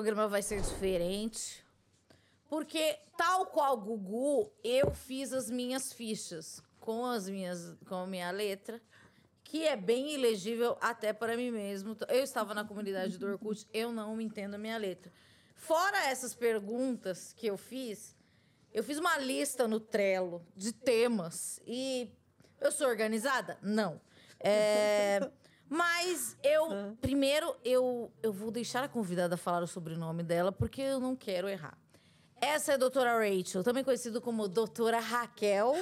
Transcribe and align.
programa 0.00 0.26
vai 0.26 0.40
ser 0.40 0.62
diferente. 0.62 1.62
Porque, 2.48 2.98
tal 3.18 3.44
qual 3.46 3.76
Gugu, 3.76 4.50
eu 4.64 4.94
fiz 4.94 5.30
as 5.30 5.50
minhas 5.50 5.92
fichas 5.92 6.62
com 6.78 7.04
as 7.04 7.28
minhas 7.28 7.76
com 7.86 7.96
a 7.96 8.06
minha 8.06 8.30
letra, 8.30 8.80
que 9.44 9.66
é 9.66 9.76
bem 9.76 10.14
ilegível 10.14 10.78
até 10.80 11.12
para 11.12 11.36
mim 11.36 11.50
mesmo. 11.50 11.94
Eu 12.08 12.24
estava 12.24 12.54
na 12.54 12.64
comunidade 12.64 13.18
do 13.18 13.26
Orkut, 13.26 13.68
eu 13.74 13.92
não 13.92 14.18
entendo 14.18 14.54
a 14.54 14.58
minha 14.58 14.78
letra. 14.78 15.12
Fora 15.54 16.06
essas 16.06 16.34
perguntas 16.34 17.34
que 17.34 17.46
eu 17.46 17.58
fiz, 17.58 18.16
eu 18.72 18.82
fiz 18.82 18.96
uma 18.96 19.18
lista 19.18 19.68
no 19.68 19.78
Trello 19.78 20.42
de 20.56 20.72
temas 20.72 21.60
e 21.66 22.10
eu 22.58 22.72
sou 22.72 22.88
organizada? 22.88 23.58
Não. 23.60 24.00
É, 24.40 25.30
mas 25.70 26.36
eu, 26.42 26.96
primeiro, 27.00 27.56
eu, 27.64 28.12
eu 28.20 28.32
vou 28.32 28.50
deixar 28.50 28.82
a 28.82 28.88
convidada 28.88 29.36
falar 29.36 29.62
o 29.62 29.68
sobrenome 29.68 30.24
dela, 30.24 30.50
porque 30.50 30.82
eu 30.82 30.98
não 30.98 31.14
quero 31.14 31.48
errar. 31.48 31.78
Essa 32.40 32.72
é 32.72 32.74
a 32.74 32.78
doutora 32.78 33.12
Rachel, 33.16 33.62
também 33.62 33.84
conhecida 33.84 34.20
como 34.20 34.48
doutora 34.48 34.98
Raquel. 34.98 35.80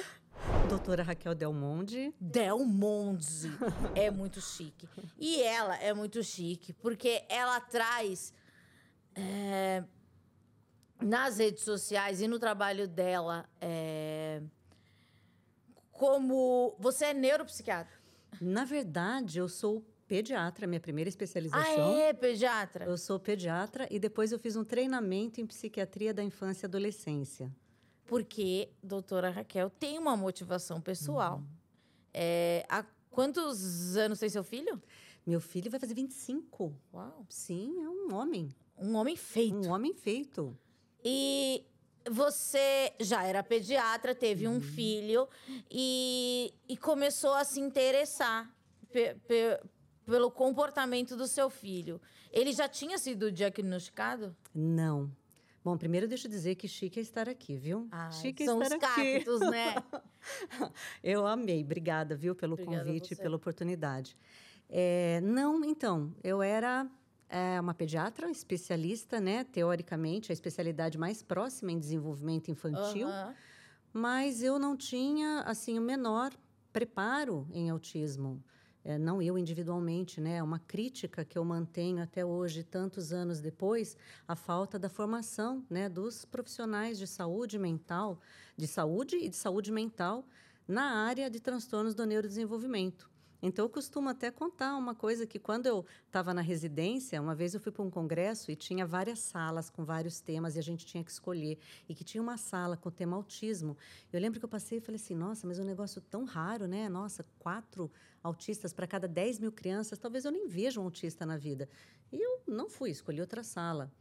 Doutora 0.69 1.01
Raquel 1.01 1.33
Delmonde. 1.33 2.13
Delmonde. 2.19 3.49
é 3.95 4.11
muito 4.11 4.39
chique. 4.39 4.87
E 5.17 5.41
ela 5.41 5.75
é 5.77 5.91
muito 5.91 6.23
chique, 6.23 6.71
porque 6.73 7.25
ela 7.27 7.59
traz. 7.59 8.31
é, 9.15 9.83
nas 11.01 11.37
redes 11.39 11.63
sociais 11.63 12.21
e 12.21 12.27
no 12.27 12.37
trabalho 12.37 12.87
dela. 12.87 13.49
é, 13.59 14.41
como. 15.91 16.75
Você 16.79 17.05
é 17.05 17.13
neuropsiquiatra. 17.13 17.98
Na 18.41 18.65
verdade, 18.65 19.39
eu 19.39 19.47
sou 19.49 19.83
pediatra, 20.07 20.65
minha 20.65 20.79
primeira 20.79 21.07
Ah, 21.07 21.11
especialização. 21.11 21.97
é, 21.97 22.13
pediatra? 22.13 22.85
Eu 22.85 22.97
sou 22.97 23.19
pediatra 23.19 23.87
e 23.91 23.99
depois 23.99 24.31
eu 24.31 24.39
fiz 24.39 24.55
um 24.55 24.63
treinamento 24.63 25.39
em 25.39 25.45
psiquiatria 25.45 26.13
da 26.13 26.23
infância 26.23 26.65
e 26.65 26.67
adolescência. 26.67 27.51
Porque 28.05 28.69
doutora 28.81 29.29
Raquel 29.29 29.69
tem 29.69 29.99
uma 29.99 30.17
motivação 30.17 30.81
pessoal. 30.81 31.43
É, 32.11 32.65
há 32.67 32.83
quantos 33.11 33.95
anos 33.95 34.17
tem 34.19 34.29
seu 34.29 34.43
filho? 34.43 34.81
Meu 35.27 35.39
filho 35.39 35.69
vai 35.69 35.79
fazer 35.79 35.93
25. 35.93 36.73
Uau. 36.91 37.25
Sim, 37.29 37.83
é 37.83 37.87
um 37.89 38.15
homem. 38.15 38.49
Um 38.75 38.95
homem 38.95 39.15
feito. 39.15 39.55
Um 39.55 39.69
homem 39.69 39.93
feito. 39.93 40.57
E 41.03 41.63
você 42.09 42.93
já 42.99 43.23
era 43.23 43.41
pediatra, 43.43 44.13
teve 44.15 44.47
um 44.47 44.59
filho 44.61 45.27
e, 45.69 46.53
e 46.67 46.75
começou 46.77 47.33
a 47.33 47.43
se 47.43 47.59
interessar 47.59 48.49
pe- 48.91 49.15
pe- 49.27 49.59
pelo 50.05 50.29
comportamento 50.31 51.15
do 51.15 51.27
seu 51.27 51.49
filho. 51.49 52.01
Ele 52.31 52.51
já 52.51 52.67
tinha 52.67 52.97
sido 52.97 53.31
diagnosticado? 53.31 54.35
Não. 54.53 55.11
Bom, 55.63 55.77
primeiro 55.77 56.07
deixa 56.07 56.27
eu 56.27 56.31
dizer 56.31 56.55
que 56.55 56.67
chique 56.67 56.99
é 56.99 57.01
estar 57.01 57.27
aqui, 57.27 57.55
viu? 57.55 57.87
Ai, 57.91 58.11
chique 58.13 58.43
é 58.43 58.45
são 58.45 58.61
estar 58.61 58.77
os 58.77 58.83
aqui. 58.83 59.13
cactos, 59.13 59.39
né? 59.41 59.75
Eu 61.03 61.25
amei, 61.27 61.63
obrigada, 61.63 62.15
viu, 62.15 62.33
pelo 62.35 62.53
Obrigada 62.53 62.85
convite 62.85 63.13
e 63.13 63.15
pela 63.15 63.35
oportunidade. 63.35 64.17
É, 64.69 65.19
não, 65.21 65.63
então, 65.65 66.13
eu 66.23 66.41
era 66.41 66.87
é, 67.29 67.59
uma 67.61 67.73
pediatra 67.73 68.29
especialista, 68.29 69.19
né? 69.21 69.43
Teoricamente, 69.43 70.31
a 70.31 70.33
especialidade 70.33 70.97
mais 70.97 71.21
próxima 71.21 71.71
em 71.71 71.79
desenvolvimento 71.79 72.49
infantil, 72.49 73.07
Aham. 73.07 73.35
mas 73.93 74.41
eu 74.41 74.57
não 74.57 74.75
tinha, 74.75 75.41
assim, 75.41 75.77
o 75.77 75.81
menor 75.81 76.31
preparo 76.73 77.47
em 77.51 77.69
autismo. 77.69 78.43
É, 78.83 78.97
não 78.97 79.21
eu 79.21 79.37
individualmente, 79.37 80.19
né? 80.19 80.37
É 80.37 80.43
uma 80.43 80.57
crítica 80.57 81.23
que 81.23 81.37
eu 81.37 81.43
mantenho 81.43 82.01
até 82.01 82.25
hoje, 82.25 82.63
tantos 82.63 83.11
anos 83.11 83.39
depois, 83.39 83.95
a 84.27 84.35
falta 84.35 84.79
da 84.79 84.89
formação, 84.89 85.63
né, 85.69 85.89
dos 85.89 86.25
profissionais 86.25 86.97
de 86.97 87.05
saúde 87.05 87.59
mental, 87.59 88.19
de 88.57 88.67
saúde 88.67 89.17
e 89.17 89.29
de 89.29 89.35
saúde 89.35 89.71
mental 89.71 90.25
na 90.67 91.03
área 91.05 91.29
de 91.29 91.39
transtornos 91.39 91.93
do 91.93 92.05
neurodesenvolvimento. 92.05 93.09
Então, 93.41 93.65
eu 93.65 93.69
costumo 93.69 94.09
até 94.09 94.29
contar 94.29 94.75
uma 94.75 94.93
coisa 94.93 95.25
que 95.25 95.39
quando 95.39 95.65
eu 95.65 95.85
estava 96.05 96.33
na 96.33 96.41
residência, 96.41 97.21
uma 97.21 97.33
vez 97.33 97.53
eu 97.53 97.59
fui 97.59 97.71
para 97.71 97.83
um 97.83 97.89
congresso 97.89 98.51
e 98.51 98.55
tinha 98.55 98.85
várias 98.85 99.19
salas 99.19 99.69
com 99.69 99.85
vários 99.85 100.19
temas 100.19 100.55
e 100.55 100.59
a 100.59 100.63
gente 100.63 100.85
tinha 100.85 101.03
que 101.03 101.11
escolher. 101.11 101.57
E 101.87 101.95
que 101.95 102.03
tinha 102.03 102.21
uma 102.21 102.37
sala 102.37 102.75
com 102.75 102.89
o 102.89 102.91
tema 102.91 103.15
autismo. 103.15 103.77
Eu 104.11 104.19
lembro 104.19 104.39
que 104.39 104.45
eu 104.45 104.49
passei 104.49 104.79
e 104.79 104.81
falei 104.81 104.99
assim, 105.01 105.15
nossa, 105.15 105.47
mas 105.47 105.57
é 105.57 105.61
um 105.61 105.65
negócio 105.65 106.01
tão 106.01 106.25
raro, 106.25 106.67
né? 106.67 106.89
Nossa, 106.89 107.25
quatro 107.39 107.89
autistas 108.21 108.73
para 108.73 108.85
cada 108.85 109.07
10 109.07 109.39
mil 109.39 109.51
crianças, 109.51 109.97
talvez 109.97 110.25
eu 110.25 110.31
nem 110.31 110.47
veja 110.47 110.81
um 110.81 110.83
autista 110.83 111.25
na 111.25 111.37
vida. 111.37 111.69
E 112.11 112.21
eu 112.21 112.41
não 112.45 112.69
fui, 112.69 112.89
escolhi 112.89 113.21
outra 113.21 113.43
sala. 113.43 113.91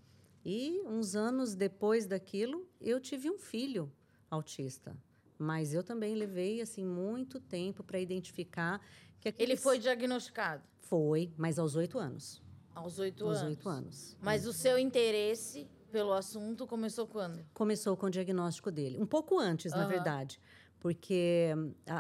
E 0.45 0.81
uns 0.85 1.15
anos 1.15 1.55
depois 1.55 2.07
daquilo, 2.07 2.67
eu 2.81 2.99
tive 2.99 3.31
um 3.31 3.39
filho 3.39 3.93
autista. 4.31 4.97
Mas 5.39 5.73
eu 5.73 5.85
também 5.85 6.15
levei 6.15 6.61
assim 6.61 6.85
muito 6.85 7.39
tempo 7.39 7.85
para 7.85 8.01
identificar 8.01 8.81
que 9.21 9.29
Ele 9.29 9.35
aqueles... 9.37 9.63
foi 9.63 9.79
diagnosticado 9.79 10.63
Foi, 10.81 11.33
mas 11.37 11.59
aos 11.59 11.75
oito 11.77 11.99
anos. 11.99 12.43
aos 12.75 12.99
oito 12.99 13.25
aos 13.27 13.39
anos. 13.39 13.49
oito 13.51 13.69
anos. 13.69 14.17
Mas 14.21 14.47
o 14.47 14.53
seu 14.53 14.79
interesse 14.79 15.69
pelo 15.91 16.13
assunto 16.13 16.67
começou 16.67 17.07
quando? 17.07 17.45
Começou 17.55 17.97
com 17.97 18.07
o 18.07 18.11
diagnóstico 18.11 18.71
dele. 18.71 18.99
Um 19.01 19.07
pouco 19.07 19.39
antes, 19.39 19.73
na 19.73 19.81
Aham. 19.81 19.89
verdade. 19.89 20.41
Porque 20.79 21.49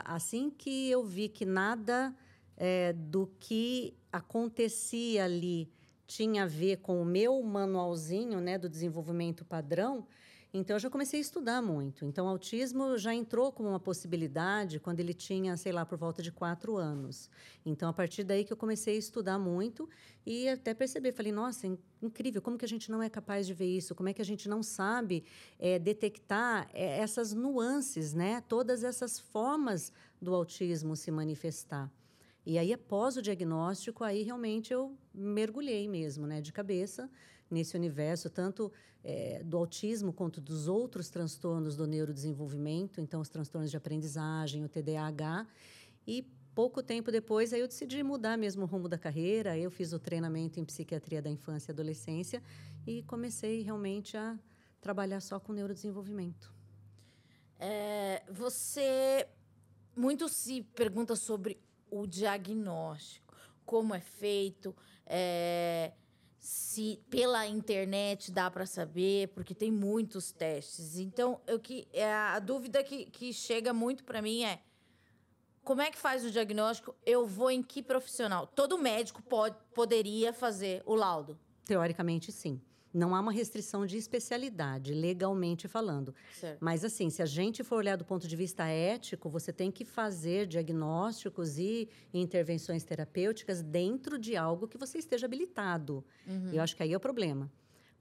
assim 0.05 0.51
que 0.51 0.89
eu 0.91 1.03
vi 1.05 1.29
que 1.29 1.45
nada 1.45 2.15
eh, 2.57 2.93
do 2.93 3.27
que 3.41 3.97
acontecia 4.13 5.25
ali 5.25 5.69
tinha 6.07 6.45
a 6.45 6.47
ver 6.47 6.77
com 6.79 7.03
o 7.03 7.05
meu 7.05 7.43
manualzinho 7.43 8.41
né, 8.41 8.57
do 8.57 8.69
desenvolvimento 8.69 9.45
padrão, 9.45 10.07
então 10.53 10.77
eu 10.77 10.81
já 10.81 10.89
comecei 10.89 11.19
a 11.19 11.23
estudar 11.23 11.61
muito. 11.61 12.05
Então, 12.07 12.27
o 12.27 12.29
autismo 12.29 12.97
já 12.97 13.15
entrou 13.15 13.53
como 13.53 13.69
uma 13.69 13.79
possibilidade 13.79 14.81
quando 14.81 14.99
ele 15.01 15.13
tinha, 15.13 15.57
sei 15.57 15.73
lá, 15.73 15.85
por 15.85 15.99
volta 15.99 16.23
de 16.23 16.33
quatro 16.33 16.77
anos. 16.77 17.29
Então, 17.67 17.89
a 17.89 17.93
partir 17.93 18.25
daí 18.25 18.45
que 18.45 18.53
eu 18.53 18.57
comecei 18.57 18.97
a 18.97 18.99
estudar 18.99 19.39
muito 19.39 19.89
e 20.25 20.49
até 20.49 20.73
perceber, 20.73 21.13
falei, 21.13 21.33
nossa, 21.33 21.67
in- 21.67 21.79
incrível, 22.01 22.41
como 22.41 22.57
que 22.57 22.65
a 22.65 22.69
gente 22.69 22.91
não 22.91 23.03
é 23.03 23.11
capaz 23.11 23.47
de 23.47 23.53
ver 23.53 23.67
isso? 23.67 23.95
Como 23.95 24.09
é 24.09 24.15
que 24.15 24.23
a 24.23 24.25
gente 24.25 24.49
não 24.49 24.63
sabe 24.63 25.25
eh, 25.59 25.79
detectar 25.79 26.69
eh, 26.73 26.99
essas 26.99 27.35
nuances, 27.35 28.15
né? 28.15 28.41
Todas 28.49 28.83
essas 28.85 29.19
formas 29.21 29.93
do 30.21 30.35
autismo 30.35 30.97
se 30.97 31.11
manifestar. 31.11 31.93
E 32.47 32.57
aí, 32.59 32.73
após 32.73 33.19
o 33.19 33.23
diagnóstico, 33.23 34.03
aí 34.03 34.23
realmente 34.23 34.73
eu 34.73 34.97
mergulhei 35.13 35.87
mesmo, 35.87 36.27
né, 36.27 36.41
de 36.41 36.51
cabeça 36.53 37.11
nesse 37.51 37.77
universo, 37.77 38.29
tanto 38.29 38.73
eh, 39.05 39.43
do 39.45 39.57
autismo 39.57 40.13
quanto 40.13 40.41
dos 40.41 40.69
outros 40.69 41.09
transtornos 41.09 41.77
do 41.77 41.87
neurodesenvolvimento, 41.87 43.01
então 43.01 43.21
os 43.21 43.29
transtornos 43.29 43.71
de 43.71 43.77
aprendizagem, 43.77 44.65
o 44.65 44.69
TDAH. 44.69 45.47
E 46.07 46.23
pouco 46.55 46.83
tempo 46.83 47.13
depois, 47.13 47.53
aí 47.53 47.61
eu 47.61 47.69
decidi 47.69 48.03
mudar 48.03 48.37
mesmo 48.37 48.65
o 48.65 48.67
rumo 48.67 48.89
da 48.89 48.99
carreira. 48.99 49.57
Eu 49.57 49.71
fiz 49.71 49.93
o 49.93 49.99
treinamento 49.99 50.59
em 50.59 50.65
psiquiatria 50.65 51.23
da 51.23 51.31
infância 51.31 51.71
e 51.71 51.73
adolescência 51.73 52.43
e 52.87 53.03
comecei 53.05 53.63
realmente 53.63 54.17
a 54.17 54.39
trabalhar 54.81 55.21
só 55.21 55.39
com 55.39 55.53
neurodesenvolvimento. 55.53 56.53
É, 57.59 58.23
você 58.31 59.29
muito 59.97 60.29
se 60.29 60.63
pergunta 60.63 61.17
sobre 61.17 61.61
o 61.91 62.07
diagnóstico, 62.07 63.35
como 63.65 63.95
é 63.95 64.01
feito, 64.01 64.75
é, 65.07 65.93
se 66.39 67.01
pela 67.11 67.47
internet 67.47 68.31
dá 68.31 68.51
para 68.51 68.67
saber, 68.67 69.29
porque 69.29 69.55
tem 69.55 69.71
muitos 69.71 70.31
testes. 70.31 70.99
Então, 70.99 71.41
eu 71.47 71.59
que 71.59 71.89
é 71.93 72.13
a 72.13 72.39
dúvida 72.39 72.83
que, 72.85 73.07
que 73.07 73.33
chega 73.33 73.73
muito 73.73 74.05
para 74.05 74.23
mim 74.23 74.45
é 74.45 74.61
como 75.69 75.83
é 75.83 75.91
que 75.91 75.99
faz 75.99 76.25
o 76.25 76.31
diagnóstico? 76.31 76.95
Eu 77.05 77.27
vou 77.27 77.51
em 77.51 77.63
que 77.63 77.83
profissional? 77.83 78.47
Todo 78.47 78.79
médico 78.79 79.21
pode, 79.21 79.55
poderia 79.75 80.33
fazer 80.33 80.83
o 80.87 80.95
laudo. 80.95 81.39
Teoricamente, 81.67 82.33
sim. 82.33 82.59
Não 82.93 83.15
há 83.15 83.21
uma 83.21 83.33
restrição 83.33 83.85
de 83.85 83.97
especialidade, 83.97 84.95
legalmente 84.95 85.69
falando. 85.69 86.15
Certo. 86.33 86.59
Mas, 86.61 86.85
assim, 86.85 87.11
se 87.11 87.23
a 87.23 87.27
gente 87.27 87.63
for 87.63 87.77
olhar 87.77 87.97
do 87.97 88.05
ponto 88.05 88.27
de 88.27 88.35
vista 88.35 88.67
ético, 88.67 89.29
você 89.29 89.53
tem 89.53 89.71
que 89.71 89.85
fazer 89.85 90.47
diagnósticos 90.47 91.59
e 91.59 91.89
intervenções 92.13 92.85
terapêuticas 92.85 93.63
dentro 93.63 94.19
de 94.19 94.37
algo 94.37 94.67
que 94.67 94.79
você 94.79 94.99
esteja 94.99 95.27
habilitado. 95.27 96.05
Eu 96.53 96.63
acho 96.63 96.75
que 96.75 96.83
aí 96.83 96.93
é 96.93 96.97
o 96.97 97.01
problema. 97.01 97.51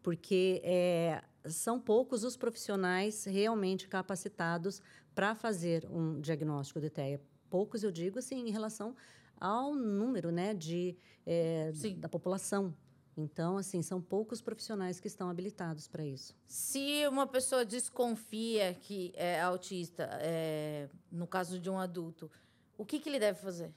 Porque 0.02 0.62
é, 0.64 1.22
são 1.46 1.80
poucos 1.80 2.24
os 2.24 2.38
profissionais 2.38 3.26
realmente 3.26 3.88
capacitados 3.88 4.82
para 5.14 5.36
fazer 5.36 5.86
um 5.90 6.20
diagnóstico 6.20 6.80
de 6.80 6.90
TEA. 6.90 7.22
Poucos, 7.50 7.84
eu 7.84 7.92
digo, 7.92 8.20
assim, 8.20 8.48
em 8.48 8.52
relação 8.52 8.96
ao 9.40 9.76
número 9.76 10.32
né, 10.32 10.54
de, 10.54 10.96
é, 11.26 11.72
da 11.98 12.10
população. 12.10 12.74
Então, 13.18 13.58
assim, 13.58 13.82
são 13.82 14.00
poucos 14.00 14.42
profissionais 14.42 15.00
que 15.00 15.08
estão 15.08 15.28
habilitados 15.28 15.88
para 15.88 16.06
isso. 16.06 16.36
Se 16.48 17.08
uma 17.08 17.26
pessoa 17.26 17.66
desconfia 17.66 18.76
que 18.76 19.12
é 19.16 19.42
autista, 19.42 20.08
é, 20.22 20.88
no 21.12 21.26
caso 21.26 21.60
de 21.60 21.68
um 21.68 21.80
adulto, 21.80 22.30
o 22.78 22.86
que, 22.86 23.00
que 23.00 23.10
ele 23.10 23.20
deve 23.20 23.40
fazer? 23.40 23.74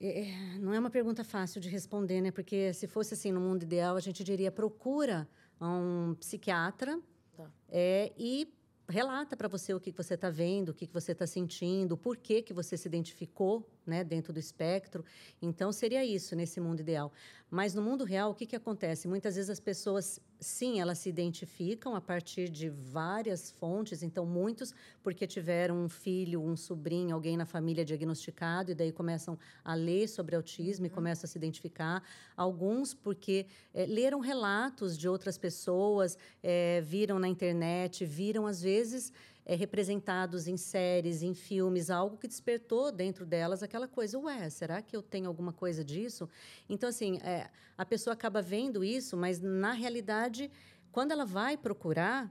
É, 0.00 0.22
é, 0.22 0.58
não 0.58 0.74
é 0.74 0.80
uma 0.80 0.90
pergunta 0.90 1.22
fácil 1.22 1.60
de 1.60 1.68
responder, 1.68 2.20
né? 2.20 2.32
Porque 2.32 2.72
se 2.74 2.88
fosse 2.88 3.14
assim 3.14 3.30
no 3.30 3.40
mundo 3.40 3.62
ideal, 3.62 3.94
a 3.94 4.00
gente 4.00 4.24
diria 4.24 4.50
procura 4.50 5.28
um 5.60 6.16
psiquiatra 6.18 7.00
tá. 7.36 7.48
é, 7.68 8.12
e 8.18 8.52
relata 8.88 9.36
para 9.36 9.46
você 9.46 9.72
o 9.72 9.80
que 9.80 9.92
você 9.92 10.14
está 10.14 10.28
vendo, 10.28 10.70
o 10.70 10.74
que 10.74 10.86
você 10.86 11.12
está 11.12 11.24
sentindo, 11.24 11.96
por 11.96 12.16
que, 12.16 12.42
que 12.42 12.52
você 12.52 12.76
se 12.76 12.88
identificou 12.88 13.64
né, 13.86 14.04
dentro 14.04 14.32
do 14.32 14.38
espectro. 14.38 15.04
Então, 15.40 15.72
seria 15.72 16.04
isso 16.04 16.34
nesse 16.36 16.60
mundo 16.60 16.80
ideal. 16.80 17.12
Mas 17.50 17.74
no 17.74 17.82
mundo 17.82 18.02
real, 18.04 18.30
o 18.30 18.34
que, 18.34 18.46
que 18.46 18.56
acontece? 18.56 19.06
Muitas 19.06 19.36
vezes 19.36 19.50
as 19.50 19.60
pessoas, 19.60 20.18
sim, 20.40 20.80
elas 20.80 20.96
se 21.00 21.10
identificam 21.10 21.94
a 21.94 22.00
partir 22.00 22.48
de 22.48 22.70
várias 22.70 23.50
fontes. 23.50 24.02
Então, 24.02 24.24
muitos 24.24 24.72
porque 25.02 25.26
tiveram 25.26 25.76
um 25.84 25.86
filho, 25.86 26.42
um 26.42 26.56
sobrinho, 26.56 27.14
alguém 27.14 27.36
na 27.36 27.44
família 27.44 27.84
diagnosticado, 27.84 28.70
e 28.70 28.74
daí 28.74 28.90
começam 28.90 29.38
a 29.62 29.74
ler 29.74 30.08
sobre 30.08 30.34
autismo 30.34 30.86
uhum. 30.86 30.92
e 30.92 30.94
começam 30.94 31.26
a 31.26 31.28
se 31.28 31.36
identificar. 31.36 32.02
Alguns 32.34 32.94
porque 32.94 33.46
é, 33.74 33.84
leram 33.84 34.20
relatos 34.20 34.96
de 34.96 35.06
outras 35.06 35.36
pessoas, 35.36 36.16
é, 36.42 36.80
viram 36.80 37.18
na 37.18 37.28
internet, 37.28 38.06
viram, 38.06 38.46
às 38.46 38.62
vezes 38.62 39.12
é, 39.44 39.54
representados 39.54 40.46
em 40.46 40.56
séries, 40.56 41.22
em 41.22 41.34
filmes, 41.34 41.90
algo 41.90 42.16
que 42.16 42.28
despertou 42.28 42.92
dentro 42.92 43.26
delas 43.26 43.62
aquela 43.62 43.88
coisa, 43.88 44.18
ué, 44.18 44.48
será 44.50 44.80
que 44.80 44.96
eu 44.96 45.02
tenho 45.02 45.26
alguma 45.26 45.52
coisa 45.52 45.84
disso? 45.84 46.28
Então, 46.68 46.88
assim, 46.88 47.18
é, 47.18 47.50
a 47.76 47.84
pessoa 47.84 48.14
acaba 48.14 48.40
vendo 48.40 48.84
isso, 48.84 49.16
mas 49.16 49.40
na 49.40 49.72
realidade, 49.72 50.50
quando 50.90 51.12
ela 51.12 51.24
vai 51.24 51.56
procurar, 51.56 52.30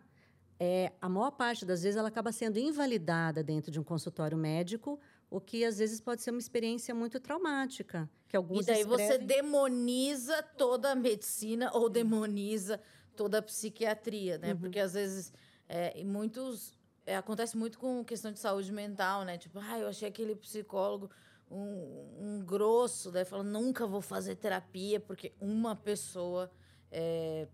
é, 0.60 0.92
a 1.02 1.10
maior 1.10 1.32
parte 1.32 1.66
das 1.66 1.84
vezes 1.84 1.98
ela 1.98 2.08
acaba 2.08 2.32
sendo 2.32 2.60
invalidada 2.60 3.44
dentro 3.44 3.72
de 3.72 3.80
um 3.80 3.84
consultório 3.84 4.38
médico, 4.38 5.00
o 5.30 5.40
que 5.42 5.66
às 5.66 5.78
vezes 5.80 6.00
pode 6.00 6.22
ser 6.22 6.32
uma 6.32 6.40
experiência 6.40 6.94
muito 6.94 7.20
traumática. 7.20 8.10
Que 8.28 8.38
alguns 8.38 8.64
e 8.64 8.68
daí 8.68 8.82
escrevem... 8.82 9.08
você 9.08 9.18
demoniza 9.18 10.44
toda 10.44 10.92
a 10.92 10.96
medicina 10.96 11.72
ou 11.74 11.90
demoniza 11.90 12.80
toda 13.16 13.40
a 13.40 13.42
psiquiatria, 13.42 14.38
né? 14.38 14.54
Uhum. 14.54 14.60
Porque 14.60 14.80
às 14.80 14.94
vezes 14.94 15.34
é, 15.68 16.04
muitos 16.04 16.78
é, 17.12 17.18
acontece 17.18 17.58
muito 17.58 17.78
com 17.78 18.06
questão 18.06 18.32
de 18.32 18.40
saúde 18.40 18.72
mental, 18.72 19.26
né? 19.26 19.38
Tipo, 19.38 19.60
ah, 19.60 19.78
eu 19.78 19.90
achei 19.90 20.08
aquele 20.08 20.34
psicólogo 20.34 21.12
um, 21.50 22.16
um 22.20 22.46
grosso, 22.46 23.12
daí 23.12 23.26
fala, 23.26 23.44
nunca 23.44 23.86
vou 23.86 24.02
fazer 24.02 24.38
terapia, 24.38 24.98
porque 24.98 25.34
uma 25.40 25.76
pessoa 25.76 26.50
é, 26.90 27.50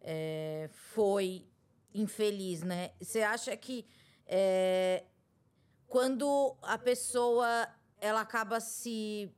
é, 0.00 0.68
foi 0.72 1.46
infeliz, 1.94 2.62
né? 2.62 2.90
Você 3.00 3.22
acha 3.22 3.56
que 3.56 3.86
é, 4.26 5.04
quando 5.86 6.56
a 6.62 6.76
pessoa 6.76 7.68
ela 8.00 8.20
acaba 8.20 8.58
se 8.58 9.32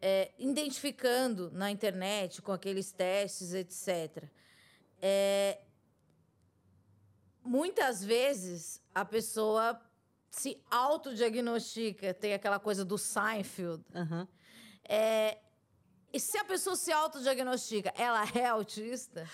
é, 0.00 0.32
identificando 0.38 1.50
na 1.50 1.70
internet 1.70 2.40
com 2.40 2.52
aqueles 2.52 2.90
testes, 2.90 3.52
etc. 3.52 4.24
É, 5.02 5.60
muitas 7.44 8.02
vezes 8.04 8.80
a 8.94 9.04
pessoa 9.04 9.80
se 10.30 10.60
autodiagnostica, 10.70 12.14
tem 12.14 12.34
aquela 12.34 12.58
coisa 12.58 12.84
do 12.84 12.96
Seinfeld. 12.96 13.84
Uhum. 13.94 14.26
É, 14.88 15.38
e 16.12 16.20
se 16.20 16.38
a 16.38 16.44
pessoa 16.44 16.76
se 16.76 16.92
autodiagnostica, 16.92 17.92
ela 17.96 18.24
é 18.34 18.46
autista? 18.46 19.28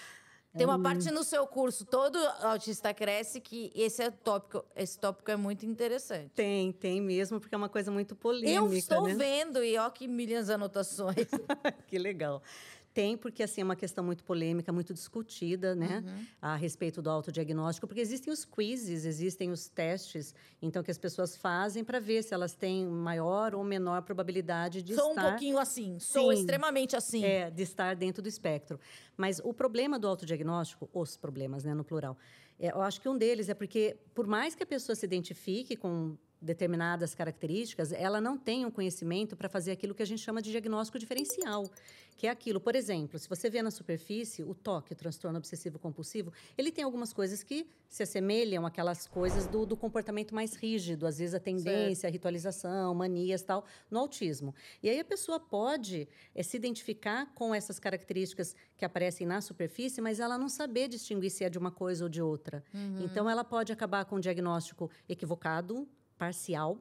Tem 0.56 0.66
uma 0.66 0.76
hum. 0.76 0.82
parte 0.82 1.10
no 1.10 1.22
seu 1.22 1.46
curso, 1.46 1.84
todo 1.84 2.18
autista 2.40 2.94
cresce, 2.94 3.40
que 3.40 3.70
esse 3.74 4.02
é 4.02 4.10
tópico, 4.10 4.64
esse 4.74 4.98
tópico 4.98 5.30
é 5.30 5.36
muito 5.36 5.66
interessante. 5.66 6.30
Tem, 6.34 6.72
tem 6.72 7.00
mesmo, 7.00 7.38
porque 7.38 7.54
é 7.54 7.58
uma 7.58 7.68
coisa 7.68 7.90
muito 7.90 8.16
polêmica. 8.16 8.52
Eu 8.52 8.72
estou 8.72 9.06
né? 9.06 9.14
vendo, 9.14 9.62
e 9.62 9.76
ó 9.76 9.90
que 9.90 10.08
milhões 10.08 10.46
de 10.46 10.52
anotações. 10.54 11.16
que 11.86 11.98
legal. 11.98 12.42
Tem, 12.96 13.14
porque 13.14 13.42
assim, 13.42 13.60
é 13.60 13.64
uma 13.64 13.76
questão 13.76 14.02
muito 14.02 14.24
polêmica, 14.24 14.72
muito 14.72 14.94
discutida, 14.94 15.74
né? 15.74 16.02
Uhum. 16.02 16.24
A 16.40 16.56
respeito 16.56 17.02
do 17.02 17.10
autodiagnóstico, 17.10 17.86
porque 17.86 18.00
existem 18.00 18.32
os 18.32 18.42
quizzes, 18.46 19.04
existem 19.04 19.50
os 19.50 19.68
testes, 19.68 20.34
então, 20.62 20.82
que 20.82 20.90
as 20.90 20.96
pessoas 20.96 21.36
fazem 21.36 21.84
para 21.84 22.00
ver 22.00 22.22
se 22.22 22.32
elas 22.32 22.54
têm 22.54 22.86
maior 22.86 23.54
ou 23.54 23.62
menor 23.62 24.00
probabilidade 24.00 24.80
de 24.80 24.94
sou 24.94 25.10
estar... 25.10 25.20
Sou 25.20 25.28
um 25.28 25.30
pouquinho 25.30 25.58
assim, 25.58 25.98
sou 25.98 26.32
Sim, 26.32 26.40
extremamente 26.40 26.96
assim. 26.96 27.22
É, 27.22 27.50
de 27.50 27.62
estar 27.62 27.94
dentro 27.94 28.22
do 28.22 28.30
espectro. 28.30 28.80
Mas 29.14 29.42
o 29.44 29.52
problema 29.52 29.98
do 29.98 30.08
autodiagnóstico, 30.08 30.88
os 30.94 31.18
problemas, 31.18 31.64
né, 31.64 31.74
no 31.74 31.84
plural, 31.84 32.16
é, 32.58 32.72
eu 32.72 32.80
acho 32.80 32.98
que 32.98 33.08
um 33.10 33.18
deles 33.18 33.50
é 33.50 33.54
porque, 33.54 33.98
por 34.14 34.26
mais 34.26 34.54
que 34.54 34.62
a 34.62 34.66
pessoa 34.66 34.96
se 34.96 35.04
identifique 35.04 35.76
com 35.76 36.16
determinadas 36.40 37.14
características, 37.14 37.92
ela 37.92 38.20
não 38.20 38.36
tem 38.36 38.64
um 38.64 38.70
conhecimento 38.70 39.36
para 39.36 39.48
fazer 39.48 39.72
aquilo 39.72 39.94
que 39.94 40.02
a 40.02 40.06
gente 40.06 40.20
chama 40.20 40.42
de 40.42 40.50
diagnóstico 40.50 40.98
diferencial, 40.98 41.68
que 42.16 42.26
é 42.26 42.30
aquilo, 42.30 42.60
por 42.60 42.74
exemplo, 42.74 43.18
se 43.18 43.28
você 43.28 43.50
vê 43.50 43.60
na 43.60 43.70
superfície 43.70 44.42
o 44.42 44.54
toque, 44.54 44.92
o 44.92 44.96
transtorno 44.96 45.38
obsessivo 45.38 45.78
compulsivo, 45.78 46.32
ele 46.56 46.72
tem 46.72 46.82
algumas 46.82 47.12
coisas 47.12 47.42
que 47.42 47.68
se 47.88 48.02
assemelham 48.02 48.64
àquelas 48.64 49.06
coisas 49.06 49.46
do, 49.46 49.66
do 49.66 49.76
comportamento 49.76 50.34
mais 50.34 50.54
rígido, 50.54 51.06
às 51.06 51.18
vezes 51.18 51.34
a 51.34 51.40
tendência, 51.40 52.02
certo. 52.02 52.06
a 52.06 52.10
ritualização, 52.10 52.94
manias 52.94 53.42
tal, 53.42 53.64
no 53.90 53.98
autismo. 53.98 54.54
E 54.82 54.88
aí 54.88 54.98
a 54.98 55.04
pessoa 55.04 55.38
pode 55.38 56.08
é, 56.34 56.42
se 56.42 56.56
identificar 56.56 57.32
com 57.34 57.54
essas 57.54 57.78
características 57.78 58.54
que 58.76 58.84
aparecem 58.84 59.26
na 59.26 59.40
superfície, 59.40 60.00
mas 60.00 60.18
ela 60.18 60.38
não 60.38 60.48
saber 60.48 60.88
distinguir 60.88 61.30
se 61.30 61.44
é 61.44 61.50
de 61.50 61.58
uma 61.58 61.70
coisa 61.70 62.04
ou 62.04 62.08
de 62.08 62.22
outra. 62.22 62.64
Uhum. 62.72 63.04
Então 63.04 63.28
ela 63.28 63.44
pode 63.44 63.72
acabar 63.72 64.04
com 64.06 64.16
um 64.16 64.20
diagnóstico 64.20 64.90
equivocado, 65.08 65.86
parcial, 66.16 66.78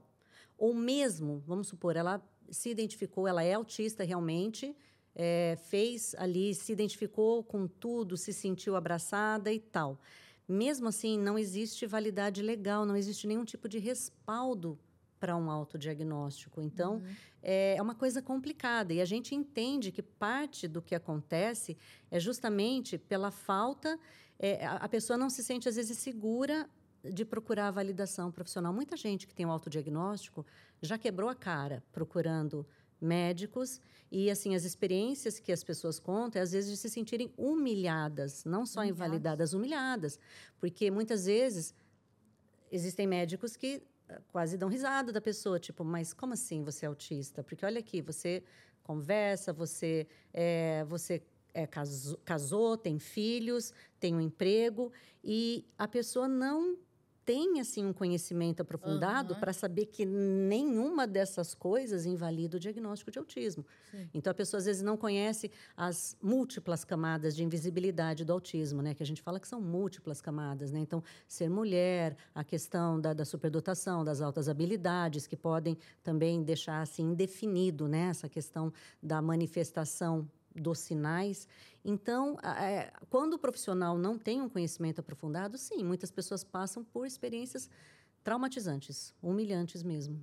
ou 0.57 0.73
mesmo, 0.73 1.43
vamos 1.45 1.67
supor, 1.67 1.95
ela 1.95 2.21
se 2.49 2.69
identificou, 2.69 3.27
ela 3.27 3.43
é 3.43 3.53
autista 3.53 4.03
realmente, 4.03 4.75
é, 5.13 5.57
fez 5.67 6.15
ali, 6.17 6.53
se 6.53 6.71
identificou 6.71 7.43
com 7.43 7.67
tudo, 7.67 8.17
se 8.17 8.33
sentiu 8.33 8.75
abraçada 8.75 9.51
e 9.51 9.59
tal. 9.59 9.99
Mesmo 10.47 10.87
assim, 10.87 11.17
não 11.17 11.39
existe 11.39 11.87
validade 11.87 12.41
legal, 12.41 12.85
não 12.85 12.95
existe 12.95 13.25
nenhum 13.25 13.45
tipo 13.45 13.67
de 13.67 13.79
respaldo 13.79 14.77
para 15.19 15.35
um 15.35 15.49
autodiagnóstico. 15.49 16.61
Então, 16.61 16.95
uhum. 16.95 17.15
é, 17.41 17.75
é 17.77 17.81
uma 17.81 17.95
coisa 17.95 18.21
complicada. 18.21 18.93
E 18.93 19.01
a 19.01 19.05
gente 19.05 19.33
entende 19.33 19.91
que 19.91 20.03
parte 20.03 20.67
do 20.67 20.81
que 20.81 20.93
acontece 20.93 21.77
é 22.11 22.19
justamente 22.19 22.97
pela 22.97 23.31
falta. 23.31 23.97
É, 24.37 24.65
a 24.65 24.87
pessoa 24.87 25.17
não 25.17 25.29
se 25.29 25.43
sente, 25.43 25.67
às 25.67 25.77
vezes, 25.77 25.97
segura 25.97 26.69
de 27.11 27.25
procurar 27.25 27.67
a 27.67 27.71
validação 27.71 28.31
profissional. 28.31 28.73
Muita 28.73 28.95
gente 28.95 29.27
que 29.27 29.33
tem 29.33 29.45
o 29.45 29.49
um 29.49 29.51
autodiagnóstico 29.51 30.45
já 30.81 30.97
quebrou 30.97 31.29
a 31.29 31.35
cara 31.35 31.83
procurando 31.91 32.65
médicos 32.99 33.79
e 34.11 34.29
assim 34.29 34.55
as 34.55 34.63
experiências 34.63 35.39
que 35.39 35.51
as 35.51 35.63
pessoas 35.63 35.99
contam 35.99 36.39
é 36.39 36.43
às 36.43 36.51
vezes 36.51 36.71
de 36.71 36.77
se 36.77 36.89
sentirem 36.89 37.33
humilhadas, 37.37 38.43
não 38.45 38.65
só 38.65 38.79
humilhadas. 38.79 38.97
invalidadas, 38.97 39.53
humilhadas, 39.53 40.19
porque 40.59 40.89
muitas 40.89 41.25
vezes 41.25 41.73
existem 42.71 43.05
médicos 43.05 43.55
que 43.55 43.83
ah, 44.09 44.21
quase 44.31 44.57
dão 44.57 44.69
risada 44.69 45.11
da 45.11 45.21
pessoa, 45.21 45.59
tipo, 45.59 45.83
mas 45.83 46.13
como 46.13 46.33
assim 46.33 46.63
você 46.63 46.85
é 46.85 46.87
autista? 46.87 47.43
Porque 47.43 47.65
olha 47.65 47.79
aqui, 47.79 48.01
você 48.01 48.43
conversa, 48.83 49.51
você 49.51 50.07
é, 50.33 50.83
você 50.85 51.21
é, 51.53 51.65
casou, 51.65 52.17
casou, 52.23 52.77
tem 52.77 52.99
filhos, 52.99 53.73
tem 53.99 54.15
um 54.15 54.21
emprego 54.21 54.91
e 55.23 55.65
a 55.77 55.87
pessoa 55.87 56.27
não 56.27 56.77
tem 57.25 57.59
assim 57.59 57.83
um 57.83 57.91
conhecimento 57.91 58.61
aprofundado 58.61 59.33
uhum. 59.33 59.39
para 59.39 59.51
saber 59.51 59.87
que 59.87 60.05
nenhuma 60.05 61.07
dessas 61.07 61.55
coisas 61.55 62.05
invalida 62.05 62.57
o 62.57 62.59
diagnóstico 62.59 63.09
de 63.09 63.17
autismo. 63.17 63.65
Sim. 63.89 64.07
Então 64.13 64.29
a 64.29 64.33
pessoa 64.33 64.59
às 64.59 64.65
vezes 64.65 64.83
não 64.83 64.95
conhece 64.95 65.51
as 65.75 66.15
múltiplas 66.21 66.85
camadas 66.85 67.35
de 67.35 67.43
invisibilidade 67.43 68.23
do 68.23 68.31
autismo, 68.31 68.81
né? 68.81 68.93
Que 68.93 69.01
a 69.01 69.05
gente 69.05 69.23
fala 69.23 69.39
que 69.39 69.47
são 69.47 69.59
múltiplas 69.59 70.21
camadas, 70.21 70.71
né? 70.71 70.79
Então 70.79 71.03
ser 71.27 71.49
mulher, 71.49 72.15
a 72.33 72.43
questão 72.43 73.01
da, 73.01 73.13
da 73.13 73.25
superdotação, 73.25 74.03
das 74.03 74.21
altas 74.21 74.47
habilidades 74.47 75.25
que 75.25 75.35
podem 75.35 75.75
também 76.03 76.43
deixar 76.43 76.81
assim 76.81 77.03
indefinido, 77.11 77.87
né? 77.87 78.09
Essa 78.09 78.29
questão 78.29 78.71
da 79.01 79.19
manifestação 79.19 80.29
dos 80.55 80.79
sinais. 80.79 81.47
Então, 81.87 82.35
é, 82.41 82.91
quando 83.11 83.35
o 83.35 83.39
profissional 83.39 83.95
não 83.95 84.17
tem 84.17 84.41
um 84.41 84.49
conhecimento 84.49 84.99
aprofundado, 84.99 85.55
sim, 85.55 85.83
muitas 85.83 86.09
pessoas 86.09 86.43
passam 86.43 86.83
por 86.83 87.05
experiências 87.05 87.69
traumatizantes, 88.23 89.13
humilhantes 89.21 89.83
mesmo. 89.83 90.19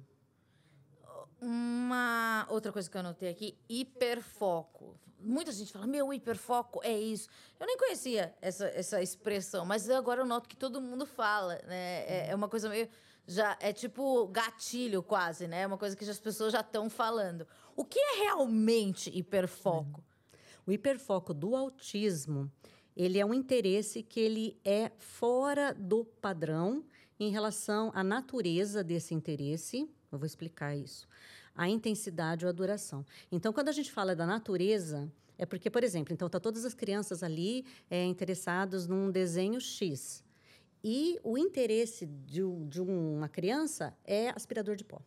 Uma 1.41 2.47
outra 2.49 2.73
coisa 2.73 2.91
que 2.91 2.97
eu 2.97 3.01
anotei 3.01 3.29
aqui, 3.29 3.57
hiperfoco. 3.69 4.99
Muita 5.21 5.53
gente 5.53 5.73
fala, 5.73 5.87
meu, 5.87 6.13
hiperfoco 6.13 6.81
é 6.83 6.99
isso. 6.99 7.29
Eu 7.61 7.67
nem 7.67 7.79
conhecia 7.79 8.35
essa, 8.43 8.67
essa 8.67 9.01
expressão, 9.01 9.65
mas 9.65 9.89
agora 9.89 10.21
eu 10.21 10.27
noto 10.27 10.49
que 10.49 10.57
todo 10.57 10.81
mundo 10.81 11.07
fala, 11.07 11.61
né? 11.65 12.05
É, 12.09 12.27
é 12.31 12.35
uma 12.35 12.49
coisa 12.49 12.69
meio 12.69 12.89
já 13.25 13.57
é 13.61 13.73
tipo 13.73 14.27
gatilho 14.27 15.01
quase, 15.01 15.47
né? 15.47 15.61
É 15.61 15.67
uma 15.67 15.79
coisa 15.79 15.95
que 15.95 16.05
as 16.05 16.19
pessoas 16.19 16.53
já 16.53 16.61
estão 16.61 16.91
falando. 16.91 17.47
O 17.77 17.85
que 17.85 18.01
é 18.01 18.25
realmente 18.25 19.17
hiperfoco? 19.17 20.03
O 20.67 20.73
hiperfoco 20.73 21.35
do 21.35 21.57
autismo, 21.57 22.51
ele 22.97 23.19
é 23.19 23.27
um 23.27 23.35
interesse 23.35 24.03
que 24.03 24.21
ele 24.21 24.57
é 24.65 24.93
fora 24.99 25.75
do 25.75 26.05
padrão 26.05 26.85
em 27.19 27.31
relação 27.31 27.91
à 27.95 28.05
natureza 28.05 28.85
desse 28.85 29.15
interesse. 29.15 29.89
Eu 30.11 30.19
vou 30.19 30.27
explicar 30.27 30.77
isso. 30.77 31.09
a 31.55 31.69
intensidade 31.69 32.47
ou 32.47 32.49
a 32.49 32.53
duração. 32.53 33.05
Então, 33.31 33.53
quando 33.53 33.69
a 33.69 33.73
gente 33.73 33.93
fala 33.93 34.17
da 34.17 34.25
natureza, 34.25 35.13
é 35.37 35.45
porque, 35.45 35.69
por 35.69 35.85
exemplo, 35.85 36.13
então 36.15 36.29
tá 36.29 36.41
todas 36.41 36.65
as 36.65 36.73
crianças 36.73 37.23
ali 37.23 37.67
é, 37.91 38.05
interessadas 38.05 38.87
num 38.87 39.11
desenho 39.11 39.61
X. 39.61 40.25
E 40.85 41.19
o 41.23 41.37
interesse 41.37 42.07
de, 42.07 42.41
de 42.69 42.81
uma 42.81 43.29
criança 43.29 43.97
é 44.05 44.31
aspirador 44.31 44.77
de 44.77 44.85
pó. 44.85 45.01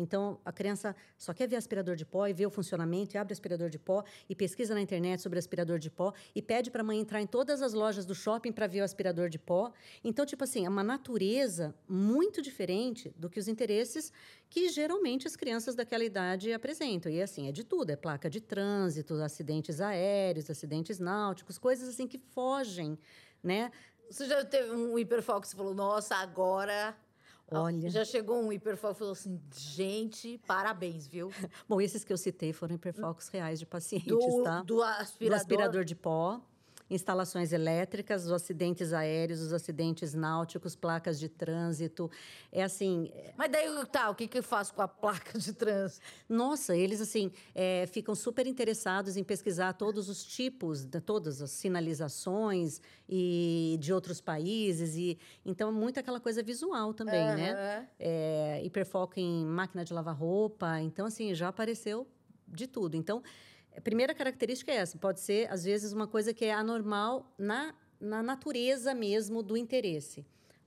Então, 0.00 0.40
a 0.44 0.52
criança 0.52 0.96
só 1.18 1.34
quer 1.34 1.46
ver 1.46 1.56
aspirador 1.56 1.94
de 1.94 2.06
pó 2.06 2.26
e 2.26 2.32
vê 2.32 2.46
o 2.46 2.50
funcionamento 2.50 3.14
e 3.14 3.18
abre 3.18 3.32
aspirador 3.32 3.68
de 3.68 3.78
pó 3.78 4.02
e 4.28 4.34
pesquisa 4.34 4.74
na 4.74 4.80
internet 4.80 5.20
sobre 5.20 5.38
aspirador 5.38 5.78
de 5.78 5.90
pó 5.90 6.12
e 6.34 6.40
pede 6.40 6.70
para 6.70 6.80
a 6.80 6.84
mãe 6.84 6.98
entrar 6.98 7.20
em 7.20 7.26
todas 7.26 7.60
as 7.60 7.72
lojas 7.72 8.06
do 8.06 8.14
shopping 8.14 8.50
para 8.50 8.66
ver 8.66 8.80
o 8.80 8.84
aspirador 8.84 9.28
de 9.28 9.38
pó. 9.38 9.72
Então, 10.02 10.24
tipo 10.24 10.42
assim, 10.44 10.64
é 10.64 10.68
uma 10.68 10.82
natureza 10.82 11.74
muito 11.88 12.40
diferente 12.40 13.14
do 13.16 13.28
que 13.28 13.38
os 13.38 13.46
interesses 13.46 14.12
que 14.48 14.68
geralmente 14.70 15.26
as 15.26 15.36
crianças 15.36 15.74
daquela 15.74 16.04
idade 16.04 16.52
apresentam. 16.52 17.12
E 17.12 17.20
assim, 17.20 17.48
é 17.48 17.52
de 17.52 17.62
tudo, 17.62 17.90
é 17.90 17.96
placa 17.96 18.30
de 18.30 18.40
trânsito, 18.40 19.14
acidentes 19.14 19.80
aéreos, 19.80 20.48
acidentes 20.48 20.98
náuticos, 20.98 21.58
coisas 21.58 21.88
assim 21.88 22.06
que 22.06 22.18
fogem, 22.18 22.98
né? 23.42 23.70
Você 24.10 24.26
já 24.26 24.44
teve 24.44 24.72
um 24.72 24.98
hiperfoco 24.98 25.42
que 25.42 25.48
você 25.48 25.56
falou, 25.56 25.74
nossa, 25.74 26.16
agora 26.16 26.96
Olha. 27.50 27.90
Já 27.90 28.04
chegou 28.04 28.40
um 28.40 28.52
hiperfoco 28.52 28.94
e 28.94 28.98
falou 28.98 29.12
assim: 29.12 29.40
gente, 29.56 30.38
parabéns, 30.46 31.06
viu? 31.06 31.30
Bom, 31.68 31.80
esses 31.80 32.04
que 32.04 32.12
eu 32.12 32.16
citei 32.16 32.52
foram 32.52 32.76
hiperfocos 32.76 33.28
reais 33.28 33.58
de 33.58 33.66
pacientes, 33.66 34.08
do, 34.08 34.42
tá? 34.42 34.62
Do 34.62 34.82
aspirador. 34.82 35.28
do 35.28 35.40
aspirador 35.40 35.84
de 35.84 35.94
pó 35.94 36.40
instalações 36.90 37.52
elétricas, 37.52 38.26
os 38.26 38.32
acidentes 38.32 38.92
aéreos, 38.92 39.40
os 39.40 39.52
acidentes 39.52 40.12
náuticos, 40.12 40.74
placas 40.74 41.18
de 41.18 41.28
trânsito. 41.28 42.10
É 42.50 42.62
assim. 42.62 43.10
Mas 43.36 43.50
daí 43.50 43.68
tá, 43.86 44.10
o 44.10 44.14
que, 44.14 44.26
que 44.26 44.38
eu 44.38 44.42
faço 44.42 44.74
com 44.74 44.82
a 44.82 44.88
placa 44.88 45.38
de 45.38 45.52
trânsito? 45.52 46.04
Nossa, 46.28 46.76
eles 46.76 47.00
assim 47.00 47.30
é, 47.54 47.86
ficam 47.86 48.14
super 48.14 48.46
interessados 48.46 49.16
em 49.16 49.22
pesquisar 49.22 49.72
todos 49.74 50.08
os 50.08 50.24
tipos, 50.24 50.84
de, 50.84 51.00
todas 51.00 51.40
as 51.40 51.52
sinalizações 51.52 52.80
e 53.08 53.76
de 53.80 53.92
outros 53.92 54.20
países. 54.20 54.96
e 54.96 55.18
Então, 55.44 55.72
muito 55.72 56.00
aquela 56.00 56.18
coisa 56.18 56.42
visual 56.42 56.92
também, 56.92 57.28
uhum. 57.28 57.36
né? 57.36 57.88
É, 57.98 58.60
hiperfoco 58.64 59.20
em 59.20 59.44
máquina 59.44 59.84
de 59.84 59.94
lavar 59.94 60.16
roupa. 60.16 60.80
Então, 60.80 61.06
assim, 61.06 61.34
já 61.34 61.48
apareceu 61.48 62.06
de 62.48 62.66
tudo. 62.66 62.96
Então, 62.96 63.22
a 63.76 63.80
primeira 63.80 64.14
característica 64.14 64.70
é 64.70 64.76
essa. 64.76 64.98
Pode 64.98 65.20
ser, 65.20 65.50
às 65.50 65.64
vezes, 65.64 65.92
uma 65.92 66.06
coisa 66.06 66.34
que 66.34 66.44
é 66.44 66.52
anormal 66.52 67.32
na, 67.38 67.74
na 68.00 68.22
natureza 68.22 68.94
mesmo 68.94 69.42
do 69.42 69.56
interesse. 69.56 70.26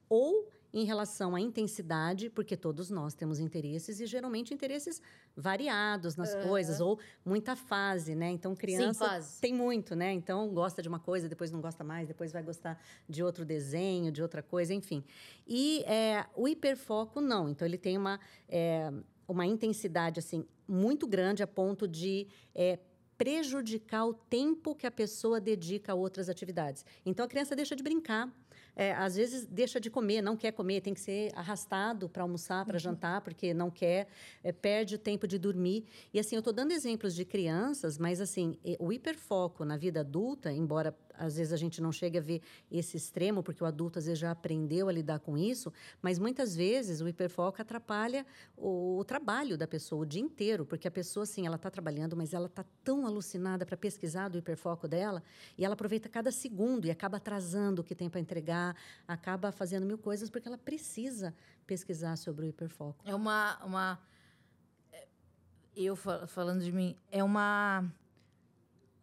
Ou 0.09 0.47
em 0.73 0.85
relação 0.85 1.35
à 1.35 1.39
intensidade, 1.39 2.31
porque 2.31 2.57
todos 2.57 2.89
nós 2.89 3.13
temos 3.13 3.39
interesses 3.39 3.99
e 3.99 4.07
geralmente 4.07 4.53
interesses 4.53 4.99
variados 5.35 6.15
nas 6.15 6.33
uhum. 6.33 6.47
coisas 6.47 6.81
ou 6.81 6.99
muita 7.23 7.55
fase, 7.55 8.15
né? 8.15 8.31
Então 8.31 8.55
criança 8.55 9.21
Sim, 9.21 9.39
tem 9.39 9.53
muito, 9.53 9.95
né? 9.95 10.11
Então 10.11 10.51
gosta 10.51 10.81
de 10.81 10.89
uma 10.89 10.99
coisa, 10.99 11.29
depois 11.29 11.51
não 11.51 11.61
gosta 11.61 11.83
mais, 11.83 12.07
depois 12.07 12.31
vai 12.31 12.41
gostar 12.41 12.81
de 13.07 13.23
outro 13.23 13.45
desenho, 13.45 14.11
de 14.11 14.23
outra 14.23 14.41
coisa, 14.41 14.73
enfim. 14.73 15.03
E 15.47 15.83
é, 15.85 16.25
o 16.35 16.47
hiperfoco 16.47 17.21
não. 17.21 17.47
Então 17.47 17.67
ele 17.67 17.77
tem 17.77 17.95
uma 17.95 18.19
é, 18.49 18.91
uma 19.27 19.45
intensidade 19.45 20.19
assim 20.19 20.43
muito 20.67 21.05
grande 21.05 21.43
a 21.43 21.47
ponto 21.47 21.87
de 21.87 22.27
é, 22.55 22.79
prejudicar 23.17 24.05
o 24.05 24.13
tempo 24.13 24.75
que 24.75 24.87
a 24.87 24.91
pessoa 24.91 25.39
dedica 25.39 25.91
a 25.91 25.95
outras 25.95 26.29
atividades. 26.29 26.85
Então 27.05 27.25
a 27.25 27.27
criança 27.27 27.55
deixa 27.55 27.75
de 27.75 27.83
brincar, 27.83 28.31
é, 28.75 28.93
às 28.93 29.15
vezes 29.15 29.45
deixa 29.45 29.79
de 29.79 29.89
comer, 29.89 30.21
não 30.21 30.35
quer 30.35 30.51
comer, 30.51 30.81
tem 30.81 30.93
que 30.93 30.99
ser 30.99 31.31
arrastado 31.35 32.09
para 32.09 32.23
almoçar, 32.23 32.65
para 32.65 32.75
uhum. 32.75 32.79
jantar, 32.79 33.21
porque 33.21 33.53
não 33.53 33.69
quer, 33.69 34.07
é, 34.43 34.51
perde 34.51 34.95
o 34.95 34.97
tempo 34.97 35.27
de 35.27 35.37
dormir. 35.37 35.85
E 36.13 36.19
assim, 36.19 36.35
eu 36.35 36.39
estou 36.39 36.53
dando 36.53 36.71
exemplos 36.71 37.13
de 37.13 37.23
crianças, 37.23 37.97
mas 37.97 38.19
assim, 38.19 38.57
o 38.79 38.91
hiperfoco 38.91 39.63
na 39.63 39.77
vida 39.77 39.99
adulta, 39.99 40.51
embora 40.51 40.95
às 41.17 41.37
vezes 41.37 41.53
a 41.53 41.57
gente 41.57 41.81
não 41.81 41.91
chega 41.91 42.19
a 42.19 42.21
ver 42.21 42.41
esse 42.71 42.97
extremo, 42.97 43.43
porque 43.43 43.63
o 43.63 43.67
adulto 43.67 43.99
às 43.99 44.05
vezes 44.05 44.19
já 44.19 44.31
aprendeu 44.31 44.89
a 44.89 44.91
lidar 44.91 45.19
com 45.19 45.37
isso, 45.37 45.71
mas 46.01 46.19
muitas 46.19 46.55
vezes 46.55 47.01
o 47.01 47.07
hiperfoco 47.07 47.61
atrapalha 47.61 48.25
o, 48.57 48.97
o 48.97 49.03
trabalho 49.03 49.57
da 49.57 49.67
pessoa 49.67 50.01
o 50.01 50.05
dia 50.05 50.21
inteiro, 50.21 50.65
porque 50.65 50.87
a 50.87 50.91
pessoa, 50.91 51.23
assim, 51.23 51.45
ela 51.45 51.55
está 51.55 51.69
trabalhando, 51.69 52.15
mas 52.15 52.33
ela 52.33 52.47
está 52.47 52.65
tão 52.83 53.05
alucinada 53.05 53.65
para 53.65 53.77
pesquisar 53.77 54.29
do 54.29 54.37
hiperfoco 54.37 54.87
dela, 54.87 55.23
e 55.57 55.63
ela 55.63 55.73
aproveita 55.73 56.09
cada 56.09 56.31
segundo 56.31 56.85
e 56.85 56.91
acaba 56.91 57.17
atrasando 57.17 57.81
o 57.81 57.83
que 57.83 57.95
tem 57.95 58.09
para 58.09 58.19
entregar, 58.19 58.75
acaba 59.07 59.51
fazendo 59.51 59.85
mil 59.85 59.97
coisas, 59.97 60.29
porque 60.29 60.47
ela 60.47 60.57
precisa 60.57 61.33
pesquisar 61.65 62.15
sobre 62.17 62.45
o 62.45 62.49
hiperfoco. 62.49 63.03
É 63.07 63.15
uma. 63.15 63.57
uma 63.63 63.99
eu 65.75 65.95
falando 65.95 66.63
de 66.63 66.71
mim, 66.71 66.95
é 67.09 67.23
uma 67.23 67.91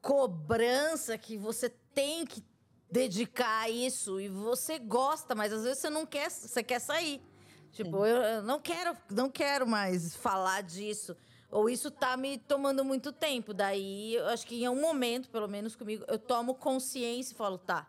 cobrança 0.01 1.19
que 1.19 1.37
você 1.37 1.69
tem 1.95 2.25
que 2.27 2.43
dedicar 2.91 3.63
a 3.63 3.71
isso 3.71 4.21
e 4.21 4.29
você 4.29 4.79
gosta, 4.79 5.35
mas 5.35 5.53
às 5.53 5.63
vezes 5.63 5.79
você 5.79 5.91
não 5.91 6.05
quer, 6.05 6.31
você 6.31 6.63
quer 6.63 6.81
sair. 6.81 7.23
Tipo, 7.73 8.05
eu, 8.05 8.17
eu 8.17 8.43
não 8.43 8.61
quero, 8.61 8.97
não 9.11 9.31
quero 9.31 9.67
mais 9.67 10.17
falar 10.17 10.63
disso. 10.63 11.17
Ou 11.51 11.69
isso 11.69 11.91
tá 11.91 12.17
me 12.17 12.39
tomando 12.39 12.85
muito 12.85 13.13
tempo. 13.13 13.55
Daí, 13.55 14.15
eu 14.15 14.27
acho 14.29 14.47
que 14.47 14.63
em 14.63 14.69
um 14.69 14.81
momento, 14.81 15.29
pelo 15.31 15.49
menos 15.49 15.75
comigo, 15.75 16.05
eu 16.09 16.19
tomo 16.19 16.55
consciência 16.55 17.33
e 17.33 17.37
falo, 17.37 17.59
tá. 17.59 17.89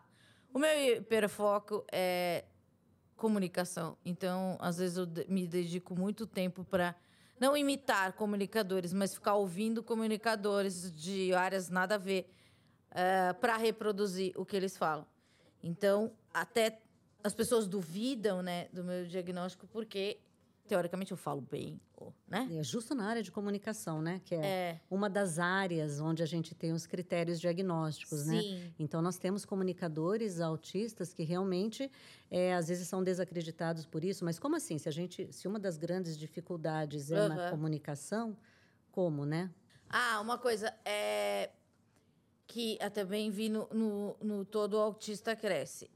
O 0.52 0.58
meu 0.58 0.96
hiperfoco 0.96 1.84
é 1.90 2.44
comunicação. 3.16 3.96
Então, 4.04 4.56
às 4.60 4.78
vezes 4.78 4.96
eu 4.96 5.06
me 5.28 5.46
dedico 5.46 5.98
muito 5.98 6.26
tempo 6.26 6.64
para 6.64 6.94
não 7.38 7.56
imitar 7.56 8.12
comunicadores, 8.12 8.92
mas 8.92 9.14
ficar 9.14 9.34
ouvindo 9.34 9.82
comunicadores 9.82 10.92
de 10.92 11.32
áreas 11.34 11.68
nada 11.68 11.96
a 11.96 11.98
ver 11.98 12.28
uh, 12.92 12.94
eh, 12.94 13.32
para 13.34 13.56
reproduzir 13.56 14.32
o 14.36 14.44
que 14.44 14.56
eles 14.56 14.76
falam. 14.76 15.06
Então, 15.62 16.12
até 16.32 16.80
as 17.24 17.34
pessoas 17.34 17.66
duvidam, 17.66 18.42
né, 18.42 18.68
do 18.72 18.84
meu 18.84 19.06
diagnóstico 19.06 19.66
porque 19.66 20.18
teoricamente 20.66 21.10
eu 21.10 21.16
falo 21.16 21.40
bem, 21.40 21.80
né? 22.26 22.48
É 22.52 22.62
justo 22.62 22.94
na 22.94 23.04
área 23.04 23.22
de 23.22 23.30
comunicação, 23.30 24.00
né? 24.00 24.20
Que 24.24 24.34
é, 24.34 24.38
é, 24.38 24.80
uma 24.90 25.10
das 25.10 25.38
áreas 25.38 26.00
onde 26.00 26.22
a 26.22 26.26
gente 26.26 26.54
tem 26.54 26.72
os 26.72 26.86
critérios 26.86 27.40
diagnósticos, 27.40 28.26
né? 28.26 28.40
Sim. 28.40 28.54
né? 28.54 28.72
Então 28.78 29.02
nós 29.02 29.18
temos 29.18 29.44
comunicadores 29.44 30.40
autistas 30.40 31.12
que 31.12 31.22
realmente 31.22 31.90
é, 32.30 32.54
às 32.54 32.68
vezes 32.68 32.88
são 32.88 33.04
desacreditados 33.04 33.84
por 33.84 34.02
isso. 34.02 34.24
Mas 34.24 34.38
como 34.38 34.56
assim? 34.56 34.78
Se 34.78 34.88
a 34.88 34.92
gente, 34.92 35.32
se 35.32 35.46
uma 35.46 35.58
das 35.58 35.76
grandes 35.76 36.16
dificuldades 36.16 37.12
é 37.12 37.22
uhum. 37.22 37.28
na 37.28 37.50
comunicação, 37.50 38.36
como, 38.90 39.24
né? 39.24 39.50
Ah, 39.88 40.20
uma 40.20 40.38
coisa 40.38 40.74
é 40.84 41.50
que 42.52 42.78
também 42.92 43.30
vi 43.30 43.48
no, 43.48 43.66
no, 43.72 44.16
no 44.20 44.44
Todo 44.44 44.78
Autista 44.78 45.34
Cresce. 45.34 45.90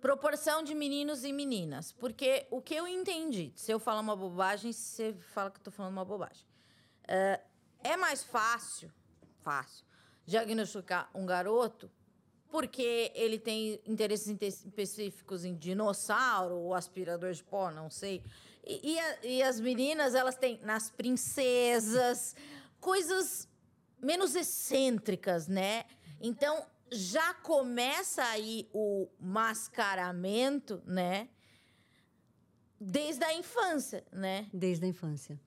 Proporção 0.00 0.62
de 0.62 0.76
meninos 0.76 1.24
e 1.24 1.32
meninas. 1.32 1.90
Porque 1.90 2.46
o 2.52 2.62
que 2.62 2.76
eu 2.76 2.86
entendi, 2.86 3.52
se 3.56 3.72
eu 3.72 3.80
falar 3.80 4.00
uma 4.00 4.14
bobagem, 4.14 4.72
você 4.72 5.12
fala 5.34 5.50
que 5.50 5.56
eu 5.56 5.60
estou 5.60 5.72
falando 5.72 5.90
uma 5.90 6.04
bobagem. 6.04 6.46
Uh, 7.02 7.42
é 7.82 7.96
mais 7.96 8.22
fácil, 8.22 8.92
fácil, 9.40 9.84
diagnosticar 10.24 11.10
um 11.12 11.26
garoto 11.26 11.90
porque 12.48 13.10
ele 13.16 13.36
tem 13.36 13.80
interesses 13.84 14.28
específicos 14.40 15.44
em 15.44 15.56
dinossauro 15.56 16.54
ou 16.54 16.74
aspirador 16.74 17.32
de 17.32 17.42
pó, 17.42 17.72
não 17.72 17.90
sei. 17.90 18.22
E, 18.64 18.92
e, 18.92 19.00
a, 19.00 19.18
e 19.24 19.42
as 19.42 19.58
meninas, 19.58 20.14
elas 20.14 20.36
têm 20.36 20.60
nas 20.62 20.90
princesas, 20.90 22.36
coisas 22.78 23.48
menos 24.00 24.34
excêntricas, 24.34 25.48
né? 25.48 25.84
Então 26.20 26.66
já 26.90 27.34
começa 27.34 28.22
aí 28.24 28.68
o 28.72 29.08
mascaramento, 29.18 30.82
né? 30.86 31.28
Desde 32.80 33.24
a 33.24 33.34
infância, 33.34 34.04
né? 34.12 34.48
Desde 34.52 34.84
a 34.84 34.88
infância. 34.88 35.40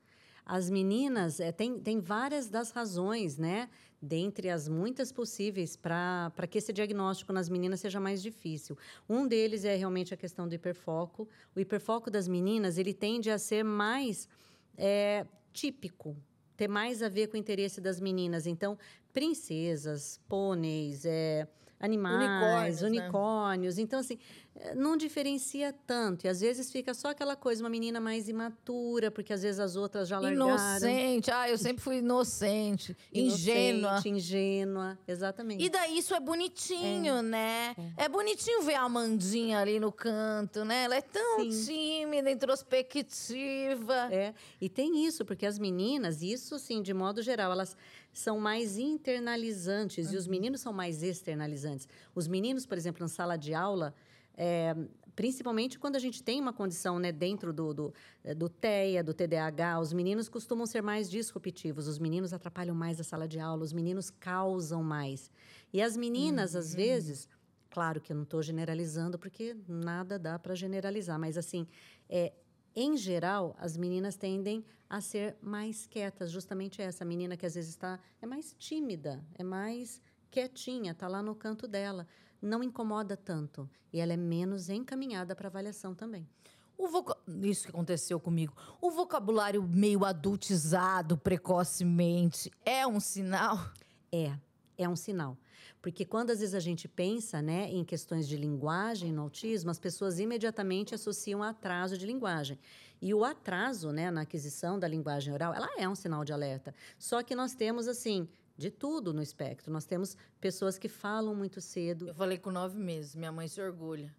As 0.46 0.70
meninas, 0.70 1.40
é, 1.40 1.52
tem, 1.52 1.80
tem 1.80 2.00
várias 2.00 2.50
das 2.50 2.72
razões, 2.72 3.38
né? 3.38 3.70
Dentre 4.02 4.50
as 4.50 4.68
muitas 4.68 5.12
possíveis 5.12 5.76
para 5.76 6.32
que 6.50 6.58
esse 6.58 6.74
diagnóstico 6.74 7.32
nas 7.32 7.48
meninas 7.48 7.82
seja 7.82 8.00
mais 8.00 8.22
difícil. 8.22 8.76
Um 9.08 9.28
deles 9.28 9.64
é 9.64 9.76
realmente 9.76 10.14
a 10.14 10.18
questão 10.18 10.48
do 10.48 10.56
hiperfoco. 10.56 11.30
O 11.56 11.60
hiperfoco 11.60 12.10
das 12.10 12.28
meninas, 12.28 12.78
ele 12.78 12.94
tende 12.94 13.30
a 13.30 13.38
ser 13.38 13.64
mais 13.64 14.28
é, 14.76 15.26
típico, 15.54 16.18
ter 16.60 16.68
mais 16.68 17.02
a 17.02 17.08
ver 17.08 17.28
com 17.28 17.38
o 17.38 17.40
interesse 17.40 17.80
das 17.80 18.02
meninas. 18.02 18.46
Então, 18.46 18.78
princesas, 19.14 20.20
pôneis, 20.28 21.06
é, 21.06 21.48
animais, 21.80 22.82
unicórnios. 22.82 22.82
unicórnios. 22.82 23.78
Né? 23.78 23.84
Então, 23.84 24.00
assim, 24.00 24.18
eh, 24.56 24.76
não 24.76 24.98
diferencia 24.98 25.74
tanto. 25.88 26.26
E 26.26 26.28
às 26.28 26.42
vezes 26.42 26.70
fica 26.72 26.94
só 26.94 27.10
aquela 27.10 27.36
coisa, 27.36 27.64
uma 27.64 27.70
menina 27.70 28.02
mais 28.02 28.28
imatura, 28.28 29.10
porque 29.10 29.32
às 29.32 29.42
vezes 29.42 29.60
as 29.60 29.76
outras 29.76 30.08
já 30.08 30.20
largaram. 30.20 30.50
Inocente. 30.50 31.32
Ah, 31.32 31.50
eu 31.50 31.58
sempre 31.58 31.82
fui 31.82 32.00
inocente. 32.00 32.96
ingênua. 33.14 33.92
Inocente, 33.92 34.10
ingênua, 34.10 35.00
exatamente. 35.08 35.64
E 35.64 35.70
daí 35.70 35.98
isso 35.98 36.14
é 36.14 36.20
bonitinho, 36.20 37.22
né? 37.22 37.76
É. 37.98 38.10
bonitinho 38.10 38.62
ver 38.64 38.76
a 38.76 38.82
Amandinha 38.82 39.60
ali 39.60 39.80
no 39.80 39.92
canto, 39.92 40.66
né? 40.66 40.84
Ela 40.84 40.96
é 40.96 41.02
tão 41.02 41.40
Sim. 41.50 41.66
tímida, 41.66 42.30
introspectiva. 42.30 44.10
É, 44.12 44.34
e 44.60 44.68
tem 44.68 45.06
isso, 45.06 45.24
porque 45.24 45.46
as 45.46 45.58
meninas, 45.58 46.22
isso 46.22 46.56
assim, 46.56 46.82
de 46.82 46.94
modo 46.94 47.22
geral, 47.22 47.52
elas 47.52 47.78
são 48.20 48.40
mais 48.40 48.78
internalizantes 48.78 50.12
e 50.12 50.18
os 50.18 50.28
meninos 50.28 50.62
são 50.62 50.74
mais 50.74 51.02
externalizantes. 51.02 51.88
Os 52.14 52.28
meninos, 52.28 52.66
por 52.66 52.78
exemplo, 52.78 53.02
na 53.02 53.08
sala 53.08 53.38
de 53.38 53.54
aula, 53.54 53.94
é, 54.36 54.76
principalmente 55.20 55.78
quando 55.78 55.98
a 55.98 56.00
gente 56.00 56.24
tem 56.24 56.40
uma 56.40 56.54
condição 56.54 56.98
né, 56.98 57.12
dentro 57.12 57.52
do, 57.52 57.74
do, 57.74 57.94
eh, 58.24 58.34
do 58.34 58.48
TEA, 58.48 59.04
do 59.04 59.14
TDAH, 59.14 59.80
os 59.82 59.92
meninos 59.92 60.30
costumam 60.30 60.66
ser 60.66 60.82
mais 60.82 61.10
disruptivos, 61.10 61.90
os 61.90 62.00
meninos 62.00 62.32
atrapalham 62.32 62.74
mais 62.74 63.02
a 63.02 63.04
sala 63.04 63.28
de 63.28 63.38
aula, 63.38 63.64
os 63.64 63.74
meninos 63.74 64.10
causam 64.10 64.82
mais. 64.82 65.30
E 65.74 65.82
as 65.82 65.98
meninas, 65.98 66.56
às 66.56 66.74
vezes, 66.74 67.28
claro 67.70 68.00
que 68.00 68.14
eu 68.14 68.16
não 68.16 68.24
estou 68.24 68.42
generalizando, 68.42 69.20
porque 69.20 69.58
nada 69.68 70.18
dá 70.18 70.40
para 70.40 70.56
generalizar, 70.56 71.20
mas 71.20 71.38
assim, 71.38 71.68
é, 72.08 72.32
em 72.76 72.96
geral, 72.98 73.56
as 73.60 73.76
meninas 73.76 74.16
tendem 74.16 74.66
a 74.90 75.02
ser 75.02 75.36
mais 75.42 75.86
quietas, 75.86 76.32
justamente 76.32 76.82
essa 76.82 77.06
menina 77.06 77.38
que 77.38 77.46
às 77.46 77.56
vezes 77.56 77.72
está 77.72 78.00
é 78.22 78.26
mais 78.26 78.56
tímida, 78.58 79.24
é 79.36 79.44
mais 79.44 80.02
quietinha, 80.32 80.92
está 80.92 81.08
lá 81.08 81.22
no 81.22 81.36
canto 81.36 81.68
dela, 81.68 82.08
não 82.42 82.64
incomoda 82.64 83.16
tanto 83.16 83.70
e 83.92 84.00
ela 84.00 84.14
é 84.14 84.18
menos 84.18 84.70
encaminhada 84.70 85.36
para 85.36 85.48
avaliação 85.48 85.94
também. 85.94 86.28
O 86.78 86.88
voca... 86.88 87.18
Isso 87.44 87.66
que 87.66 87.72
aconteceu 87.72 88.20
comigo. 88.20 88.54
O 88.80 88.90
vocabulário 88.90 89.62
meio 89.62 90.06
adultizado 90.06 91.18
precocemente 91.18 92.50
é 92.66 92.88
um 92.88 93.02
sinal? 93.02 93.60
É, 94.12 94.32
é 94.78 94.88
um 94.88 94.96
sinal. 94.96 95.38
Porque 95.82 96.06
quando 96.06 96.32
às 96.32 96.40
vezes 96.40 96.56
a 96.56 96.60
gente 96.60 96.88
pensa 96.88 97.42
né, 97.42 97.70
em 97.70 97.84
questões 97.84 98.28
de 98.28 98.36
linguagem 98.36 99.12
no 99.12 99.24
autismo, 99.24 99.72
as 99.72 99.80
pessoas 99.80 100.20
imediatamente 100.20 100.96
associam 100.96 101.42
atraso 101.44 101.98
de 101.98 102.06
linguagem. 102.06 102.60
E 103.02 103.14
o 103.14 103.24
atraso 103.24 103.92
né, 103.92 104.12
na 104.12 104.22
aquisição 104.22 104.78
da 104.78 104.88
linguagem 104.88 105.34
oral, 105.34 105.54
ela 105.54 105.70
é 105.78 105.88
um 105.88 105.96
sinal 105.96 106.26
de 106.26 106.34
alerta. 106.34 106.74
Só 106.98 107.24
que 107.24 107.34
nós 107.34 107.56
temos, 107.56 107.88
assim, 107.88 108.28
de 108.58 108.70
tudo 108.70 109.14
no 109.14 109.22
espectro. 109.22 109.72
Nós 109.72 109.86
temos 109.86 110.18
pessoas 110.42 110.78
que 110.78 110.90
falam 110.90 111.34
muito 111.34 111.62
cedo. 111.62 112.10
Eu 112.10 112.14
falei 112.14 112.38
com 112.38 112.52
nove 112.52 112.78
meses, 112.78 113.16
minha 113.16 113.32
mãe 113.32 113.48
se 113.48 113.62
orgulha. 113.62 114.14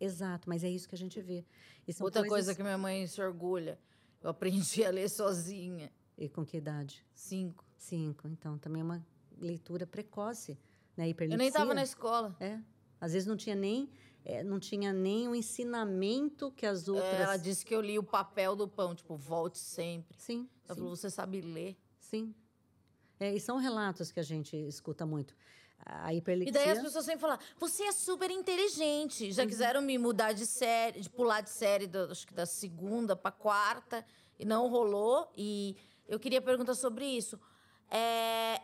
Exato, 0.00 0.48
mas 0.48 0.64
é 0.64 0.68
isso 0.68 0.88
que 0.88 0.94
a 0.94 0.98
gente 0.98 1.20
vê. 1.20 1.44
Outra 2.00 2.22
coisas... 2.22 2.28
coisa 2.28 2.54
que 2.54 2.62
minha 2.62 2.78
mãe 2.78 3.06
se 3.06 3.22
orgulha, 3.22 3.78
eu 4.20 4.30
aprendi 4.30 4.82
a 4.84 4.90
ler 4.90 5.08
sozinha. 5.08 5.90
E 6.16 6.28
com 6.28 6.44
que 6.44 6.56
idade? 6.56 7.06
Cinco. 7.14 7.64
Cinco, 7.76 8.26
então 8.26 8.58
também 8.58 8.82
é 8.82 8.84
uma 8.84 9.06
leitura 9.40 9.86
precoce, 9.86 10.58
né? 10.98 11.14
Eu 11.18 11.38
nem 11.38 11.48
estava 11.48 11.72
na 11.72 11.82
escola. 11.82 12.36
É, 12.40 12.58
às 13.00 13.12
vezes 13.12 13.26
não 13.26 13.36
tinha 13.36 13.54
nem 13.54 13.90
é, 14.24 14.42
não 14.42 14.60
tinha 14.60 14.92
nem 14.92 15.26
o 15.26 15.34
ensinamento 15.34 16.50
que 16.52 16.66
as 16.66 16.86
outras. 16.86 17.14
É, 17.14 17.22
ela 17.22 17.36
disse 17.36 17.64
que 17.64 17.74
eu 17.74 17.80
li 17.80 17.98
o 17.98 18.02
papel 18.02 18.54
do 18.54 18.68
pão, 18.68 18.94
tipo 18.94 19.16
volte 19.16 19.58
sempre. 19.58 20.16
Sim. 20.18 20.48
Ela 20.66 20.76
falou 20.76 20.94
você 20.94 21.08
sabe 21.08 21.40
ler. 21.40 21.76
Sim. 21.98 22.34
É, 23.18 23.32
e 23.34 23.40
são 23.40 23.56
relatos 23.56 24.12
que 24.12 24.20
a 24.20 24.22
gente 24.22 24.54
escuta 24.54 25.06
muito. 25.06 25.34
A 25.84 26.12
hiperlexia... 26.12 26.50
E 26.50 26.52
daí 26.52 26.70
as 26.70 26.82
pessoas 26.82 27.04
sempre 27.04 27.20
falam, 27.20 27.38
você 27.58 27.84
é 27.84 27.92
super 27.92 28.30
inteligente. 28.30 29.32
Já 29.32 29.42
uhum. 29.42 29.48
quiseram 29.48 29.80
me 29.80 29.96
mudar 29.96 30.32
de 30.32 30.46
série, 30.46 31.00
de 31.00 31.08
pular 31.08 31.40
de 31.40 31.50
série, 31.50 31.86
do, 31.86 32.10
acho 32.10 32.26
que 32.26 32.34
da 32.34 32.44
segunda 32.44 33.16
para 33.16 33.32
quarta, 33.32 34.04
e 34.38 34.44
não 34.44 34.68
rolou. 34.68 35.32
E 35.36 35.76
eu 36.06 36.20
queria 36.20 36.42
perguntar 36.42 36.74
sobre 36.74 37.06
isso. 37.06 37.40
É, 37.90 38.60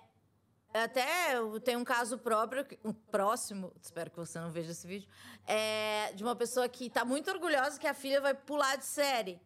até 0.82 1.36
tenho 1.62 1.78
um 1.78 1.84
caso 1.84 2.18
próprio, 2.18 2.66
um 2.84 2.92
próximo, 2.92 3.72
espero 3.80 4.10
que 4.10 4.16
você 4.16 4.40
não 4.40 4.50
veja 4.50 4.72
esse 4.72 4.84
vídeo, 4.86 5.08
é, 5.46 6.12
de 6.14 6.24
uma 6.24 6.34
pessoa 6.34 6.68
que 6.68 6.86
está 6.86 7.04
muito 7.04 7.30
orgulhosa 7.30 7.78
que 7.78 7.86
a 7.86 7.94
filha 7.94 8.20
vai 8.20 8.34
pular 8.34 8.76
de 8.76 8.84
série. 8.84 9.40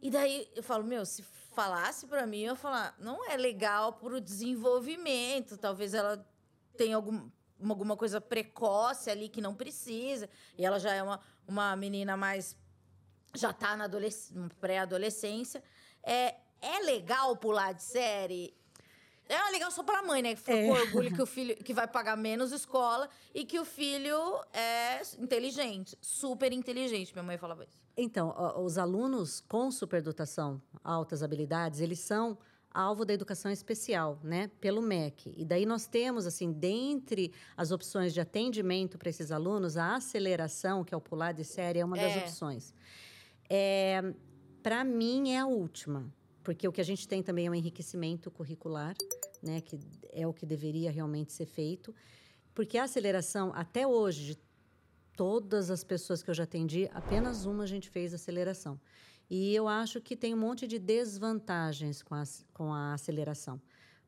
E 0.00 0.10
daí 0.10 0.48
eu 0.54 0.62
falo, 0.62 0.84
meu, 0.84 1.04
se 1.04 1.24
falasse 1.54 2.06
para 2.06 2.24
mim, 2.24 2.42
eu 2.42 2.52
ia 2.52 2.54
falar, 2.54 2.94
não 2.98 3.28
é 3.28 3.36
legal 3.36 3.94
para 3.94 4.14
o 4.14 4.20
desenvolvimento, 4.20 5.56
talvez 5.56 5.92
ela 5.92 6.24
tenha 6.76 6.94
algum, 6.94 7.28
alguma 7.60 7.96
coisa 7.96 8.20
precoce 8.20 9.10
ali 9.10 9.28
que 9.28 9.40
não 9.40 9.56
precisa, 9.56 10.28
e 10.56 10.64
ela 10.64 10.78
já 10.78 10.94
é 10.94 11.02
uma, 11.02 11.20
uma 11.48 11.74
menina 11.74 12.16
mais. 12.16 12.56
já 13.34 13.50
está 13.50 13.76
na 13.76 13.88
pré-adolescência. 14.60 15.64
É, 16.02 16.36
é 16.60 16.78
legal 16.80 17.36
pular 17.36 17.72
de 17.72 17.82
série? 17.82 18.56
É 19.28 19.50
legal 19.50 19.70
só 19.70 19.82
pra 19.82 20.02
mãe, 20.02 20.20
né? 20.20 20.34
Que 20.34 20.40
ficou 20.40 20.54
é. 20.54 20.66
com 20.66 20.72
orgulho 20.72 21.14
que 21.14 21.22
o 21.22 21.26
filho 21.26 21.56
que 21.56 21.72
vai 21.72 21.88
pagar 21.88 22.16
menos 22.16 22.52
escola 22.52 23.08
e 23.34 23.44
que 23.44 23.58
o 23.58 23.64
filho 23.64 24.18
é 24.52 25.00
inteligente, 25.18 25.96
super 26.00 26.52
inteligente. 26.52 27.12
Minha 27.14 27.22
mãe 27.22 27.38
falava 27.38 27.64
isso. 27.64 27.82
Então, 27.96 28.34
os 28.62 28.76
alunos 28.76 29.40
com 29.40 29.70
superdotação, 29.70 30.60
altas 30.82 31.22
habilidades, 31.22 31.80
eles 31.80 32.00
são 32.00 32.36
alvo 32.70 33.04
da 33.04 33.14
educação 33.14 33.52
especial, 33.52 34.18
né, 34.22 34.50
pelo 34.60 34.82
MEC. 34.82 35.32
E 35.36 35.44
daí 35.44 35.64
nós 35.64 35.86
temos, 35.86 36.26
assim, 36.26 36.52
dentre 36.52 37.32
as 37.56 37.70
opções 37.70 38.12
de 38.12 38.20
atendimento 38.20 38.98
para 38.98 39.08
esses 39.08 39.30
alunos, 39.30 39.76
a 39.76 39.94
aceleração, 39.94 40.82
que 40.82 40.92
é 40.92 40.96
o 40.96 41.00
pular 41.00 41.32
de 41.32 41.44
série, 41.44 41.78
é 41.78 41.84
uma 41.84 41.96
das 41.96 42.16
é. 42.16 42.18
opções. 42.18 42.74
É, 43.48 44.02
para 44.60 44.82
mim, 44.82 45.30
é 45.30 45.38
a 45.38 45.46
última 45.46 46.12
porque 46.44 46.68
o 46.68 46.72
que 46.72 46.80
a 46.80 46.84
gente 46.84 47.08
tem 47.08 47.22
também 47.22 47.46
é 47.46 47.50
um 47.50 47.54
enriquecimento 47.54 48.30
curricular, 48.30 48.94
né, 49.42 49.60
que 49.62 49.80
é 50.12 50.26
o 50.26 50.32
que 50.32 50.44
deveria 50.44 50.90
realmente 50.90 51.32
ser 51.32 51.46
feito, 51.46 51.94
porque 52.54 52.78
a 52.78 52.84
aceleração 52.84 53.50
até 53.54 53.86
hoje 53.86 54.34
de 54.34 54.38
todas 55.16 55.70
as 55.70 55.82
pessoas 55.82 56.22
que 56.22 56.30
eu 56.30 56.34
já 56.34 56.44
atendi, 56.44 56.88
apenas 56.92 57.46
uma 57.46 57.64
a 57.64 57.66
gente 57.66 57.88
fez 57.88 58.12
aceleração. 58.12 58.78
E 59.28 59.54
eu 59.54 59.66
acho 59.66 60.00
que 60.00 60.14
tem 60.14 60.34
um 60.34 60.36
monte 60.36 60.66
de 60.66 60.78
desvantagens 60.78 62.02
com 62.02 62.14
a, 62.14 62.22
com 62.52 62.72
a 62.72 62.92
aceleração. 62.92 63.60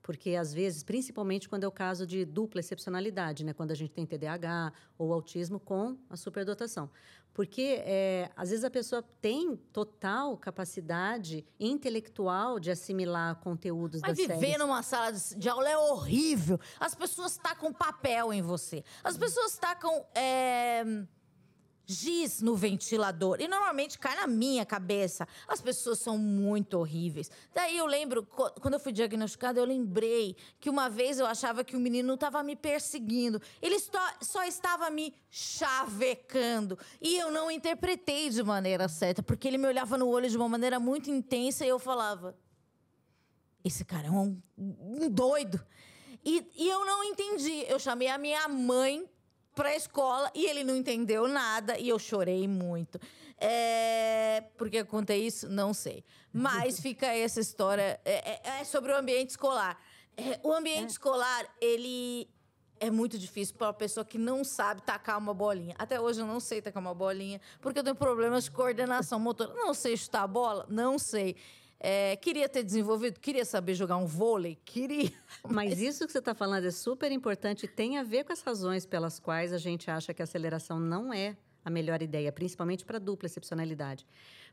Porque, 0.03 0.37
às 0.37 0.55
vezes, 0.55 0.85
principalmente 0.85 1.49
quando 1.49 1.65
é 1.65 1.69
o 1.69 1.73
caso 1.73 2.07
de 2.07 2.25
dupla 2.25 2.61
excepcionalidade, 2.61 3.45
né? 3.45 3.53
quando 3.53 3.73
a 3.73 3.75
gente 3.75 3.93
tem 3.93 4.07
TDAH 4.07 4.73
ou 4.97 5.13
autismo 5.13 5.59
com 5.59 5.97
a 6.09 6.17
superdotação. 6.17 6.89
Porque, 7.37 7.83
é, 7.85 8.31
às 8.35 8.49
vezes, 8.49 8.65
a 8.65 8.71
pessoa 8.71 9.05
tem 9.21 9.57
total 9.71 10.39
capacidade 10.39 11.45
intelectual 11.61 12.59
de 12.59 12.71
assimilar 12.71 13.37
conteúdos 13.41 14.01
Mas 14.01 14.17
viver 14.17 14.39
séries. 14.39 14.59
numa 14.59 14.83
sala 14.83 15.13
de 15.13 15.47
aula 15.47 15.69
é 15.69 15.77
horrível. 15.77 16.59
As 16.81 16.95
pessoas 16.95 17.37
tacam 17.37 17.75
papel 17.75 18.33
em 18.33 18.41
você. 18.41 18.83
As 19.05 19.19
pessoas 19.19 19.59
tacam... 19.59 20.07
É 20.15 20.83
giz 21.87 22.43
no 22.43 22.57
ventilador. 22.57 23.41
E 23.41 23.47
normalmente 23.47 23.99
cai 23.99 24.17
na 24.17 24.27
minha 24.27 24.67
cabeça. 24.67 25.27
As 25.47 25.61
pessoas 25.61 26.01
são 26.01 26.19
muito 26.19 26.79
horríveis. 26.79 27.31
Daí 27.55 27.79
eu 27.79 27.87
lembro, 27.87 28.25
quando 28.25 28.75
eu 28.75 28.81
fui 28.81 28.93
diagnosticada, 28.93 29.61
eu 29.61 29.65
lembrei 29.65 30.37
que 30.59 30.69
uma 30.69 30.91
vez 30.91 31.21
eu 31.21 31.27
achava 31.27 31.63
que 31.63 31.77
o 31.77 31.81
menino 31.81 32.15
estava 32.15 32.43
me 32.43 32.57
perseguindo. 32.57 33.41
Ele 33.63 33.77
só 34.21 34.45
estava 34.45 34.91
me 34.91 35.15
chavecando. 35.31 36.77
E 37.01 37.17
eu 37.17 37.31
não 37.31 37.51
interpretei 37.51 38.29
de 38.29 38.43
maneira 38.43 38.89
certa, 38.89 39.23
porque 39.23 39.47
ele 39.47 39.59
me 39.59 39.69
olhava 39.69 39.97
no 39.97 40.09
olho 40.09 40.29
de 40.29 40.37
uma 40.37 40.49
maneira 40.49 40.81
muito 40.81 41.11
intensa 41.11 41.65
e 41.65 41.69
eu 41.69 41.79
falava: 41.79 42.37
Esse 43.65 43.85
cara 43.85 44.09
é 44.09 44.11
um, 44.11 44.41
um 44.59 45.09
doido. 45.09 45.65
E, 46.25 46.51
e 46.57 46.69
eu 46.69 46.85
não 46.85 47.05
entendi. 47.05 47.65
Eu 47.69 47.79
chamei 47.79 48.09
a 48.09 48.19
minha 48.19 48.49
mãe 48.49 49.09
para 49.57 49.71
a 49.71 49.75
escola 49.75 50.31
e 50.35 50.45
ele 50.45 50.63
não 50.63 50.77
entendeu 50.77 51.27
nada 51.27 51.79
e 51.79 51.89
eu 51.89 51.99
chorei 51.99 52.47
muito. 52.47 53.01
É... 53.39 54.45
Por 54.57 54.69
que 54.69 54.77
eu 54.77 54.87
contei 54.87 55.27
isso? 55.27 55.49
Não 55.49 55.73
sei. 55.73 56.05
Mas 56.31 56.79
fica 56.81 57.07
essa 57.07 57.41
história. 57.41 57.99
É, 58.05 58.33
é, 58.33 58.61
é 58.61 58.65
sobre 58.65 58.93
o 58.93 58.97
ambiente 58.97 59.31
escolar. 59.31 59.81
É, 60.15 60.39
o 60.43 60.53
ambiente 60.53 60.85
é. 60.85 60.93
escolar, 60.93 61.47
ele 61.59 62.29
é 62.79 62.91
muito 62.91 63.19
difícil 63.19 63.55
para 63.57 63.69
uma 63.69 63.73
pessoa 63.73 64.05
que 64.05 64.19
não 64.19 64.45
sabe 64.45 64.83
tacar 64.83 65.19
uma 65.19 65.33
bolinha. 65.33 65.75
Até 65.79 65.99
hoje 65.99 66.21
eu 66.21 66.27
não 66.27 66.39
sei 66.39 66.61
tacar 66.61 66.81
uma 66.81 66.95
bolinha, 66.95 67.41
porque 67.61 67.79
eu 67.79 67.85
tenho 67.85 67.97
problemas 67.97 68.45
de 68.45 68.51
coordenação 68.51 69.19
motora. 69.19 69.55
Não 69.55 69.73
sei 69.73 69.97
chutar 69.97 70.23
a 70.23 70.27
bola? 70.27 70.67
Não 70.69 70.99
sei. 70.99 71.35
É, 71.89 72.17
queria 72.17 72.49
ter 72.49 72.65
desenvolvido, 72.65 73.21
queria 73.21 73.45
saber 73.45 73.75
jogar 73.75 73.97
um 73.97 74.07
vôlei, 74.07 74.59
queria. 74.65 75.13
Mas 75.49 75.81
isso 75.81 76.05
que 76.05 76.11
você 76.11 76.19
está 76.19 76.35
falando 76.35 76.67
é 76.67 76.71
super 76.73 77.13
importante 77.13 77.65
e 77.65 77.69
tem 77.69 77.97
a 77.97 78.03
ver 78.03 78.25
com 78.25 78.33
as 78.33 78.41
razões 78.43 78.85
pelas 78.85 79.21
quais 79.21 79.53
a 79.53 79.59
gente 79.59 79.89
acha 79.89 80.13
que 80.13 80.21
a 80.21 80.25
aceleração 80.25 80.81
não 80.81 81.15
é 81.15 81.37
a 81.65 81.71
melhor 81.71 82.03
ideia, 82.03 82.33
principalmente 82.33 82.85
para 82.85 82.99
dupla 82.99 83.27
excepcionalidade. 83.27 84.05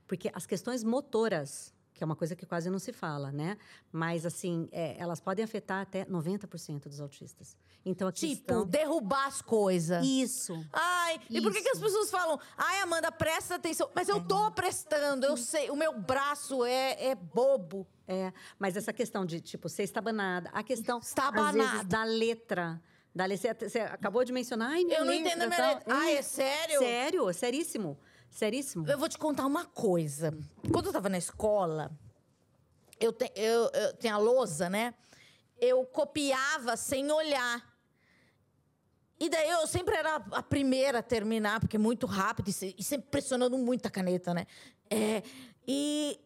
Porque 0.05 0.29
as 0.31 0.45
questões 0.45 0.83
motoras 0.83 1.72
que 1.93 2.03
é 2.03 2.05
uma 2.05 2.15
coisa 2.15 2.35
que 2.35 2.45
quase 2.45 2.69
não 2.69 2.79
se 2.79 2.91
fala, 2.91 3.31
né? 3.31 3.57
Mas, 3.91 4.25
assim, 4.25 4.67
é, 4.71 4.95
elas 4.97 5.19
podem 5.19 5.45
afetar 5.45 5.81
até 5.81 6.05
90% 6.05 6.87
dos 6.89 6.99
autistas. 6.99 7.55
Então, 7.85 8.07
a 8.07 8.11
Tipo, 8.11 8.35
questão... 8.35 8.65
derrubar 8.65 9.27
as 9.27 9.41
coisas. 9.41 10.05
Isso. 10.05 10.53
Ai, 10.71 11.19
e 11.29 11.41
por 11.41 11.51
que, 11.51 11.61
que 11.61 11.69
as 11.69 11.77
Isso. 11.77 11.85
pessoas 11.85 12.09
falam, 12.09 12.39
ai, 12.57 12.81
Amanda, 12.81 13.11
presta 13.11 13.55
atenção? 13.55 13.89
Mas 13.93 14.09
eu 14.09 14.19
tô 14.25 14.49
prestando, 14.51 15.25
eu 15.25 15.37
sei, 15.37 15.69
o 15.69 15.75
meu 15.75 15.97
braço 15.99 16.63
é, 16.65 17.09
é 17.09 17.15
bobo. 17.15 17.85
É, 18.07 18.33
mas 18.57 18.75
essa 18.75 18.91
questão 18.91 19.25
de, 19.25 19.39
tipo, 19.39 19.69
ser 19.69 19.83
estabanada, 19.83 20.49
a 20.51 20.61
questão, 20.63 20.97
às 20.97 21.07
Estabanada. 21.07 21.53
vezes, 21.71 21.85
da 21.85 22.03
letra. 22.03 22.81
Da 23.15 23.25
letra 23.25 23.53
você, 23.55 23.69
você 23.69 23.79
acabou 23.81 24.23
de 24.25 24.33
mencionar, 24.33 24.71
ai, 24.71 24.83
minha 24.83 24.97
Eu 24.97 25.05
não 25.05 25.11
letra, 25.11 25.29
entendo 25.29 25.41
a 25.43 25.47
minha 25.47 25.67
letra. 25.75 25.83
Ai, 25.95 26.17
é 26.17 26.21
sério? 26.21 26.79
Sério, 26.79 27.33
seríssimo. 27.33 27.97
Seríssimo. 28.33 28.87
Eu 28.89 28.97
vou 28.97 29.07
te 29.07 29.17
contar 29.17 29.45
uma 29.45 29.63
coisa. 29.65 30.35
Quando 30.71 30.87
eu 30.87 30.91
tava 30.91 31.07
na 31.07 31.17
escola, 31.19 31.91
eu, 32.99 33.13
te, 33.13 33.31
eu, 33.35 33.69
eu 33.73 33.93
tenho 33.93 34.15
a 34.15 34.17
lousa, 34.17 34.69
né? 34.69 34.93
Eu 35.59 35.85
copiava 35.85 36.75
sem 36.75 37.11
olhar. 37.11 37.63
E 39.19 39.29
daí 39.29 39.49
eu 39.49 39.67
sempre 39.67 39.95
era 39.95 40.15
a 40.15 40.41
primeira 40.41 40.99
a 40.99 41.03
terminar, 41.03 41.59
porque 41.59 41.75
é 41.77 41.79
muito 41.79 42.07
rápido 42.07 42.49
e 42.49 42.53
se- 42.53 42.75
sempre 42.79 43.07
pressionando 43.11 43.57
muito 43.57 43.85
a 43.85 43.89
caneta, 43.91 44.33
né? 44.33 44.47
É, 44.89 45.21
e 45.67 46.19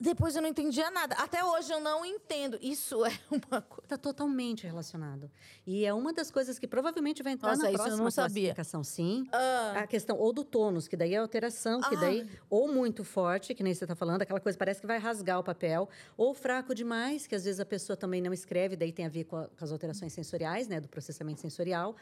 depois 0.00 0.34
eu 0.34 0.40
não 0.42 0.48
entendia 0.48 0.90
nada. 0.90 1.14
Até 1.16 1.44
hoje 1.44 1.70
eu 1.72 1.78
não 1.80 2.04
entendo. 2.04 2.58
Isso 2.62 3.04
é 3.04 3.10
uma 3.30 3.60
coisa. 3.60 3.82
Está 3.84 3.98
totalmente 3.98 4.66
relacionado. 4.66 5.30
E 5.66 5.84
é 5.84 5.92
uma 5.92 6.12
das 6.12 6.30
coisas 6.30 6.58
que 6.58 6.66
provavelmente 6.66 7.22
vai 7.22 7.32
entrar 7.34 7.50
Nossa, 7.50 7.62
na 7.64 7.68
isso 7.68 7.76
eu 7.76 7.84
próxima 7.84 8.04
não 8.04 8.10
sabia. 8.10 8.54
sim. 8.82 9.28
Ah, 9.32 9.80
A 9.80 9.86
questão 9.86 10.16
ou 10.16 10.32
do 10.32 10.42
tônus, 10.44 10.88
que 10.88 10.96
daí 10.96 11.14
é 11.14 11.18
alteração, 11.18 11.80
que 11.82 11.96
daí 11.96 12.28
ou 12.48 12.72
muito 12.72 13.04
forte, 13.04 13.54
que 13.54 13.62
nem 13.62 13.74
você 13.74 13.84
está 13.84 13.94
falando, 13.94 14.22
aquela 14.22 14.40
coisa 14.40 14.56
parece 14.56 14.80
que 14.80 14.86
vai 14.86 14.98
rasgar 14.98 15.38
o 15.38 15.44
papel, 15.44 15.88
ou 16.16 16.32
fraco 16.34 16.74
demais, 16.74 17.26
que 17.26 17.34
às 17.34 17.44
vezes 17.44 17.60
a 17.60 17.66
pessoa 17.66 17.96
também 17.96 18.20
não 18.22 18.32
escreve, 18.32 18.76
daí 18.76 18.92
tem 18.92 19.04
a 19.04 19.08
ver 19.08 19.24
com, 19.24 19.36
a- 19.36 19.48
com 19.48 19.64
as 19.64 19.70
alterações 19.70 20.12
sensoriais, 20.12 20.66
né, 20.66 20.80
do 20.80 20.88
processamento 20.88 21.40
sensorial. 21.40 21.94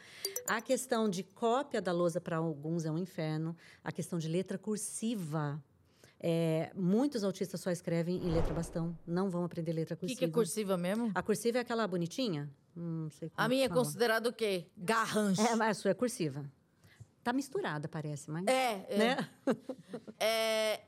A 0.47 0.61
questão 0.61 1.09
de 1.09 1.23
cópia 1.23 1.81
da 1.81 1.91
lousa 1.91 2.21
para 2.21 2.37
alguns 2.37 2.85
é 2.85 2.91
um 2.91 2.97
inferno. 2.97 3.55
A 3.83 3.91
questão 3.91 4.17
de 4.19 4.27
letra 4.27 4.57
cursiva. 4.57 5.61
É, 6.21 6.71
muitos 6.75 7.23
autistas 7.23 7.61
só 7.61 7.71
escrevem 7.71 8.17
em 8.17 8.31
letra 8.31 8.53
bastão, 8.53 8.97
não 9.07 9.29
vão 9.29 9.45
aprender 9.45 9.71
letra 9.71 9.95
o 9.95 9.97
que, 9.97 10.05
cursiva. 10.05 10.19
que 10.19 10.25
é 10.25 10.27
cursiva 10.29 10.77
mesmo? 10.77 11.11
A 11.15 11.23
cursiva 11.23 11.59
é 11.59 11.61
aquela 11.61 11.87
bonitinha? 11.87 12.49
Hum, 12.75 13.03
não 13.03 13.09
sei 13.09 13.29
como 13.29 13.45
A 13.45 13.47
minha 13.47 13.65
é 13.65 13.69
considerada 13.69 14.27
o 14.27 14.33
quê? 14.33 14.67
Garrancho. 14.77 15.41
É, 15.41 15.53
a 15.53 15.73
sua 15.73 15.91
é 15.91 15.93
cursiva. 15.93 16.43
Tá 17.23 17.31
misturada, 17.31 17.87
parece, 17.87 18.29
mas. 18.29 18.45
É, 18.47 18.85
é. 18.89 18.97
Né? 18.97 19.29
É, 20.21 20.81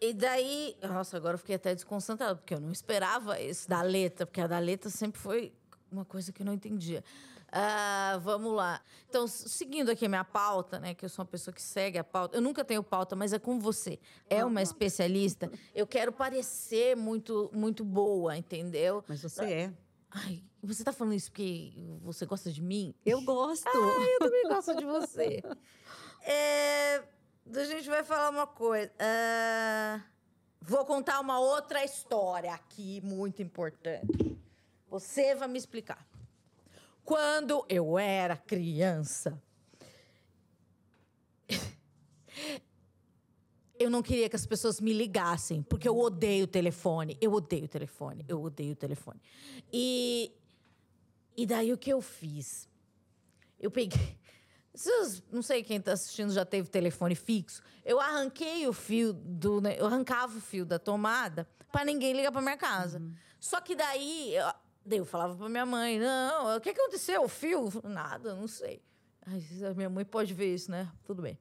e 0.00 0.12
daí, 0.12 0.76
nossa, 0.82 1.16
agora 1.16 1.34
eu 1.34 1.38
fiquei 1.38 1.56
até 1.56 1.74
desconcentrada, 1.74 2.36
porque 2.36 2.54
eu 2.54 2.60
não 2.60 2.70
esperava 2.70 3.40
isso 3.40 3.68
da 3.68 3.80
letra, 3.80 4.26
porque 4.26 4.40
a 4.40 4.46
da 4.46 4.58
letra 4.58 4.90
sempre 4.90 5.18
foi 5.18 5.52
uma 5.90 6.04
coisa 6.04 6.32
que 6.32 6.42
eu 6.42 6.46
não 6.46 6.52
entendia. 6.52 7.02
Ah, 7.50 8.18
vamos 8.22 8.54
lá. 8.54 8.80
Então, 9.08 9.26
seguindo 9.26 9.90
aqui 9.90 10.04
a 10.06 10.08
minha 10.08 10.24
pauta, 10.24 10.78
né, 10.78 10.94
que 10.94 11.04
eu 11.04 11.08
sou 11.08 11.24
uma 11.24 11.30
pessoa 11.30 11.54
que 11.54 11.62
segue 11.62 11.98
a 11.98 12.04
pauta, 12.04 12.36
eu 12.36 12.42
nunca 12.42 12.64
tenho 12.64 12.82
pauta, 12.82 13.16
mas 13.16 13.32
é 13.32 13.38
com 13.38 13.58
você. 13.58 13.98
É 14.28 14.44
uma 14.44 14.60
especialista. 14.62 15.50
Eu 15.74 15.86
quero 15.86 16.12
parecer 16.12 16.94
muito, 16.96 17.50
muito 17.52 17.84
boa, 17.84 18.36
entendeu? 18.36 19.02
Mas 19.08 19.22
você 19.22 19.44
é. 19.44 19.72
Ai, 20.10 20.42
você 20.62 20.82
tá 20.82 20.92
falando 20.92 21.14
isso 21.14 21.30
porque 21.30 21.72
você 22.02 22.24
gosta 22.24 22.50
de 22.50 22.62
mim? 22.62 22.94
Eu 23.04 23.22
gosto. 23.22 23.68
eu 23.68 24.18
também 24.18 24.42
gosto 24.48 24.76
de 24.76 24.84
você. 24.84 25.42
É, 26.30 26.96
a 26.98 27.64
gente 27.64 27.88
vai 27.88 28.02
falar 28.02 28.28
uma 28.28 28.46
coisa. 28.46 28.92
Ah, 28.98 30.02
vou 30.60 30.84
contar 30.84 31.20
uma 31.20 31.38
outra 31.38 31.82
história 31.84 32.52
aqui, 32.52 33.00
muito 33.02 33.40
importante. 33.40 34.36
Você 34.90 35.34
vai 35.34 35.48
me 35.48 35.56
explicar. 35.56 36.07
Quando 37.08 37.64
eu 37.70 37.98
era 37.98 38.36
criança, 38.36 39.42
eu 43.80 43.88
não 43.88 44.02
queria 44.02 44.28
que 44.28 44.36
as 44.36 44.44
pessoas 44.44 44.78
me 44.78 44.92
ligassem, 44.92 45.62
porque 45.62 45.88
eu 45.88 45.98
odeio 45.98 46.44
o 46.44 46.46
telefone. 46.46 47.16
Eu 47.18 47.32
odeio 47.32 47.64
o 47.64 47.68
telefone. 47.68 48.26
Eu 48.28 48.42
odeio 48.42 48.72
o 48.72 48.76
telefone. 48.76 49.22
E, 49.72 50.30
e 51.34 51.46
daí 51.46 51.72
o 51.72 51.78
que 51.78 51.90
eu 51.90 52.02
fiz? 52.02 52.68
Eu 53.58 53.70
peguei. 53.70 54.18
Vocês, 54.74 55.22
não 55.32 55.40
sei 55.40 55.64
quem 55.64 55.78
está 55.78 55.94
assistindo 55.94 56.30
já 56.30 56.44
teve 56.44 56.68
telefone 56.68 57.14
fixo. 57.14 57.62
Eu 57.86 57.98
arranquei 57.98 58.68
o 58.68 58.72
fio 58.74 59.14
do. 59.14 59.62
né, 59.62 59.80
Eu 59.80 59.86
arrancava 59.86 60.36
o 60.36 60.42
fio 60.42 60.66
da 60.66 60.78
tomada 60.78 61.48
para 61.72 61.86
ninguém 61.86 62.12
ligar 62.12 62.32
para 62.32 62.42
minha 62.42 62.58
casa. 62.58 63.00
Só 63.40 63.62
que 63.62 63.74
daí 63.74 64.34
eu, 64.34 64.52
daí 64.88 64.98
eu 64.98 65.04
falava 65.04 65.36
para 65.36 65.48
minha 65.48 65.66
mãe: 65.66 65.98
não, 65.98 66.56
o 66.56 66.60
que 66.60 66.70
aconteceu? 66.70 67.22
O 67.22 67.28
fio? 67.28 67.70
Nada, 67.84 68.34
não 68.34 68.48
sei. 68.48 68.82
Ai, 69.26 69.40
minha 69.74 69.90
mãe 69.90 70.04
pode 70.04 70.32
ver 70.34 70.54
isso, 70.54 70.70
né? 70.70 70.90
Tudo 71.04 71.22
bem. 71.22 71.38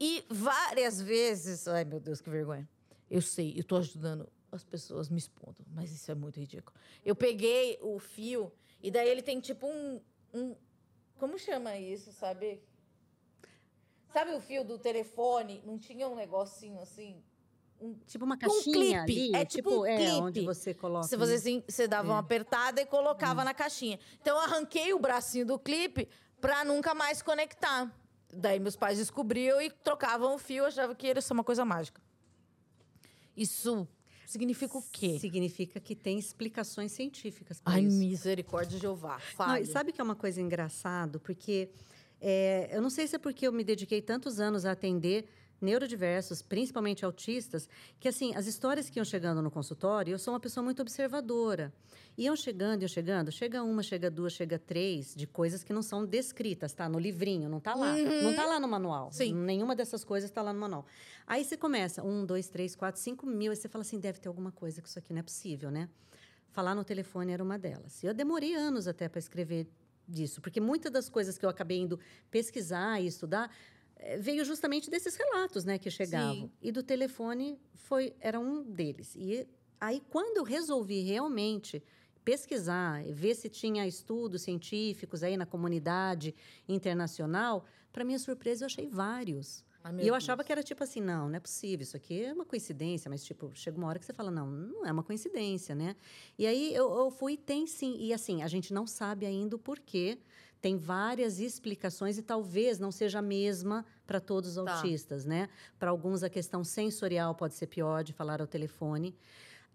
E 0.00 0.24
várias 0.30 1.00
vezes. 1.00 1.66
Ai, 1.66 1.84
meu 1.84 2.00
Deus, 2.00 2.20
que 2.20 2.30
vergonha. 2.30 2.68
Eu 3.10 3.20
sei, 3.20 3.54
eu 3.58 3.64
tô 3.64 3.76
ajudando 3.76 4.30
as 4.52 4.64
pessoas 4.64 5.08
me 5.08 5.18
expondo, 5.18 5.56
mas 5.74 5.90
isso 5.90 6.10
é 6.10 6.14
muito 6.14 6.38
ridículo. 6.38 6.78
Eu 7.04 7.14
peguei 7.14 7.78
o 7.82 7.98
fio 7.98 8.52
e 8.82 8.90
daí 8.90 9.08
ele 9.08 9.22
tem 9.22 9.40
tipo 9.40 9.66
um. 9.66 10.00
um 10.32 10.56
como 11.18 11.38
chama 11.38 11.76
isso, 11.76 12.12
sabe? 12.12 12.62
Sabe 14.12 14.32
o 14.32 14.40
fio 14.40 14.64
do 14.64 14.78
telefone? 14.78 15.62
Não 15.66 15.78
tinha 15.78 16.08
um 16.08 16.14
negocinho 16.14 16.80
assim? 16.80 17.22
Tipo 18.06 18.24
uma 18.24 18.34
Um 18.34 18.38
caixinha 18.38 19.04
clipe. 19.04 19.32
ali. 19.34 19.36
É 19.36 19.44
tipo 19.44 19.70
um 19.82 19.86
é, 19.86 19.96
clipe. 19.96 20.20
onde 20.20 20.40
você 20.44 20.74
coloca. 20.74 21.06
Você 21.06 21.16
fazia 21.16 21.36
assim, 21.36 21.62
você 21.68 21.86
dava 21.86 22.08
É. 22.08 22.10
uma 22.12 22.18
apertada 22.18 22.80
e 22.80 22.86
colocava 22.86 23.44
na 23.44 23.54
caixinha. 23.54 23.98
Então 24.20 24.36
eu 24.36 24.42
arranquei 24.42 24.92
o 24.92 24.98
bracinho 24.98 25.46
do 25.46 25.58
clipe 25.58 26.08
pra 26.40 26.64
nunca 26.64 26.92
mais 26.94 27.22
conectar. 27.22 27.92
Daí 28.34 28.58
meus 28.58 28.76
pais 28.76 28.98
descobriam 28.98 29.60
e 29.60 29.70
trocavam 29.70 30.34
o 30.34 30.38
fio, 30.38 30.64
achavam 30.66 30.94
que 30.94 31.06
era 31.06 31.20
só 31.20 31.32
uma 31.34 31.44
coisa 31.44 31.64
mágica. 31.64 32.00
Isso 33.36 33.86
significa 34.26 34.76
o 34.76 34.82
quê? 34.92 35.18
Significa 35.18 35.80
que 35.80 35.94
tem 35.94 36.18
explicações 36.18 36.92
científicas 36.92 37.60
Ai, 37.64 37.82
isso. 37.84 37.96
misericórdia 37.96 38.76
de 38.76 38.82
Jeová. 38.82 39.14
Não, 39.14 39.20
Fale. 39.20 39.66
sabe 39.66 39.92
que 39.92 40.00
é 40.00 40.04
uma 40.04 40.16
coisa 40.16 40.40
engraçado? 40.40 41.20
Porque 41.20 41.70
é, 42.20 42.68
eu 42.72 42.82
não 42.82 42.90
sei 42.90 43.06
se 43.06 43.16
é 43.16 43.18
porque 43.18 43.46
eu 43.46 43.52
me 43.52 43.62
dediquei 43.64 44.02
tantos 44.02 44.40
anos 44.40 44.64
a 44.66 44.72
atender 44.72 45.26
neurodiversos, 45.60 46.42
principalmente 46.42 47.04
autistas, 47.04 47.68
que 47.98 48.08
assim, 48.08 48.34
as 48.34 48.46
histórias 48.46 48.88
que 48.88 48.98
iam 48.98 49.04
chegando 49.04 49.42
no 49.42 49.50
consultório, 49.50 50.12
eu 50.12 50.18
sou 50.18 50.34
uma 50.34 50.40
pessoa 50.40 50.62
muito 50.62 50.80
observadora. 50.80 51.72
Iam 52.16 52.34
chegando, 52.34 52.82
iam 52.82 52.88
chegando, 52.88 53.30
chega 53.30 53.62
uma, 53.62 53.82
chega 53.82 54.10
duas, 54.10 54.32
chega 54.32 54.58
três, 54.58 55.14
de 55.14 55.26
coisas 55.26 55.62
que 55.62 55.72
não 55.72 55.82
são 55.82 56.04
descritas, 56.04 56.72
tá? 56.72 56.88
No 56.88 56.98
livrinho, 56.98 57.48
não 57.48 57.60
tá 57.60 57.74
lá. 57.74 57.96
Não 57.96 58.34
tá 58.34 58.44
lá 58.44 58.58
no 58.58 58.66
manual. 58.66 59.12
Sim. 59.12 59.34
Nenhuma 59.34 59.76
dessas 59.76 60.04
coisas 60.04 60.30
tá 60.30 60.42
lá 60.42 60.52
no 60.52 60.58
manual. 60.58 60.84
Aí 61.26 61.44
você 61.44 61.56
começa, 61.56 62.02
um, 62.02 62.24
dois, 62.24 62.48
três, 62.48 62.74
quatro, 62.74 63.00
cinco 63.00 63.26
mil, 63.26 63.50
aí 63.50 63.56
você 63.56 63.68
fala 63.68 63.82
assim, 63.82 64.00
deve 64.00 64.18
ter 64.18 64.28
alguma 64.28 64.50
coisa 64.50 64.82
que 64.82 64.88
isso 64.88 64.98
aqui 64.98 65.12
não 65.12 65.20
é 65.20 65.22
possível, 65.22 65.70
né? 65.70 65.88
Falar 66.50 66.74
no 66.74 66.82
telefone 66.82 67.32
era 67.32 67.42
uma 67.42 67.58
delas. 67.58 68.02
Eu 68.02 68.14
demorei 68.14 68.54
anos 68.54 68.88
até 68.88 69.08
para 69.08 69.18
escrever 69.18 69.68
disso, 70.08 70.40
porque 70.40 70.60
muitas 70.60 70.90
das 70.90 71.08
coisas 71.08 71.36
que 71.36 71.44
eu 71.44 71.50
acabei 71.50 71.78
indo 71.78 72.00
pesquisar 72.30 73.00
e 73.00 73.06
estudar 73.06 73.54
veio 74.20 74.44
justamente 74.44 74.90
desses 74.90 75.14
relatos, 75.16 75.64
né, 75.64 75.78
que 75.78 75.90
chegavam. 75.90 76.34
Sim. 76.34 76.50
E 76.62 76.70
do 76.72 76.82
telefone 76.82 77.58
foi 77.74 78.14
era 78.20 78.38
um 78.38 78.62
deles. 78.62 79.14
E 79.16 79.46
aí 79.80 80.02
quando 80.08 80.38
eu 80.38 80.44
resolvi 80.44 81.00
realmente 81.02 81.82
pesquisar, 82.24 83.06
e 83.06 83.12
ver 83.12 83.34
se 83.34 83.48
tinha 83.48 83.86
estudos 83.86 84.42
científicos 84.42 85.22
aí 85.22 85.36
na 85.36 85.46
comunidade 85.46 86.34
internacional, 86.68 87.64
para 87.92 88.04
minha 88.04 88.18
surpresa 88.18 88.64
eu 88.64 88.66
achei 88.66 88.86
vários. 88.86 89.64
Meu 89.84 90.00
E 90.00 90.08
eu 90.08 90.12
Deus. 90.12 90.16
achava 90.16 90.44
que 90.44 90.52
era 90.52 90.62
tipo 90.62 90.84
assim, 90.84 91.00
não, 91.00 91.28
não 91.28 91.36
é 91.36 91.40
possível, 91.40 91.82
isso 91.82 91.96
aqui 91.96 92.22
é 92.24 92.32
uma 92.34 92.44
coincidência, 92.44 93.08
mas 93.08 93.24
tipo, 93.24 93.50
chega 93.54 93.78
uma 93.78 93.86
hora 93.88 93.98
que 93.98 94.04
você 94.04 94.12
fala, 94.12 94.30
não, 94.30 94.46
não 94.50 94.84
é 94.84 94.92
uma 94.92 95.02
coincidência, 95.02 95.74
né? 95.74 95.96
E 96.38 96.46
aí 96.46 96.74
eu, 96.74 96.92
eu 96.98 97.10
fui, 97.10 97.36
tem 97.38 97.66
sim, 97.66 97.96
e 97.98 98.12
assim, 98.12 98.42
a 98.42 98.48
gente 98.48 98.74
não 98.74 98.86
sabe 98.86 99.24
ainda 99.24 99.56
o 99.56 99.58
porquê, 99.58 100.18
tem 100.60 100.76
várias 100.76 101.38
explicações 101.40 102.18
e 102.18 102.22
talvez 102.22 102.78
não 102.78 102.90
seja 102.90 103.20
a 103.20 103.22
mesma 103.22 103.84
para 104.06 104.20
todos 104.20 104.56
os 104.56 104.64
Tá. 104.64 104.74
autistas, 104.74 105.24
né? 105.24 105.48
Para 105.78 105.90
alguns 105.90 106.22
a 106.22 106.28
questão 106.30 106.64
sensorial 106.64 107.34
pode 107.34 107.54
ser 107.54 107.66
pior 107.66 108.02
de 108.02 108.12
falar 108.12 108.40
ao 108.40 108.46
telefone. 108.46 109.14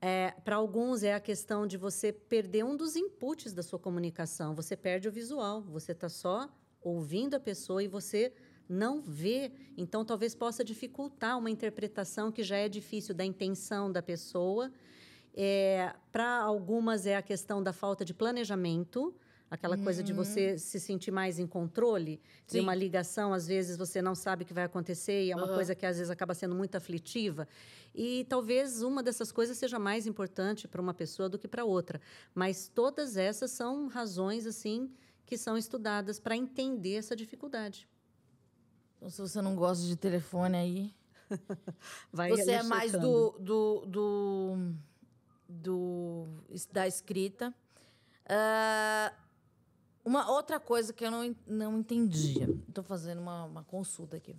É, 0.02 0.32
para 0.44 0.58
alguns 0.58 1.02
é 1.02 1.14
a 1.14 1.20
questão 1.20 1.66
de 1.66 1.78
você 1.78 2.12
perder 2.12 2.66
um 2.66 2.76
dos 2.76 2.96
inputs 2.98 3.54
da 3.54 3.64
sua 3.64 3.80
comunicação. 3.80 4.54
Você 4.54 4.76
perde 4.76 5.08
o 5.08 5.12
visual, 5.12 5.62
você 5.62 5.94
está 5.94 6.10
só 6.10 6.50
ouvindo 6.82 7.36
a 7.36 7.40
pessoa 7.40 7.82
e 7.82 7.88
você 7.88 8.34
não 8.68 9.02
vê. 9.02 9.52
Então, 9.78 10.04
talvez 10.04 10.36
possa 10.36 10.64
dificultar 10.64 11.38
uma 11.38 11.50
interpretação 11.50 12.32
que 12.34 12.44
já 12.44 12.58
é 12.58 12.68
difícil 12.68 13.16
da 13.16 13.24
intenção 13.24 13.90
da 13.90 14.02
pessoa. 14.02 14.70
É, 15.34 15.94
para 16.12 16.42
algumas 16.42 17.06
é 17.06 17.16
a 17.16 17.22
questão 17.22 17.64
da 17.64 17.72
falta 17.72 18.04
de 18.04 18.14
planejamento. 18.14 19.16
Aquela 19.52 19.78
coisa 19.78 20.02
de 20.04 20.14
você 20.14 20.58
se 20.58 20.80
sentir 20.80 21.12
mais 21.12 21.38
em 21.38 21.46
controle, 21.46 22.20
de 22.48 22.60
uma 22.60 22.74
ligação, 22.74 23.34
às 23.34 23.46
vezes 23.46 23.78
você 23.78 24.02
não 24.02 24.16
sabe 24.16 24.44
o 24.44 24.46
que 24.48 24.54
vai 24.54 24.64
acontecer 24.64 25.26
e 25.26 25.32
é 25.32 25.36
uma 25.36 25.46
Aham. 25.46 25.54
coisa 25.54 25.76
que 25.76 25.86
às 25.86 25.98
vezes 25.98 26.10
acaba 26.10 26.34
sendo 26.34 26.56
muito 26.56 26.76
aflitiva. 26.76 27.48
E 27.94 28.26
talvez 28.28 28.82
uma 28.82 29.04
dessas 29.04 29.32
coisas 29.32 29.56
seja 29.58 29.78
mais 29.78 30.08
importante 30.08 30.68
para 30.68 30.82
uma 30.82 30.94
pessoa 30.94 31.30
do 31.30 31.38
que 31.38 31.48
para 31.48 31.64
outra. 31.64 32.02
Mas 32.34 32.68
todas 32.68 33.16
essas 33.16 33.52
são 33.52 33.88
razões 33.88 34.48
assim 34.48 34.92
que 35.26 35.38
são 35.38 35.56
estudadas 35.56 36.20
para 36.20 36.36
entender 36.36 36.96
essa 36.96 37.16
dificuldade. 37.16 37.88
Então, 38.98 39.10
se 39.10 39.22
você 39.22 39.40
não 39.42 39.56
gosta 39.56 39.86
de 39.86 39.96
telefone 39.96 40.58
aí, 40.58 40.96
Vai 42.12 42.32
você 42.32 42.52
é 42.52 42.64
mais 42.64 42.92
do, 42.94 43.32
do, 43.40 43.86
do, 43.86 44.58
do- 45.48 46.28
da 46.72 46.88
escrita. 46.88 47.54
Ah, 48.26 49.14
uma 50.04 50.30
outra 50.32 50.60
coisa 50.60 50.92
que 50.94 51.06
eu 51.06 51.12
não, 51.12 51.36
não 51.48 51.80
entendia. 51.80 52.50
Estou 52.68 52.84
fazendo 52.84 53.20
uma, 53.22 53.46
uma 53.46 53.64
consulta 53.64 54.18
aqui. 54.18 54.36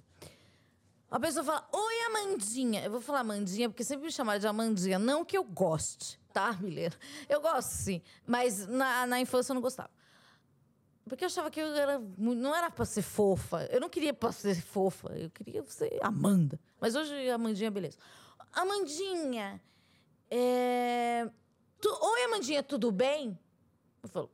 A 1.10 1.20
pessoa 1.20 1.44
fala, 1.44 1.68
oi, 1.72 1.94
Amandinha. 2.06 2.82
Eu 2.84 2.90
vou 2.90 3.00
falar 3.00 3.20
Amandinha, 3.20 3.68
porque 3.68 3.84
sempre 3.84 4.06
me 4.06 4.12
chamaram 4.12 4.40
de 4.40 4.46
Amandinha. 4.46 4.98
Não 4.98 5.24
que 5.24 5.36
eu 5.38 5.44
goste, 5.44 6.18
tá, 6.32 6.52
Milena? 6.54 6.94
Eu 7.28 7.40
gosto, 7.40 7.68
sim. 7.70 8.02
Mas 8.26 8.66
na, 8.66 9.06
na 9.06 9.20
infância 9.20 9.52
eu 9.52 9.54
não 9.54 9.62
gostava. 9.62 9.90
Porque 11.06 11.22
eu 11.22 11.26
achava 11.26 11.50
que 11.50 11.60
eu 11.60 11.66
era, 11.74 12.02
não 12.18 12.54
era 12.56 12.70
pra 12.70 12.84
ser 12.84 13.02
fofa. 13.02 13.66
Eu 13.70 13.80
não 13.80 13.88
queria 13.90 14.12
pra 14.14 14.32
ser 14.32 14.60
fofa. 14.60 15.08
Eu 15.16 15.30
queria 15.30 15.62
ser 15.66 15.98
Amanda. 16.02 16.58
Mas 16.80 16.94
hoje 16.96 17.30
Amandinha, 17.30 17.70
beleza. 17.70 17.98
Amandinha, 18.52 19.60
é... 20.30 21.28
tu- 21.80 21.98
Oi, 22.00 22.24
Amandinha, 22.24 22.62
tudo 22.62 22.90
bem? 22.90 23.38
Eu 24.02 24.08
falo, 24.08 24.30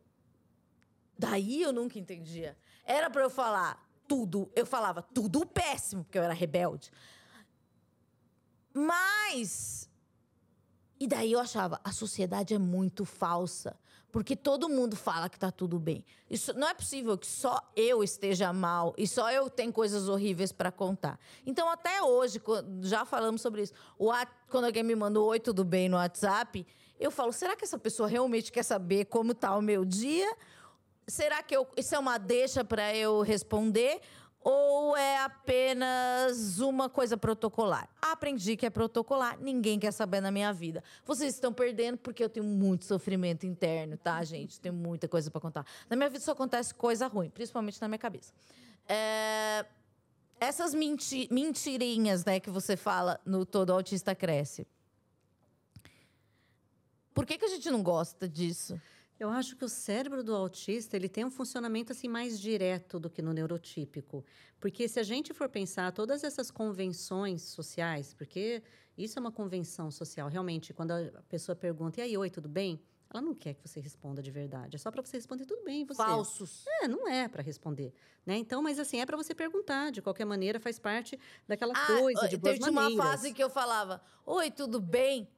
daí 1.21 1.63
eu 1.63 1.73
nunca 1.73 1.99
entendia. 1.99 2.57
Era 2.85 3.11
pra 3.11 3.23
eu 3.23 3.31
falar 3.31 3.87
tudo. 4.09 4.51
Eu 4.57 4.65
falava 4.65 5.03
tudo 5.03 5.47
péssimo, 5.47 6.03
porque 6.03 6.19
eu 6.19 6.23
era 6.23 6.33
rebelde. 6.33 6.91
Mas... 8.73 9.89
E 10.99 11.07
daí 11.07 11.33
eu 11.33 11.41
achava, 11.41 11.81
a 11.83 11.93
sociedade 11.93 12.53
é 12.53 12.59
muito 12.59 13.05
falsa. 13.05 13.79
Porque 14.13 14.35
todo 14.35 14.69
mundo 14.69 14.97
fala 14.97 15.29
que 15.29 15.39
tá 15.39 15.51
tudo 15.51 15.79
bem. 15.79 16.05
Isso 16.29 16.53
não 16.55 16.69
é 16.69 16.75
possível 16.75 17.17
que 17.17 17.27
só 17.27 17.61
eu 17.77 18.03
esteja 18.03 18.53
mal 18.53 18.93
e 18.99 19.07
só 19.07 19.31
eu 19.31 19.49
tenho 19.49 19.73
coisas 19.73 20.09
horríveis 20.09 20.51
para 20.51 20.73
contar. 20.73 21.19
Então, 21.47 21.69
até 21.71 22.03
hoje, 22.03 22.43
já 22.83 23.05
falamos 23.05 23.41
sobre 23.41 23.63
isso. 23.63 23.73
Quando 24.49 24.65
alguém 24.65 24.83
me 24.83 24.97
manda 24.97 25.21
um 25.21 25.23
oi, 25.23 25.39
tudo 25.39 25.65
bem 25.65 25.89
no 25.89 25.97
WhatsApp, 25.97 26.67
eu 26.99 27.11
falo: 27.11 27.33
será 27.33 27.55
que 27.55 27.65
essa 27.65 27.79
pessoa 27.79 28.09
realmente 28.09 28.51
quer 28.51 28.65
saber 28.65 29.05
como 29.05 29.33
tá 29.33 29.57
o 29.57 29.63
meu 29.63 29.85
dia? 29.85 30.37
Será 31.11 31.43
que 31.43 31.55
eu- 31.57 31.67
isso 31.77 31.95
é 31.95 31.99
uma 31.99 32.19
deixa 32.19 32.65
para 32.65 32.95
eu 32.95 33.21
responder? 33.23 34.01
Ou 34.43 34.97
é 34.97 35.19
apenas 35.19 36.61
uma 36.61 36.89
coisa 36.89 37.15
protocolar? 37.17 37.91
Aprendi 38.01 38.57
que 38.57 38.65
é 38.65 38.71
protocolar, 38.71 39.39
ninguém 39.39 39.79
quer 39.79 39.93
saber 39.93 40.21
na 40.23 40.31
minha 40.31 40.51
vida. 40.51 40.83
Vocês 41.05 41.35
estão 41.35 41.53
perdendo 41.53 41.99
porque 41.99 42.25
eu 42.25 42.29
tenho 42.31 42.47
muito 42.47 42.87
sofrimento 42.87 43.45
interno, 43.45 43.99
tá, 43.99 44.23
gente? 44.25 44.59
Tenho 44.59 44.75
muita 44.75 45.07
coisa 45.07 45.31
para 45.31 45.41
contar. 45.43 45.67
Na 45.91 45.97
minha 45.97 46.09
vida 46.09 46.25
só 46.25 46.33
acontece 46.33 46.75
coisa 46.75 47.07
ruim, 47.07 47.29
principalmente 47.29 47.79
na 47.83 47.89
minha 47.89 47.99
cabeça. 47.99 48.33
É, 48.89 49.67
Essas 50.41 50.73
menti- 50.73 51.29
mentirinhas, 51.31 52.25
né, 52.25 52.41
que 52.41 52.49
você 52.49 52.75
fala 52.79 53.21
no 53.27 53.45
Todo 53.45 53.75
Autista 53.75 54.15
Cresce. 54.15 54.67
Por 57.13 57.27
que, 57.27 57.37
que 57.37 57.45
a 57.45 57.49
gente 57.49 57.71
não 57.71 57.83
gosta 57.83 58.27
disso? 58.27 58.81
Eu 59.21 59.29
acho 59.29 59.55
que 59.55 59.65
o 59.67 59.69
cérebro 59.69 60.25
do 60.25 60.35
autista 60.35 60.97
ele 60.97 61.07
tem 61.07 61.27
um 61.27 61.31
funcionamento 61.31 61.93
assim 61.93 62.09
mais 62.09 62.41
direto 62.41 62.99
do 62.99 63.11
que 63.11 63.21
no 63.21 63.35
neurotípico, 63.35 64.25
porque 64.59 64.89
se 64.89 64.99
a 64.99 65.03
gente 65.03 65.35
for 65.35 65.47
pensar 65.47 65.93
todas 65.93 66.25
essas 66.25 66.51
convenções 66.51 67.43
sociais, 67.43 68.15
porque 68.15 68.63
isso 68.97 69.19
é 69.19 69.21
uma 69.21 69.31
convenção 69.31 69.91
social, 69.91 70.27
realmente, 70.27 70.73
quando 70.73 70.93
a 70.93 71.23
pessoa 71.29 71.55
pergunta 71.55 72.01
e 72.01 72.03
aí, 72.03 72.17
oi, 72.17 72.31
tudo 72.31 72.49
bem? 72.49 72.81
Ela 73.13 73.21
não 73.21 73.35
quer 73.35 73.53
que 73.53 73.69
você 73.69 73.79
responda 73.79 74.23
de 74.23 74.31
verdade, 74.31 74.77
é 74.77 74.79
só 74.79 74.91
para 74.91 75.03
você 75.03 75.19
responder 75.19 75.45
tudo 75.45 75.65
bem, 75.65 75.85
você. 75.85 75.97
Falsos. 75.97 76.65
É, 76.81 76.89
não 76.89 77.07
é 77.07 77.29
para 77.29 77.43
responder, 77.43 77.93
né? 78.25 78.39
Então, 78.39 78.63
mas 78.63 78.79
assim 78.79 79.01
é 79.01 79.05
para 79.05 79.19
você 79.19 79.35
perguntar, 79.35 79.91
de 79.91 80.01
qualquer 80.01 80.25
maneira 80.25 80.59
faz 80.59 80.79
parte 80.79 81.19
daquela 81.47 81.75
coisa 81.75 82.27
de 82.27 82.39
boas 82.39 82.59
teve 82.59 82.71
uma 82.71 82.83
maneiras. 82.83 83.05
fase 83.05 83.35
que 83.35 83.45
eu 83.45 83.51
falava, 83.51 84.01
oi, 84.25 84.51
tudo 84.51 84.81
bem? 84.81 85.29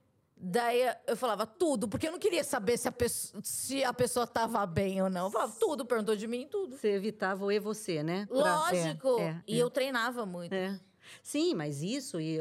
Daí 0.44 0.80
eu 1.06 1.16
falava 1.16 1.46
tudo, 1.46 1.86
porque 1.88 2.08
eu 2.08 2.10
não 2.10 2.18
queria 2.18 2.42
saber 2.42 2.76
se 2.76 2.88
a 2.88 2.92
pessoa, 2.92 3.40
se 3.44 3.84
a 3.84 3.94
pessoa 3.94 4.26
tava 4.26 4.66
bem 4.66 5.00
ou 5.00 5.08
não. 5.08 5.26
Eu 5.26 5.30
falava 5.30 5.54
tudo, 5.60 5.86
perguntou 5.86 6.16
de 6.16 6.26
mim, 6.26 6.48
tudo. 6.50 6.76
Você 6.76 6.88
evitava 6.88 7.44
o 7.44 7.52
e 7.52 7.60
você, 7.60 8.02
né? 8.02 8.26
Pra- 8.26 8.38
é, 8.38 8.42
Lógico. 8.42 9.20
é, 9.20 9.40
e 9.46 9.54
é. 9.54 9.62
eu 9.62 9.70
treinava 9.70 10.26
muito. 10.26 10.52
É. 10.52 10.80
Sim, 11.22 11.54
mas 11.54 11.80
isso 11.80 12.20
e 12.20 12.38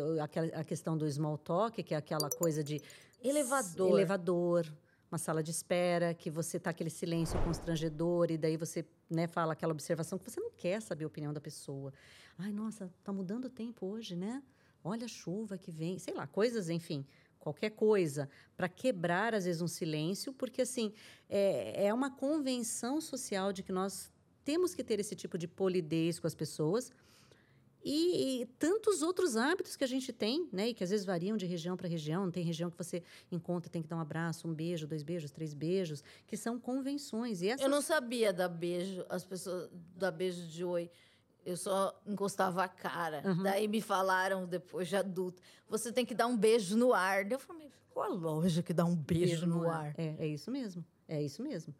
a 0.55 0.63
questão 0.63 0.97
do 0.97 1.07
small 1.11 1.37
talk, 1.37 1.83
que 1.83 1.93
é 1.93 1.97
aquela 1.97 2.27
coisa 2.31 2.63
de 2.63 2.81
Elevador. 3.23 3.91
elevador, 3.91 4.73
uma 5.11 5.19
sala 5.19 5.43
de 5.43 5.51
espera, 5.51 6.11
que 6.15 6.31
você 6.31 6.59
tá 6.59 6.71
aquele 6.71 6.89
silêncio 6.89 7.39
constrangedor 7.43 8.31
e 8.31 8.37
daí 8.37 8.57
você, 8.57 8.83
né, 9.09 9.27
fala 9.27 9.53
aquela 9.53 9.73
observação 9.73 10.17
que 10.17 10.27
você 10.27 10.39
não 10.39 10.49
quer 10.51 10.81
saber 10.81 11.03
a 11.03 11.07
opinião 11.07 11.31
da 11.33 11.41
pessoa. 11.41 11.93
Ai, 12.37 12.51
nossa, 12.51 12.91
tá 13.03 13.13
mudando 13.13 13.45
o 13.45 13.49
tempo 13.49 13.85
hoje, 13.85 14.15
né? 14.15 14.41
Olha 14.83 15.05
a 15.05 15.07
chuva 15.07 15.55
que 15.57 15.69
vem, 15.69 15.99
sei 15.99 16.15
lá, 16.15 16.25
coisas, 16.25 16.67
enfim, 16.69 17.05
qualquer 17.41 17.71
coisa 17.71 18.29
para 18.55 18.69
quebrar 18.69 19.33
às 19.33 19.45
vezes 19.45 19.61
um 19.61 19.67
silêncio, 19.67 20.31
porque 20.31 20.61
assim 20.61 20.93
é, 21.29 21.87
é 21.87 21.93
uma 21.93 22.09
convenção 22.09 23.01
social 23.01 23.51
de 23.51 23.63
que 23.63 23.71
nós 23.71 24.11
temos 24.45 24.73
que 24.73 24.83
ter 24.83 24.99
esse 24.99 25.15
tipo 25.15 25.37
de 25.37 25.47
polidez 25.47 26.19
com 26.19 26.27
as 26.27 26.35
pessoas 26.35 26.91
e, 27.83 28.41
e 28.41 28.45
tantos 28.59 29.01
outros 29.01 29.35
hábitos 29.35 29.75
que 29.75 29.83
a 29.83 29.87
gente 29.87 30.13
tem, 30.13 30.47
né? 30.51 30.69
E 30.69 30.73
que 30.73 30.83
às 30.83 30.91
vezes 30.91 31.05
variam 31.05 31.35
de 31.35 31.45
região 31.45 31.75
para 31.75 31.87
região. 31.87 32.29
Tem 32.29 32.43
região 32.43 32.69
que 32.69 32.77
você 32.77 33.01
encontra, 33.31 33.71
tem 33.71 33.81
que 33.81 33.87
dar 33.87 33.97
um 33.97 34.01
abraço, 34.01 34.47
um 34.47 34.53
beijo, 34.53 34.85
dois 34.85 35.01
beijos, 35.01 35.31
três 35.31 35.53
beijos, 35.53 36.03
que 36.27 36.37
são 36.37 36.59
convenções. 36.59 37.41
E 37.41 37.47
essas 37.47 37.63
Eu 37.63 37.69
não 37.69 37.81
sabia 37.81 38.31
dar 38.31 38.49
beijo, 38.49 39.03
as 39.09 39.25
pessoas 39.25 39.69
dar 39.95 40.11
beijo 40.11 40.47
de 40.47 40.63
oi. 40.63 40.91
Eu 41.45 41.57
só 41.57 41.99
encostava 42.05 42.63
a 42.63 42.67
cara. 42.67 43.23
Daí 43.41 43.67
me 43.67 43.81
falaram 43.81 44.45
depois 44.45 44.87
de 44.87 44.95
adulto, 44.95 45.41
você 45.67 45.91
tem 45.91 46.05
que 46.05 46.13
dar 46.13 46.27
um 46.27 46.37
beijo 46.37 46.77
no 46.77 46.93
ar. 46.93 47.23
Daí 47.23 47.33
Eu 47.33 47.39
falei, 47.39 47.71
qual 47.89 48.11
a 48.11 48.13
lógica 48.13 48.63
que 48.63 48.73
dá 48.73 48.85
um 48.85 48.95
beijo, 48.95 49.45
no 49.45 49.69
ar? 49.69 49.93
É, 49.97 50.15
é 50.19 50.27
isso 50.27 50.51
mesmo. 50.51 50.85
É 51.07 51.21
isso 51.21 51.43
mesmo. 51.43 51.73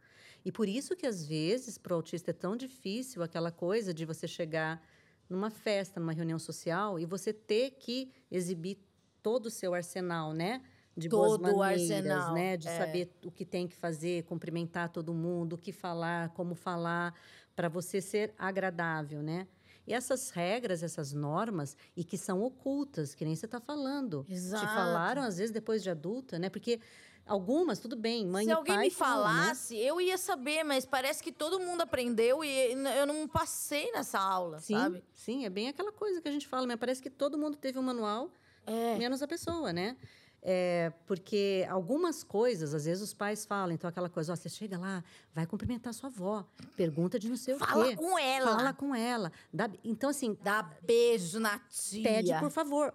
E 0.44 0.52
por 0.52 0.68
isso 0.68 0.96
que, 0.96 1.06
às 1.06 1.26
vezes, 1.26 1.78
para 1.78 1.94
o 1.94 1.96
autista 1.96 2.32
é 2.32 2.34
tão 2.34 2.58
difícil 2.58 3.22
aquela 3.24 3.52
coisa 3.52 3.94
de 3.94 4.06
você 4.06 4.28
chegar 4.28 4.82
numa 5.30 5.50
festa, 5.50 6.00
numa 6.00 6.12
reunião 6.12 6.38
social, 6.40 7.00
e 7.00 7.06
você 7.06 7.32
ter 7.32 7.72
que 7.72 8.12
exibir 8.30 8.78
todo 9.24 9.46
o 9.46 9.50
seu 9.50 9.74
arsenal, 9.74 10.34
né? 10.34 10.62
De 10.98 11.08
boas 11.08 11.32
Todo 11.32 11.56
o 11.56 11.58
maneiras, 11.60 11.92
arsenal, 11.92 12.34
né? 12.34 12.58
De 12.58 12.68
é. 12.68 12.78
saber 12.78 13.14
o 13.24 13.32
que 13.32 13.46
tem 13.46 13.68
que 13.68 13.76
fazer, 13.76 14.24
cumprimentar 14.24 14.90
todo 14.90 15.14
mundo, 15.14 15.54
o 15.54 15.58
que 15.58 15.72
falar, 15.72 16.30
como 16.30 16.54
falar, 16.54 17.16
para 17.62 17.70
você 17.70 18.02
ser 18.02 18.34
agradável, 18.40 19.22
né? 19.22 19.48
E 19.86 19.94
essas 19.94 20.32
regras, 20.32 20.82
essas 20.82 21.14
normas, 21.14 21.78
e 21.96 22.04
que 22.04 22.18
são 22.18 22.42
ocultas, 22.42 23.14
que 23.14 23.24
nem 23.24 23.36
você 23.36 23.46
está 23.46 23.60
falando. 23.60 24.26
Exato. 24.28 24.66
Te 24.66 24.74
falaram, 24.74 25.22
às 25.22 25.38
vezes, 25.38 25.52
depois 25.52 25.84
de 25.84 25.90
adulta, 25.92 26.40
né? 26.40 26.50
Porque 26.50 26.80
algumas, 27.24 27.78
tudo 27.78 27.96
bem, 27.96 28.26
mãe 28.26 28.46
Se 28.46 28.50
e 28.50 28.54
alguém 28.54 28.74
pai 28.76 28.86
me 28.86 28.92
falam, 28.92 29.32
né? 29.32 29.42
falasse, 29.44 29.78
eu 29.78 30.02
ia 30.02 30.18
saber, 30.18 30.64
mas 30.64 30.88
parece 30.88 31.22
que 31.22 31.32
todo 31.32 31.60
mundo 31.60 31.82
aprendeu 31.82 32.44
e 32.44 32.72
eu 32.98 33.06
não 33.06 33.28
passei 33.28 33.92
nessa 33.92 34.18
aula, 34.20 34.60
Sim, 34.60 34.74
sabe? 34.74 35.04
sim, 35.14 35.46
é 35.46 35.50
bem 35.50 35.68
aquela 35.68 35.92
coisa 35.92 36.20
que 36.20 36.28
a 36.28 36.32
gente 36.32 36.48
fala, 36.48 36.66
mas 36.66 36.78
parece 36.80 37.00
que 37.00 37.12
todo 37.12 37.38
mundo 37.38 37.58
teve 37.58 37.78
um 37.78 37.84
manual, 37.84 38.32
É. 38.66 38.98
menos 38.98 39.22
a 39.22 39.28
pessoa, 39.28 39.72
né? 39.72 39.96
É, 40.44 40.92
porque 41.06 41.66
algumas 41.70 42.24
coisas, 42.24 42.74
às 42.74 42.86
vezes 42.86 43.04
os 43.04 43.14
pais 43.14 43.46
falam, 43.46 43.74
então 43.76 43.88
aquela 43.88 44.10
coisa, 44.10 44.34
ó, 44.34 44.36
você 44.36 44.50
chega 44.50 44.76
lá, 44.78 45.04
vai 45.36 45.46
cumprimentar 45.46 45.94
sua 45.94 46.10
avó, 46.10 46.44
pergunta 46.76 47.20
de 47.20 47.30
não 47.30 47.36
sei 47.38 47.54
o 47.54 47.60
Fala 47.60 47.90
quê. 47.90 47.96
com 47.96 48.18
ela. 48.18 48.56
Fala 48.58 48.74
com 48.74 48.96
ela. 48.96 49.32
Dá- 49.54 49.70
então, 49.84 50.10
assim, 50.10 50.36
Dá 50.44 50.64
beijo 50.82 51.40
na 51.40 51.60
tia. 51.70 52.02
pede 52.04 52.34
por 52.40 52.50
favor. 52.50 52.92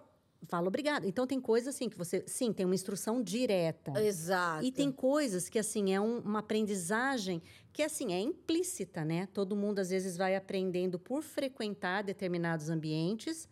Fala 0.49 0.67
obrigado. 0.67 1.05
Então, 1.05 1.25
tem 1.25 1.41
coisas 1.41 1.73
assim 1.73 1.89
que 1.89 1.97
você, 1.97 2.23
sim, 2.27 2.53
tem 2.53 2.65
uma 2.65 2.75
instrução 2.75 3.23
direta. 3.23 3.99
Exato. 4.01 4.63
E 4.63 4.71
tem 4.71 4.91
coisas 4.91 5.49
que, 5.49 5.57
assim, 5.57 5.93
é 5.93 5.99
um- 5.99 6.19
uma 6.19 6.39
aprendizagem 6.39 7.41
que, 7.73 7.81
assim, 7.81 8.13
é 8.13 8.19
implícita, 8.19 9.03
né? 9.03 9.27
Todo 9.33 9.55
mundo, 9.55 9.79
às 9.79 9.89
vezes, 9.89 10.15
vai 10.15 10.35
aprendendo 10.35 10.99
por 10.99 11.23
frequentar 11.23 12.03
determinados 12.03 12.69
ambientes 12.69 13.47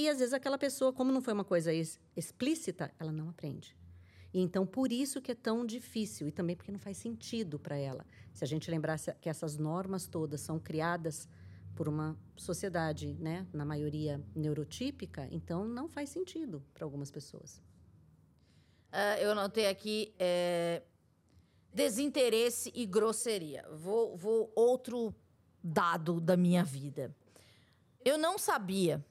e, 0.00 0.08
às 0.08 0.18
vezes, 0.18 0.34
aquela 0.34 0.58
pessoa, 0.58 0.92
como 0.92 1.10
não 1.10 1.22
foi 1.22 1.32
uma 1.32 1.44
coisa 1.44 1.72
ex- 1.72 1.98
explícita, 2.14 2.92
ela 2.98 3.10
não 3.12 3.28
aprende. 3.30 3.76
E, 4.34 4.40
então, 4.40 4.66
por 4.66 4.92
isso 4.92 5.22
que 5.22 5.32
é 5.32 5.34
tão 5.34 5.64
difícil 5.64 6.28
e 6.28 6.32
também 6.32 6.54
porque 6.54 6.70
não 6.70 6.78
faz 6.78 6.98
sentido 6.98 7.58
para 7.58 7.76
ela. 7.76 8.04
Se 8.34 8.44
a 8.44 8.46
gente 8.46 8.70
lembrasse 8.70 9.12
que 9.20 9.28
essas 9.28 9.56
normas 9.56 10.06
todas 10.06 10.40
são 10.42 10.58
criadas 10.58 11.26
por 11.74 11.88
uma 11.88 12.14
sociedade, 12.36 13.14
né, 13.14 13.46
na 13.52 13.64
maioria 13.64 14.22
neurotípica, 14.34 15.28
então 15.30 15.66
não 15.66 15.88
faz 15.88 16.10
sentido 16.10 16.62
para 16.74 16.84
algumas 16.84 17.10
pessoas. 17.10 17.62
Ah, 18.92 19.18
eu 19.20 19.32
anotei 19.32 19.66
aqui. 19.66 20.14
é, 20.18 20.82
Desinteresse 21.72 22.72
e 22.74 22.86
grosseria. 22.86 23.62
Vou, 23.72 24.16
vou 24.16 24.50
outro 24.56 25.14
dado 25.62 26.18
da 26.20 26.34
minha 26.34 26.64
vida. 26.64 27.14
Eu 28.02 28.16
não 28.16 28.38
sabia, 28.38 29.04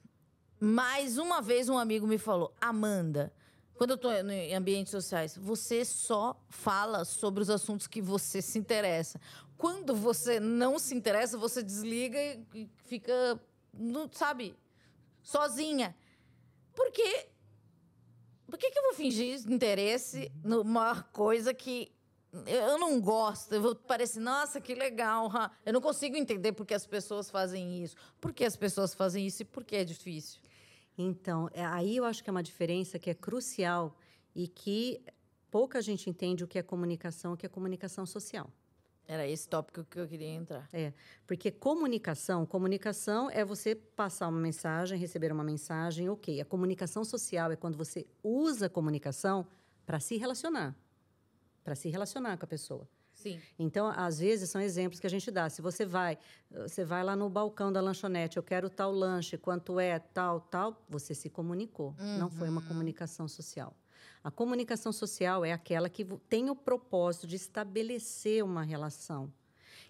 mas 0.60 1.18
uma 1.18 1.40
vez 1.40 1.68
um 1.68 1.78
amigo 1.78 2.06
me 2.06 2.18
falou: 2.18 2.54
Amanda, 2.60 3.32
quando 3.76 3.90
eu 3.90 3.96
estou 3.96 4.12
em 4.12 4.54
ambientes 4.54 4.90
sociais, 4.90 5.36
você 5.36 5.84
só 5.84 6.40
fala 6.48 7.04
sobre 7.04 7.42
os 7.42 7.50
assuntos 7.50 7.86
que 7.86 8.00
você 8.00 8.40
se 8.40 8.58
interessa. 8.58 9.20
Quando 9.58 9.94
você 9.94 10.40
não 10.40 10.78
se 10.78 10.94
interessa, 10.94 11.36
você 11.36 11.62
desliga 11.62 12.18
e 12.54 12.68
fica, 12.84 13.40
sabe, 14.12 14.54
sozinha. 15.22 15.94
Porque 16.74 17.28
por 18.46 18.58
que, 18.58 18.70
que 18.70 18.78
eu 18.78 18.82
vou 18.84 18.94
fingir 18.94 19.38
interesse 19.50 20.30
numa 20.42 21.02
coisa 21.02 21.52
que 21.52 21.92
eu 22.46 22.78
não 22.78 23.00
gosto? 23.00 23.54
Eu 23.54 23.62
vou 23.62 23.74
parecer, 23.74 24.20
nossa, 24.20 24.60
que 24.60 24.74
legal. 24.74 25.30
Eu 25.64 25.72
não 25.72 25.80
consigo 25.80 26.16
entender 26.16 26.52
por 26.52 26.64
que 26.64 26.74
as 26.74 26.86
pessoas 26.86 27.28
fazem 27.30 27.82
isso. 27.82 27.96
Por 28.20 28.32
que 28.32 28.44
as 28.44 28.56
pessoas 28.56 28.94
fazem 28.94 29.26
isso 29.26 29.42
e 29.42 29.44
por 29.44 29.64
que 29.64 29.76
é 29.76 29.84
difícil? 29.84 30.40
Então, 30.98 31.48
é, 31.52 31.64
aí 31.64 31.96
eu 31.96 32.04
acho 32.04 32.22
que 32.22 32.30
é 32.30 32.32
uma 32.32 32.42
diferença 32.42 32.98
que 32.98 33.10
é 33.10 33.14
crucial 33.14 33.96
e 34.34 34.48
que 34.48 35.02
pouca 35.50 35.80
gente 35.80 36.08
entende 36.08 36.44
o 36.44 36.48
que 36.48 36.58
é 36.58 36.62
comunicação, 36.62 37.32
o 37.32 37.36
que 37.36 37.46
é 37.46 37.48
comunicação 37.48 38.06
social. 38.06 38.50
Era 39.08 39.26
esse 39.26 39.48
tópico 39.48 39.84
que 39.84 40.00
eu 40.00 40.08
queria 40.08 40.26
entrar. 40.26 40.68
É, 40.72 40.92
porque 41.26 41.50
comunicação, 41.50 42.44
comunicação 42.44 43.30
é 43.30 43.44
você 43.44 43.74
passar 43.74 44.28
uma 44.28 44.40
mensagem, 44.40 44.98
receber 44.98 45.30
uma 45.30 45.44
mensagem, 45.44 46.08
ok. 46.08 46.40
A 46.40 46.44
comunicação 46.44 47.04
social 47.04 47.52
é 47.52 47.56
quando 47.56 47.76
você 47.76 48.06
usa 48.22 48.66
a 48.66 48.68
comunicação 48.68 49.46
para 49.84 50.00
se 50.00 50.16
relacionar, 50.16 50.76
para 51.62 51.76
se 51.76 51.88
relacionar 51.88 52.36
com 52.36 52.44
a 52.44 52.48
pessoa. 52.48 52.88
Sim. 53.26 53.40
Então, 53.58 53.88
às 53.88 54.18
vezes, 54.18 54.50
são 54.50 54.60
exemplos 54.60 55.00
que 55.00 55.06
a 55.06 55.10
gente 55.10 55.30
dá. 55.30 55.48
Se 55.48 55.60
você 55.60 55.84
vai, 55.84 56.18
você 56.50 56.84
vai 56.84 57.02
lá 57.02 57.16
no 57.16 57.28
balcão 57.28 57.72
da 57.72 57.80
lanchonete, 57.80 58.36
eu 58.36 58.42
quero 58.42 58.70
tal 58.70 58.92
lanche, 58.92 59.36
quanto 59.36 59.80
é, 59.80 59.98
tal, 59.98 60.40
tal, 60.40 60.84
você 60.88 61.14
se 61.14 61.28
comunicou. 61.28 61.94
Uhum. 61.98 62.18
Não 62.18 62.30
foi 62.30 62.48
uma 62.48 62.60
uhum. 62.60 62.68
comunicação 62.68 63.26
social. 63.26 63.74
A 64.22 64.30
comunicação 64.30 64.92
social 64.92 65.44
é 65.44 65.52
aquela 65.52 65.88
que 65.88 66.04
tem 66.28 66.50
o 66.50 66.56
propósito 66.56 67.26
de 67.26 67.36
estabelecer 67.36 68.44
uma 68.44 68.62
relação. 68.62 69.32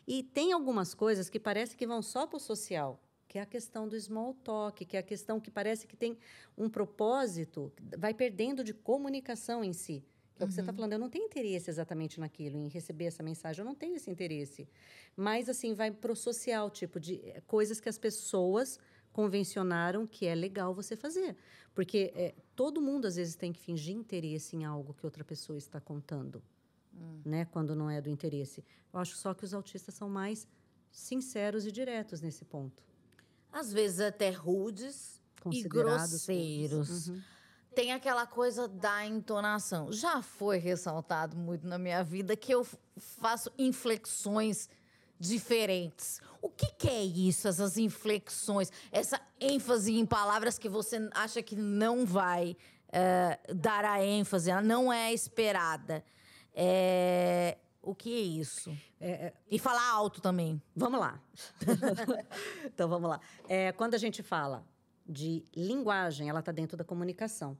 E 0.06 0.22
tem 0.22 0.52
algumas 0.52 0.94
coisas 0.94 1.28
que 1.28 1.40
parece 1.40 1.76
que 1.76 1.86
vão 1.86 2.00
só 2.00 2.26
para 2.26 2.36
o 2.36 2.40
social, 2.40 3.00
que 3.26 3.38
é 3.38 3.42
a 3.42 3.46
questão 3.46 3.88
do 3.88 3.98
small 3.98 4.34
talk, 4.34 4.84
que 4.84 4.96
é 4.96 5.00
a 5.00 5.02
questão 5.02 5.40
que 5.40 5.50
parece 5.50 5.86
que 5.86 5.96
tem 5.96 6.16
um 6.56 6.68
propósito, 6.68 7.72
vai 7.98 8.14
perdendo 8.14 8.62
de 8.62 8.72
comunicação 8.72 9.64
em 9.64 9.72
si. 9.72 10.04
Que 10.36 10.42
é 10.42 10.46
o 10.46 10.48
que 10.48 10.54
tá 10.54 10.60
uhum. 10.60 10.66
você 10.66 10.70
está 10.70 10.72
falando. 10.72 10.92
Eu 10.92 10.98
não 10.98 11.08
tenho 11.08 11.24
interesse 11.24 11.70
exatamente 11.70 12.20
naquilo, 12.20 12.58
em 12.58 12.68
receber 12.68 13.06
essa 13.06 13.22
mensagem. 13.22 13.60
Eu 13.60 13.66
não 13.66 13.74
tenho 13.74 13.96
esse 13.96 14.10
interesse. 14.10 14.68
Mas, 15.16 15.48
assim, 15.48 15.72
vai 15.72 15.90
para 15.90 16.12
o 16.12 16.16
social, 16.16 16.70
tipo, 16.70 17.00
de 17.00 17.20
eh, 17.24 17.40
coisas 17.46 17.80
que 17.80 17.88
as 17.88 17.98
pessoas 17.98 18.78
convencionaram 19.12 20.06
que 20.06 20.26
é 20.26 20.34
legal 20.34 20.74
você 20.74 20.94
fazer. 20.94 21.34
Porque 21.74 22.12
é, 22.14 22.34
todo 22.54 22.82
mundo, 22.82 23.06
às 23.06 23.16
vezes, 23.16 23.34
tem 23.34 23.50
que 23.50 23.60
fingir 23.60 23.94
interesse 23.94 24.54
em 24.54 24.64
algo 24.64 24.92
que 24.92 25.06
outra 25.06 25.24
pessoa 25.24 25.56
está 25.56 25.80
contando, 25.80 26.42
hum. 26.94 27.22
né? 27.24 27.46
quando 27.46 27.74
não 27.74 27.88
é 27.88 27.98
do 28.00 28.10
interesse. 28.10 28.62
Eu 28.92 29.00
acho 29.00 29.16
só 29.16 29.32
que 29.32 29.44
os 29.44 29.54
autistas 29.54 29.94
são 29.94 30.08
mais 30.10 30.46
sinceros 30.90 31.66
e 31.66 31.72
diretos 31.72 32.20
nesse 32.20 32.44
ponto. 32.44 32.82
Às 33.50 33.72
vezes 33.72 34.00
até 34.00 34.30
rudes 34.30 35.18
e 35.50 35.62
grosseiros. 35.62 37.08
Uhum. 37.08 37.22
Tem 37.76 37.92
aquela 37.92 38.26
coisa 38.26 38.66
da 38.66 39.04
entonação. 39.04 39.92
Já 39.92 40.22
foi 40.22 40.56
ressaltado 40.56 41.36
muito 41.36 41.66
na 41.66 41.76
minha 41.76 42.02
vida 42.02 42.34
que 42.34 42.50
eu 42.50 42.66
faço 42.96 43.52
inflexões 43.58 44.70
diferentes. 45.20 46.22
O 46.40 46.48
que, 46.48 46.72
que, 46.72 46.88
é 46.88 47.04
isso, 47.04 47.46
essas 47.46 47.76
inflexões, 47.76 48.72
essa 48.90 49.20
ênfase 49.38 49.92
em 49.92 50.06
palavras 50.06 50.58
que 50.58 50.70
você 50.70 51.06
acha 51.12 51.42
que 51.42 51.54
não 51.54 52.06
vai 52.06 52.56
uh, 52.88 53.54
dar 53.54 53.84
a 53.84 54.02
ênfase, 54.02 54.50
ela 54.50 54.62
não 54.62 54.90
é 54.90 55.12
esperada. 55.12 56.02
É... 56.54 57.58
O 57.82 57.94
que 57.94 58.10
é 58.10 58.22
isso? 58.22 58.74
É, 58.98 59.10
é... 59.10 59.32
E 59.50 59.58
falar 59.58 59.86
alto 59.90 60.22
também. 60.22 60.62
Vamos 60.74 60.98
lá. 60.98 61.20
então 62.64 62.88
vamos 62.88 63.10
lá. 63.10 63.20
É, 63.46 63.70
quando 63.72 63.92
a 63.92 63.98
gente 63.98 64.22
fala 64.22 64.64
de 65.08 65.44
linguagem, 65.54 66.28
ela 66.28 66.40
está 66.40 66.52
dentro 66.52 66.76
da 66.76 66.84
comunicação. 66.84 67.56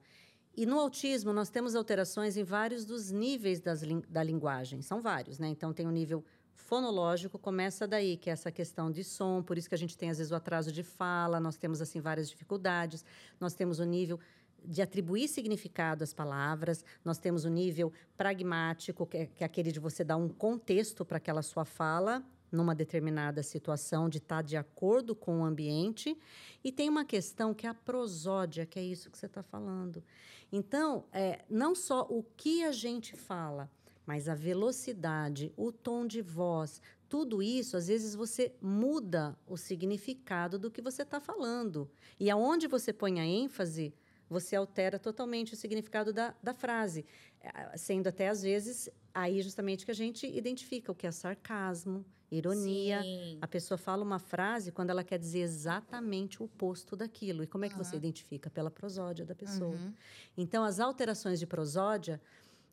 E 0.56 0.64
no 0.64 0.78
autismo, 0.78 1.32
nós 1.32 1.50
temos 1.50 1.74
alterações 1.74 2.36
em 2.36 2.42
vários 2.42 2.84
dos 2.84 3.10
níveis 3.10 3.60
das, 3.60 3.82
da 4.08 4.22
linguagem. 4.22 4.80
São 4.80 5.02
vários, 5.02 5.38
né? 5.38 5.48
Então, 5.48 5.72
tem 5.72 5.86
o 5.86 5.90
nível 5.90 6.24
fonológico 6.56 7.38
começa 7.38 7.86
daí, 7.86 8.16
que 8.16 8.28
é 8.28 8.32
essa 8.32 8.50
questão 8.50 8.90
de 8.90 9.04
som, 9.04 9.42
por 9.42 9.56
isso 9.56 9.68
que 9.68 9.74
a 9.74 9.78
gente 9.78 9.96
tem 9.96 10.10
às 10.10 10.18
vezes 10.18 10.32
o 10.32 10.34
atraso 10.34 10.72
de 10.72 10.82
fala, 10.82 11.38
nós 11.38 11.56
temos 11.56 11.80
assim 11.80 12.00
várias 12.00 12.28
dificuldades, 12.28 13.04
nós 13.38 13.54
temos 13.54 13.78
o 13.78 13.84
nível 13.84 14.18
de 14.64 14.82
atribuir 14.82 15.28
significado 15.28 16.02
às 16.02 16.12
palavras, 16.12 16.84
nós 17.04 17.18
temos 17.18 17.44
o 17.44 17.50
nível 17.50 17.92
pragmático, 18.16 19.06
que 19.06 19.18
é, 19.18 19.26
que 19.26 19.44
é 19.44 19.46
aquele 19.46 19.70
de 19.70 19.78
você 19.78 20.02
dar 20.02 20.16
um 20.16 20.28
contexto 20.28 21.04
para 21.04 21.18
aquela 21.18 21.42
sua 21.42 21.64
fala 21.64 22.24
numa 22.50 22.74
determinada 22.74 23.42
situação, 23.42 24.08
de 24.08 24.18
estar 24.18 24.36
tá 24.36 24.42
de 24.42 24.56
acordo 24.56 25.14
com 25.14 25.40
o 25.40 25.44
ambiente, 25.44 26.16
e 26.62 26.70
tem 26.70 26.88
uma 26.88 27.04
questão 27.04 27.52
que 27.52 27.66
é 27.66 27.70
a 27.70 27.74
prosódia, 27.74 28.66
que 28.66 28.78
é 28.78 28.82
isso 28.82 29.10
que 29.10 29.18
você 29.18 29.26
está 29.26 29.42
falando. 29.42 30.02
Então, 30.50 31.04
é, 31.12 31.44
não 31.50 31.74
só 31.74 32.02
o 32.02 32.22
que 32.36 32.64
a 32.64 32.72
gente 32.72 33.16
fala, 33.16 33.70
mas 34.06 34.28
a 34.28 34.34
velocidade, 34.34 35.52
o 35.56 35.72
tom 35.72 36.06
de 36.06 36.22
voz, 36.22 36.80
tudo 37.08 37.42
isso, 37.42 37.76
às 37.76 37.88
vezes 37.88 38.14
você 38.14 38.54
muda 38.60 39.36
o 39.46 39.56
significado 39.56 40.58
do 40.58 40.70
que 40.70 40.80
você 40.80 41.02
está 41.02 41.20
falando. 41.20 41.90
E 42.18 42.30
aonde 42.30 42.68
você 42.68 42.92
põe 42.92 43.20
a 43.20 43.26
ênfase, 43.26 43.92
você 44.28 44.56
altera 44.56 44.98
totalmente 44.98 45.54
o 45.54 45.56
significado 45.56 46.12
da, 46.12 46.34
da 46.42 46.54
frase. 46.54 47.04
Eh, 47.40 47.76
sendo 47.76 48.08
até, 48.08 48.28
às 48.28 48.42
vezes, 48.42 48.88
aí 49.14 49.40
justamente 49.40 49.84
que 49.84 49.90
a 49.90 49.94
gente 49.94 50.26
identifica 50.26 50.90
o 50.90 50.94
que 50.94 51.06
é 51.06 51.12
sarcasmo, 51.12 52.04
ironia. 52.30 53.02
Sim. 53.02 53.38
A 53.40 53.46
pessoa 53.46 53.78
fala 53.78 54.02
uma 54.02 54.18
frase 54.18 54.72
quando 54.72 54.90
ela 54.90 55.04
quer 55.04 55.18
dizer 55.18 55.40
exatamente 55.40 56.42
o 56.42 56.46
oposto 56.46 56.96
daquilo. 56.96 57.42
E 57.42 57.46
como 57.46 57.64
é 57.64 57.68
que 57.68 57.76
uhum. 57.76 57.84
você 57.84 57.96
identifica? 57.96 58.50
Pela 58.50 58.70
prosódia 58.70 59.24
da 59.24 59.34
pessoa. 59.34 59.76
Uhum. 59.76 59.92
Então, 60.36 60.64
as 60.64 60.80
alterações 60.80 61.38
de 61.38 61.46
prosódia 61.46 62.20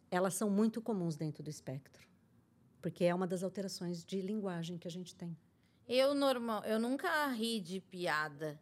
elas 0.10 0.36
são 0.36 0.48
muito 0.48 0.80
comuns 0.80 1.16
dentro 1.16 1.42
do 1.42 1.50
espectro, 1.50 2.08
porque 2.80 3.04
é 3.04 3.16
uma 3.16 3.26
das 3.26 3.42
alterações 3.42 4.04
de 4.04 4.22
linguagem 4.22 4.78
que 4.78 4.88
a 4.88 4.92
gente 4.92 5.16
tem. 5.16 5.36
Eu 5.88 6.14
normal, 6.14 6.64
eu 6.66 6.80
nunca 6.80 7.28
ri 7.30 7.60
de 7.60 7.80
piada. 7.80 8.60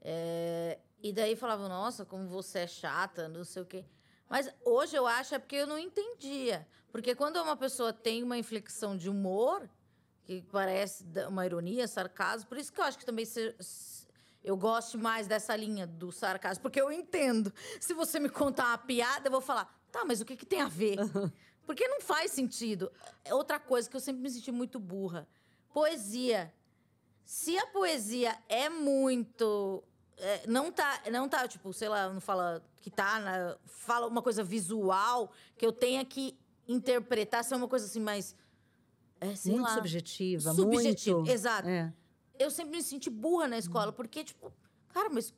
É, 0.00 0.78
e 1.02 1.12
daí 1.12 1.36
falava, 1.36 1.68
nossa, 1.68 2.06
como 2.06 2.26
você 2.26 2.60
é 2.60 2.66
chata, 2.66 3.28
não 3.28 3.44
sei 3.44 3.62
o 3.62 3.66
quê. 3.66 3.84
Mas 4.30 4.48
hoje 4.64 4.96
eu 4.96 5.06
acho 5.06 5.34
é 5.34 5.38
porque 5.38 5.56
eu 5.56 5.66
não 5.66 5.78
entendia. 5.78 6.66
Porque 6.90 7.14
quando 7.14 7.36
uma 7.36 7.56
pessoa 7.56 7.92
tem 7.92 8.22
uma 8.22 8.38
inflexão 8.38 8.96
de 8.96 9.10
humor, 9.10 9.68
que 10.28 10.42
parece 10.52 11.06
uma 11.26 11.46
ironia, 11.46 11.88
sarcasmo, 11.88 12.48
por 12.48 12.58
isso 12.58 12.70
que 12.70 12.78
eu 12.78 12.84
acho 12.84 12.98
que 12.98 13.06
também 13.06 13.24
se, 13.24 13.54
eu 14.44 14.56
gosto 14.56 14.98
mais 14.98 15.26
dessa 15.26 15.56
linha 15.56 15.86
do 15.86 16.12
sarcasmo, 16.12 16.62
porque 16.62 16.80
eu 16.80 16.92
entendo. 16.92 17.52
Se 17.80 17.94
você 17.94 18.20
me 18.20 18.28
contar 18.28 18.66
uma 18.66 18.78
piada, 18.78 19.26
eu 19.26 19.32
vou 19.32 19.40
falar, 19.40 19.78
Tá, 19.90 20.04
mas 20.04 20.20
o 20.20 20.24
que, 20.24 20.36
que 20.36 20.46
tem 20.46 20.60
a 20.60 20.68
ver? 20.68 20.98
Porque 21.66 21.86
não 21.86 22.00
faz 22.00 22.30
sentido. 22.30 22.90
É 23.24 23.34
outra 23.34 23.58
coisa 23.58 23.88
que 23.88 23.96
eu 23.96 24.00
sempre 24.00 24.22
me 24.22 24.30
senti 24.30 24.50
muito 24.50 24.78
burra. 24.78 25.28
Poesia. 25.72 26.52
Se 27.24 27.58
a 27.58 27.66
poesia 27.66 28.38
é 28.48 28.68
muito. 28.68 29.82
É, 30.16 30.46
não 30.46 30.72
tá, 30.72 31.02
não 31.12 31.28
tá, 31.28 31.46
tipo, 31.46 31.72
sei 31.72 31.88
lá, 31.88 32.08
não 32.08 32.20
fala 32.20 32.64
que 32.78 32.90
tá, 32.90 33.20
na, 33.20 33.56
fala 33.66 34.06
uma 34.06 34.22
coisa 34.22 34.42
visual 34.42 35.30
que 35.56 35.64
eu 35.64 35.72
tenha 35.72 36.04
que 36.04 36.36
interpretar, 36.66 37.44
se 37.44 37.52
é 37.52 37.56
uma 37.56 37.68
coisa 37.68 37.86
assim 37.86 38.00
mais. 38.00 38.34
É, 39.20 39.26
muito 39.26 39.62
lá, 39.62 39.74
subjetiva, 39.74 40.54
subjetiva, 40.54 41.16
muito. 41.16 41.30
Exato. 41.30 41.68
É. 41.68 41.92
Eu 42.38 42.50
sempre 42.50 42.76
me 42.76 42.82
senti 42.82 43.10
burra 43.10 43.48
na 43.48 43.58
escola, 43.58 43.92
porque, 43.92 44.22
tipo, 44.22 44.52
cara, 44.92 45.08
mas 45.10 45.34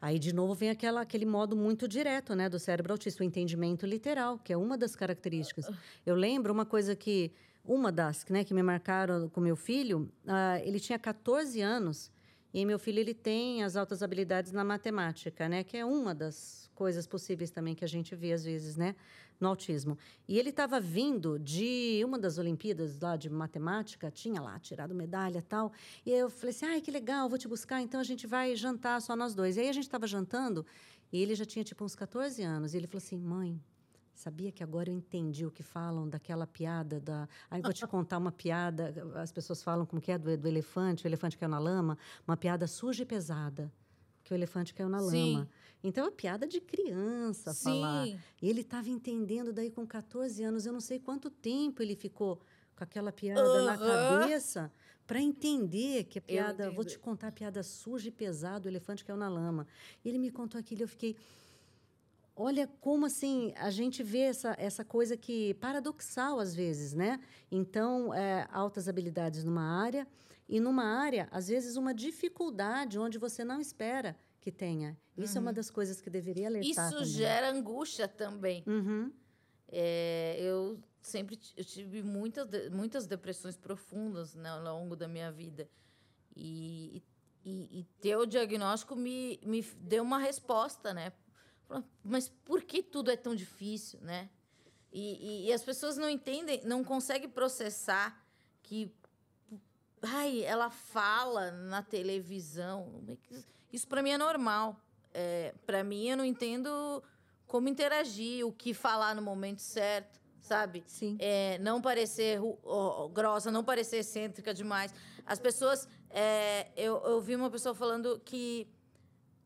Aí, 0.00 0.18
de 0.18 0.32
novo, 0.32 0.54
vem 0.54 0.70
aquela, 0.70 1.02
aquele 1.02 1.26
modo 1.26 1.54
muito 1.54 1.86
direto 1.86 2.34
né, 2.34 2.48
do 2.48 2.58
cérebro 2.58 2.92
autista, 2.92 3.22
o 3.22 3.26
entendimento 3.26 3.86
literal, 3.86 4.38
que 4.38 4.52
é 4.52 4.56
uma 4.56 4.76
das 4.76 4.96
características. 4.96 5.70
Eu 6.04 6.14
lembro 6.14 6.52
uma 6.52 6.64
coisa 6.64 6.96
que, 6.96 7.32
uma 7.64 7.92
das 7.92 8.24
né, 8.28 8.42
que 8.42 8.54
me 8.54 8.62
marcaram 8.62 9.28
com 9.28 9.40
meu 9.40 9.56
filho, 9.56 10.10
uh, 10.24 10.60
ele 10.64 10.80
tinha 10.80 10.98
14 10.98 11.60
anos 11.60 12.10
e 12.52 12.64
meu 12.64 12.78
filho 12.78 12.98
ele 12.98 13.14
tem 13.14 13.62
as 13.62 13.76
altas 13.76 14.02
habilidades 14.02 14.52
na 14.52 14.64
matemática, 14.64 15.48
né, 15.48 15.62
que 15.62 15.76
é 15.76 15.84
uma 15.84 16.14
das 16.14 16.70
coisas 16.74 17.06
possíveis 17.06 17.50
também 17.50 17.74
que 17.74 17.84
a 17.84 17.88
gente 17.88 18.16
vê 18.16 18.32
às 18.32 18.44
vezes, 18.44 18.76
né, 18.76 18.96
no 19.40 19.48
autismo. 19.48 19.96
E 20.28 20.38
ele 20.38 20.50
estava 20.50 20.78
vindo 20.78 21.38
de 21.38 22.02
uma 22.04 22.18
das 22.18 22.38
Olimpíadas 22.38 23.00
lá 23.00 23.16
de 23.16 23.30
matemática, 23.30 24.10
tinha 24.10 24.40
lá 24.40 24.58
tirado 24.58 24.94
medalha 24.94 25.42
tal. 25.42 25.72
E 26.04 26.10
eu 26.10 26.28
falei 26.28 26.50
assim: 26.50 26.66
ai, 26.66 26.80
que 26.80 26.90
legal, 26.90 27.28
vou 27.28 27.38
te 27.38 27.48
buscar, 27.48 27.80
então 27.80 27.98
a 27.98 28.04
gente 28.04 28.26
vai 28.26 28.54
jantar 28.54 29.00
só 29.00 29.16
nós 29.16 29.34
dois. 29.34 29.56
E 29.56 29.60
aí 29.60 29.68
a 29.68 29.72
gente 29.72 29.84
estava 29.84 30.06
jantando 30.06 30.64
e 31.12 31.20
ele 31.20 31.34
já 31.34 31.44
tinha 31.44 31.64
tipo 31.64 31.84
uns 31.84 31.94
14 31.94 32.42
anos. 32.42 32.74
E 32.74 32.76
ele 32.76 32.86
falou 32.86 33.02
assim: 33.02 33.16
mãe, 33.16 33.60
Sabia 34.20 34.52
que 34.52 34.62
agora 34.62 34.90
eu 34.90 34.94
entendi 34.94 35.46
o 35.46 35.50
que 35.50 35.62
falam 35.62 36.06
daquela 36.06 36.46
piada 36.46 37.00
da. 37.00 37.26
Aí 37.50 37.62
vou 37.62 37.72
te 37.72 37.86
contar 37.86 38.18
uma 38.18 38.30
piada. 38.30 38.92
As 39.14 39.32
pessoas 39.32 39.62
falam 39.62 39.86
como 39.86 39.98
que 39.98 40.12
é 40.12 40.18
do, 40.18 40.36
do 40.36 40.46
elefante, 40.46 41.06
o 41.06 41.08
elefante 41.08 41.38
caiu 41.38 41.48
na 41.48 41.58
lama, 41.58 41.96
uma 42.28 42.36
piada 42.36 42.66
suja 42.66 43.02
e 43.02 43.06
pesada. 43.06 43.72
Que 44.30 44.34
o 44.34 44.36
elefante 44.36 44.72
caiu 44.72 44.88
na 44.88 45.00
Sim. 45.00 45.34
lama. 45.34 45.48
Então 45.82 46.06
é 46.06 46.10
piada 46.12 46.46
de 46.46 46.60
criança 46.60 47.52
falar. 47.52 48.06
Sim. 48.06 48.16
E 48.40 48.48
ele 48.48 48.60
estava 48.60 48.88
entendendo 48.88 49.52
daí 49.52 49.72
com 49.72 49.84
14 49.84 50.40
anos. 50.44 50.66
Eu 50.66 50.72
não 50.72 50.78
sei 50.80 51.00
quanto 51.00 51.28
tempo 51.28 51.82
ele 51.82 51.96
ficou 51.96 52.40
com 52.76 52.84
aquela 52.84 53.10
piada 53.10 53.64
na 53.64 53.72
Aham. 53.74 54.20
cabeça 54.20 54.72
para 55.04 55.20
entender 55.20 56.04
que 56.04 56.20
a 56.20 56.22
piada. 56.22 56.70
Vou 56.70 56.84
te 56.84 56.96
contar 56.96 57.26
a 57.26 57.32
piada 57.32 57.60
suja 57.64 58.06
e 58.06 58.12
pesada, 58.12 58.68
o 58.68 58.70
elefante 58.70 59.04
caiu 59.04 59.18
na 59.18 59.28
lama. 59.28 59.66
E 60.04 60.08
ele 60.08 60.18
me 60.18 60.30
contou 60.30 60.60
aquilo 60.60 60.82
eu 60.82 60.88
fiquei. 60.88 61.16
Olha 62.42 62.66
como 62.80 63.04
assim 63.04 63.52
a 63.56 63.68
gente 63.68 64.02
vê 64.02 64.20
essa, 64.20 64.54
essa 64.58 64.82
coisa 64.82 65.14
que 65.14 65.52
paradoxal 65.54 66.40
às 66.40 66.54
vezes, 66.54 66.94
né? 66.94 67.20
Então, 67.50 68.14
é, 68.14 68.48
altas 68.50 68.88
habilidades 68.88 69.44
numa 69.44 69.62
área 69.62 70.08
e 70.48 70.58
numa 70.58 70.84
área, 70.84 71.28
às 71.30 71.48
vezes, 71.48 71.76
uma 71.76 71.92
dificuldade 71.92 72.98
onde 72.98 73.18
você 73.18 73.44
não 73.44 73.60
espera 73.60 74.16
que 74.40 74.50
tenha. 74.50 74.96
Isso 75.18 75.36
é 75.36 75.40
uma 75.40 75.52
das 75.52 75.70
coisas 75.70 76.00
que 76.00 76.08
deveria 76.08 76.48
alertar. 76.48 76.84
Uhum. 76.84 76.88
Isso 76.88 76.98
também. 76.98 77.12
gera 77.12 77.50
angústia 77.50 78.08
também. 78.08 78.64
Uhum. 78.66 79.12
É, 79.68 80.38
eu 80.40 80.80
sempre 81.02 81.38
eu 81.54 81.64
tive 81.64 82.02
muitas, 82.02 82.48
muitas 82.70 83.06
depressões 83.06 83.58
profundas 83.58 84.34
né, 84.34 84.48
ao 84.48 84.62
longo 84.62 84.96
da 84.96 85.06
minha 85.06 85.30
vida. 85.30 85.68
E, 86.34 87.02
e, 87.44 87.80
e 87.80 87.84
ter 88.00 88.16
o 88.16 88.24
diagnóstico 88.24 88.96
me, 88.96 89.38
me 89.44 89.62
deu 89.78 90.02
uma 90.02 90.18
resposta, 90.18 90.94
né? 90.94 91.12
Mas 92.02 92.28
por 92.28 92.62
que 92.62 92.82
tudo 92.82 93.10
é 93.10 93.16
tão 93.16 93.34
difícil, 93.34 94.00
né? 94.00 94.28
E, 94.92 95.44
e, 95.44 95.48
e 95.48 95.52
as 95.52 95.62
pessoas 95.62 95.96
não 95.96 96.08
entendem, 96.08 96.60
não 96.64 96.82
conseguem 96.82 97.28
processar 97.28 98.20
que 98.62 98.92
ai, 100.02 100.42
ela 100.44 100.70
fala 100.70 101.50
na 101.50 101.82
televisão. 101.82 103.02
Isso 103.72 103.86
para 103.86 104.02
mim 104.02 104.10
é 104.10 104.18
normal. 104.18 104.76
É, 105.12 105.54
para 105.66 105.82
mim, 105.82 106.08
eu 106.08 106.16
não 106.16 106.24
entendo 106.24 107.02
como 107.46 107.68
interagir, 107.68 108.46
o 108.46 108.52
que 108.52 108.72
falar 108.72 109.14
no 109.14 109.22
momento 109.22 109.60
certo, 109.60 110.20
sabe? 110.40 110.84
Sim. 110.86 111.16
É, 111.18 111.58
não 111.58 111.80
parecer 111.80 112.40
ó, 112.64 113.08
grossa, 113.08 113.50
não 113.50 113.64
parecer 113.64 113.98
excêntrica 113.98 114.54
demais. 114.54 114.94
As 115.26 115.38
pessoas. 115.38 115.88
é, 116.10 116.68
eu, 116.76 117.00
eu 117.04 117.20
vi 117.20 117.34
uma 117.34 117.50
pessoa 117.50 117.74
falando 117.74 118.20
que 118.24 118.68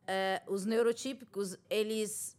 é, 0.07 0.42
os 0.46 0.64
neurotípicos, 0.64 1.57
eles 1.68 2.36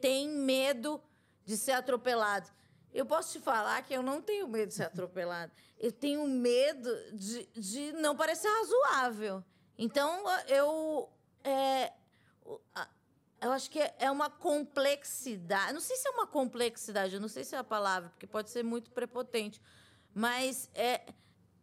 têm 0.00 0.28
medo 0.28 1.02
de 1.44 1.56
ser 1.56 1.72
atropelados. 1.72 2.52
Eu 2.92 3.04
posso 3.04 3.32
te 3.32 3.40
falar 3.40 3.82
que 3.82 3.92
eu 3.92 4.02
não 4.02 4.22
tenho 4.22 4.46
medo 4.46 4.68
de 4.68 4.74
ser 4.74 4.84
atropelado. 4.84 5.50
Eu 5.78 5.90
tenho 5.90 6.26
medo 6.28 6.90
de, 7.12 7.44
de 7.46 7.92
não 7.94 8.16
parecer 8.16 8.48
razoável. 8.48 9.42
Então, 9.76 10.22
eu. 10.46 11.10
é, 11.42 11.92
eu 13.40 13.52
acho 13.52 13.68
que 13.68 13.80
é 13.98 14.10
uma 14.10 14.30
complexidade. 14.30 15.72
Não 15.72 15.80
sei 15.80 15.96
se 15.96 16.06
é 16.06 16.10
uma 16.12 16.26
complexidade, 16.26 17.14
eu 17.14 17.20
não 17.20 17.28
sei 17.28 17.42
se 17.44 17.56
é 17.56 17.58
a 17.58 17.64
palavra, 17.64 18.10
porque 18.10 18.26
pode 18.26 18.50
ser 18.50 18.62
muito 18.62 18.90
prepotente. 18.92 19.60
Mas 20.14 20.70
é, 20.72 21.02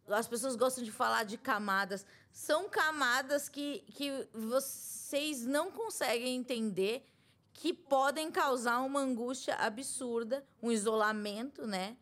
as 0.07 0.27
pessoas 0.27 0.55
gostam 0.55 0.83
de 0.83 0.91
falar 0.91 1.23
de 1.23 1.37
camadas. 1.37 2.05
São 2.31 2.69
camadas 2.69 3.47
que, 3.49 3.79
que 3.93 4.27
vocês 4.33 5.45
não 5.45 5.71
conseguem 5.71 6.35
entender 6.35 7.05
que 7.53 7.73
podem 7.73 8.31
causar 8.31 8.79
uma 8.81 9.01
angústia 9.01 9.55
absurda, 9.55 10.45
um 10.61 10.71
isolamento, 10.71 11.67
né? 11.67 11.97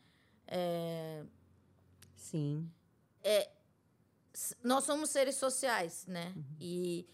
É, 0.47 1.23
Sim. 2.15 2.71
s- 4.33 4.55
nós 4.63 4.83
somos 4.83 5.09
seres 5.09 5.35
sociais, 5.35 6.05
né? 6.07 6.33
E 6.59 7.07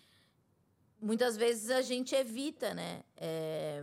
muitas 1.02 1.36
vezes 1.38 1.70
a 1.70 1.82
gente 1.82 2.14
evita, 2.16 2.74
né? 2.74 3.04
é, 3.18 3.82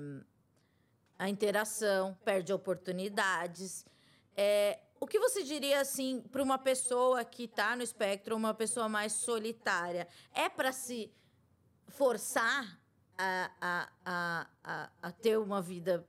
a 1.19 1.29
interação, 1.29 2.17
perde 2.25 2.53
oportunidades. 2.53 3.85
É, 4.37 4.79
o 5.03 5.07
que 5.07 5.19
você 5.19 5.43
diria 5.43 5.81
assim 5.81 6.21
para 6.31 6.41
uma 6.43 6.57
pessoa 6.59 7.25
que 7.25 7.45
está 7.45 7.75
no 7.75 7.83
espectro, 7.83 8.37
uma 8.37 8.55
pessoa 8.55 8.89
mais 8.89 9.13
solitária? 9.13 10.07
É 10.33 10.49
para 10.49 10.71
se 10.71 11.11
forçar 11.89 12.79
a, 13.19 13.51
a, 13.61 13.89
a, 14.05 14.47
a, 14.63 14.91
a 15.03 15.11
ter 15.11 15.37
uma 15.39 15.61
vida 15.61 16.07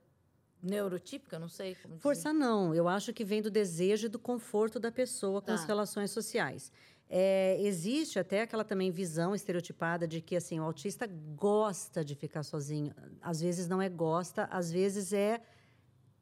neurotípica? 0.62 1.40
Não 1.40 1.48
sei 1.48 1.74
como 1.74 1.94
dizer. 1.94 2.02
Força 2.02 2.32
não. 2.32 2.72
Eu 2.72 2.86
acho 2.88 3.12
que 3.12 3.24
vem 3.24 3.42
do 3.42 3.50
desejo 3.50 4.06
e 4.06 4.08
do 4.08 4.18
conforto 4.18 4.78
da 4.78 4.92
pessoa 4.92 5.40
com 5.40 5.48
Tá. 5.48 5.54
as 5.54 5.64
relações 5.64 6.12
sociais. 6.12 6.70
É, 7.10 7.58
existe 7.60 8.18
até 8.18 8.42
aquela 8.42 8.64
também 8.64 8.90
visão 8.92 9.34
estereotipada 9.34 10.06
de 10.06 10.20
que 10.20 10.36
assim 10.36 10.58
o 10.60 10.62
autista 10.64 11.06
gosta 11.36 12.04
de 12.04 12.14
ficar 12.14 12.42
sozinho. 12.44 12.94
Às 13.20 13.40
vezes 13.40 13.68
não 13.68 13.82
é 13.82 13.88
gosta, 13.88 14.44
às 14.50 14.70
vezes 14.70 15.12
é 15.12 15.40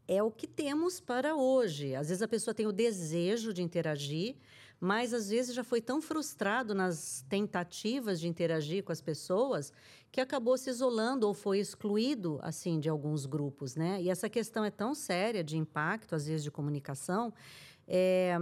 é 0.07 0.23
o 0.23 0.31
que 0.31 0.47
temos 0.47 1.01
para 1.01 1.35
hoje. 1.35 1.95
Às 1.95 2.09
vezes 2.09 2.23
a 2.23 2.29
pessoa 2.29 2.55
tem 2.55 2.67
o 2.67 2.73
desejo 2.73 3.53
de 3.53 3.63
interagir, 3.63 4.37
mas 4.81 5.15
às 5.15 5.31
vezes 5.31 5.55
já 5.55 5.63
foi 5.63 5.81
tão 5.81 6.03
frustrado 6.03 6.75
nas 6.75 7.25
tentativas 7.29 8.19
de 8.19 8.27
interagir 8.27 8.83
com 8.83 8.91
as 8.91 9.01
pessoas 9.01 9.73
que 10.11 10.21
acabou 10.21 10.59
se 10.59 10.69
isolando 10.69 11.27
ou 11.27 11.33
foi 11.33 11.61
excluído 11.61 12.39
assim 12.43 12.81
de 12.81 12.89
alguns 12.89 13.25
grupos, 13.25 13.77
né? 13.77 14.03
E 14.03 14.11
essa 14.11 14.29
questão 14.29 14.65
é 14.65 14.71
tão 14.71 14.95
séria 14.95 15.45
de 15.45 15.57
impacto 15.57 16.15
às 16.15 16.27
vezes 16.27 16.43
de 16.43 16.51
comunicação. 16.51 17.33
É, 17.87 18.37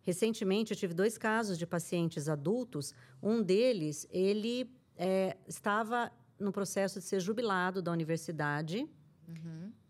recentemente 0.00 0.72
eu 0.72 0.76
tive 0.76 0.94
dois 0.94 1.18
casos 1.18 1.58
de 1.58 1.66
pacientes 1.66 2.28
adultos. 2.28 2.94
Um 3.20 3.42
deles 3.42 4.06
ele 4.10 4.70
é, 4.96 5.36
estava 5.48 6.12
no 6.38 6.52
processo 6.52 7.00
de 7.00 7.04
ser 7.04 7.20
jubilado 7.20 7.82
da 7.82 7.90
universidade. 7.90 8.88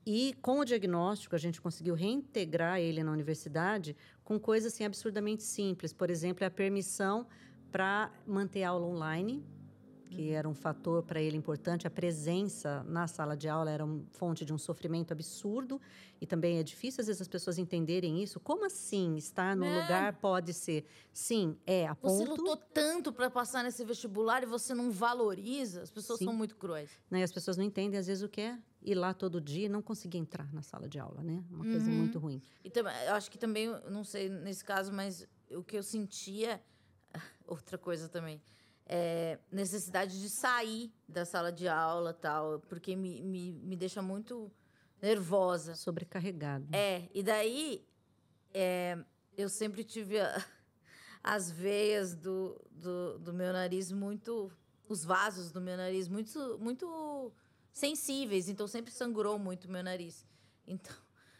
E 0.07 0.35
com 0.41 0.61
o 0.61 0.65
diagnóstico, 0.65 1.35
a 1.35 1.39
gente 1.39 1.61
conseguiu 1.61 1.95
reintegrar 1.95 2.81
ele 2.81 3.03
na 3.03 3.13
universidade 3.13 3.97
com 4.25 4.39
coisas 4.39 4.73
assim 4.73 4.85
absurdamente 4.85 5.43
simples. 5.43 5.93
Por 5.93 6.11
exemplo, 6.11 6.45
a 6.47 6.51
permissão 6.51 7.27
para 7.71 8.11
manter 8.27 8.65
aula 8.65 8.87
online, 8.87 9.45
que 10.11 10.31
era 10.31 10.49
um 10.49 10.55
fator 10.55 11.03
para 11.05 11.23
ele 11.23 11.37
importante. 11.37 11.87
A 11.87 11.91
presença 11.91 12.83
na 12.85 13.07
sala 13.07 13.37
de 13.37 13.49
aula 13.49 13.71
era 13.71 13.85
uma 13.85 14.05
fonte 14.11 14.45
de 14.45 14.53
um 14.53 14.59
sofrimento 14.59 15.13
absurdo. 15.13 15.81
E 16.21 16.27
também 16.27 16.59
é 16.59 16.63
difícil, 16.63 17.01
às 17.01 17.07
vezes, 17.07 17.23
as 17.23 17.29
pessoas 17.29 17.57
entenderem 17.59 18.23
isso. 18.23 18.39
Como 18.41 18.67
assim 18.67 19.17
estar 19.17 19.57
no 19.57 19.67
É. 19.67 19.81
lugar 19.81 20.13
pode 20.15 20.53
ser? 20.53 20.85
Sim, 21.13 21.57
é 21.67 21.87
a 21.87 21.95
Você 21.95 22.25
ponto. 22.27 22.43
lutou 22.43 22.57
tanto 22.57 23.13
para 23.13 23.31
passar 23.31 23.63
nesse 23.65 23.85
vestibular 23.85 24.43
e 24.43 24.47
você 24.47 24.75
não 24.75 24.91
valoriza? 24.91 25.83
As 25.83 25.91
pessoas 25.91 26.19
Sim. 26.19 26.25
são 26.27 26.35
muito 26.35 26.57
cruéis. 26.57 26.91
né? 27.11 27.23
As 27.23 27.33
pessoas 27.33 27.57
não 27.57 27.65
entendem, 27.65 27.99
às 27.99 28.07
vezes, 28.07 28.23
o 28.23 28.29
que 28.29 28.41
é 28.41 28.59
ir 28.83 28.95
lá 28.97 29.15
todo 29.15 29.41
dia 29.41 29.67
e 29.67 29.69
não 29.69 29.81
conseguir 29.83 30.19
entrar 30.19 30.53
na 30.53 30.63
sala 30.63 30.89
de 30.89 30.99
aula, 30.99 31.23
né? 31.23 31.45
Uma 31.51 31.65
coisa 31.65 31.89
Uhum. 31.91 31.97
muito 31.97 32.19
ruim. 32.19 32.43
E 32.65 32.69
também, 32.71 32.93
eu 33.07 33.15
acho 33.15 33.31
que 33.31 33.39
também, 33.39 33.69
não 33.91 34.03
sei 34.05 34.29
nesse 34.29 34.65
caso, 34.65 34.93
mas 34.93 35.27
o 35.51 35.63
que 35.63 35.77
eu 35.77 35.83
sentia, 35.83 36.61
outra 37.47 37.79
coisa 37.79 38.09
também, 38.09 38.41
é 38.93 39.39
necessidade 39.53 40.21
de 40.21 40.29
sair 40.29 40.93
da 41.09 41.25
sala 41.25 41.53
de 41.53 41.69
aula 41.69 42.13
tal, 42.13 42.59
porque 42.69 42.97
me, 42.97 43.23
me, 43.23 43.53
me 43.53 43.77
deixa 43.77 44.03
muito 44.03 44.51
nervosa. 45.01 45.77
Sobrecarregado. 45.77 46.67
É, 46.75 47.09
e 47.15 47.23
daí 47.23 47.87
é, 48.53 48.99
eu 49.37 49.49
sempre 49.49 49.85
tive 49.85 50.19
a- 50.19 50.45
as 51.23 51.53
veias 51.53 52.17
do, 52.17 52.61
do, 52.73 53.19
do 53.21 53.33
meu 53.33 53.53
nariz 53.53 53.93
muito. 53.93 54.51
Os 54.89 55.05
vasos 55.05 55.53
do 55.53 55.61
meu 55.61 55.77
nariz 55.77 56.09
muito, 56.09 56.59
muito 56.59 57.33
sensíveis, 57.73 58.49
então 58.49 58.67
sempre 58.67 58.91
sangrou 58.91 59.39
muito 59.39 59.67
o 59.67 59.71
meu 59.71 59.85
nariz. 59.85 60.27
Então, 60.67 60.97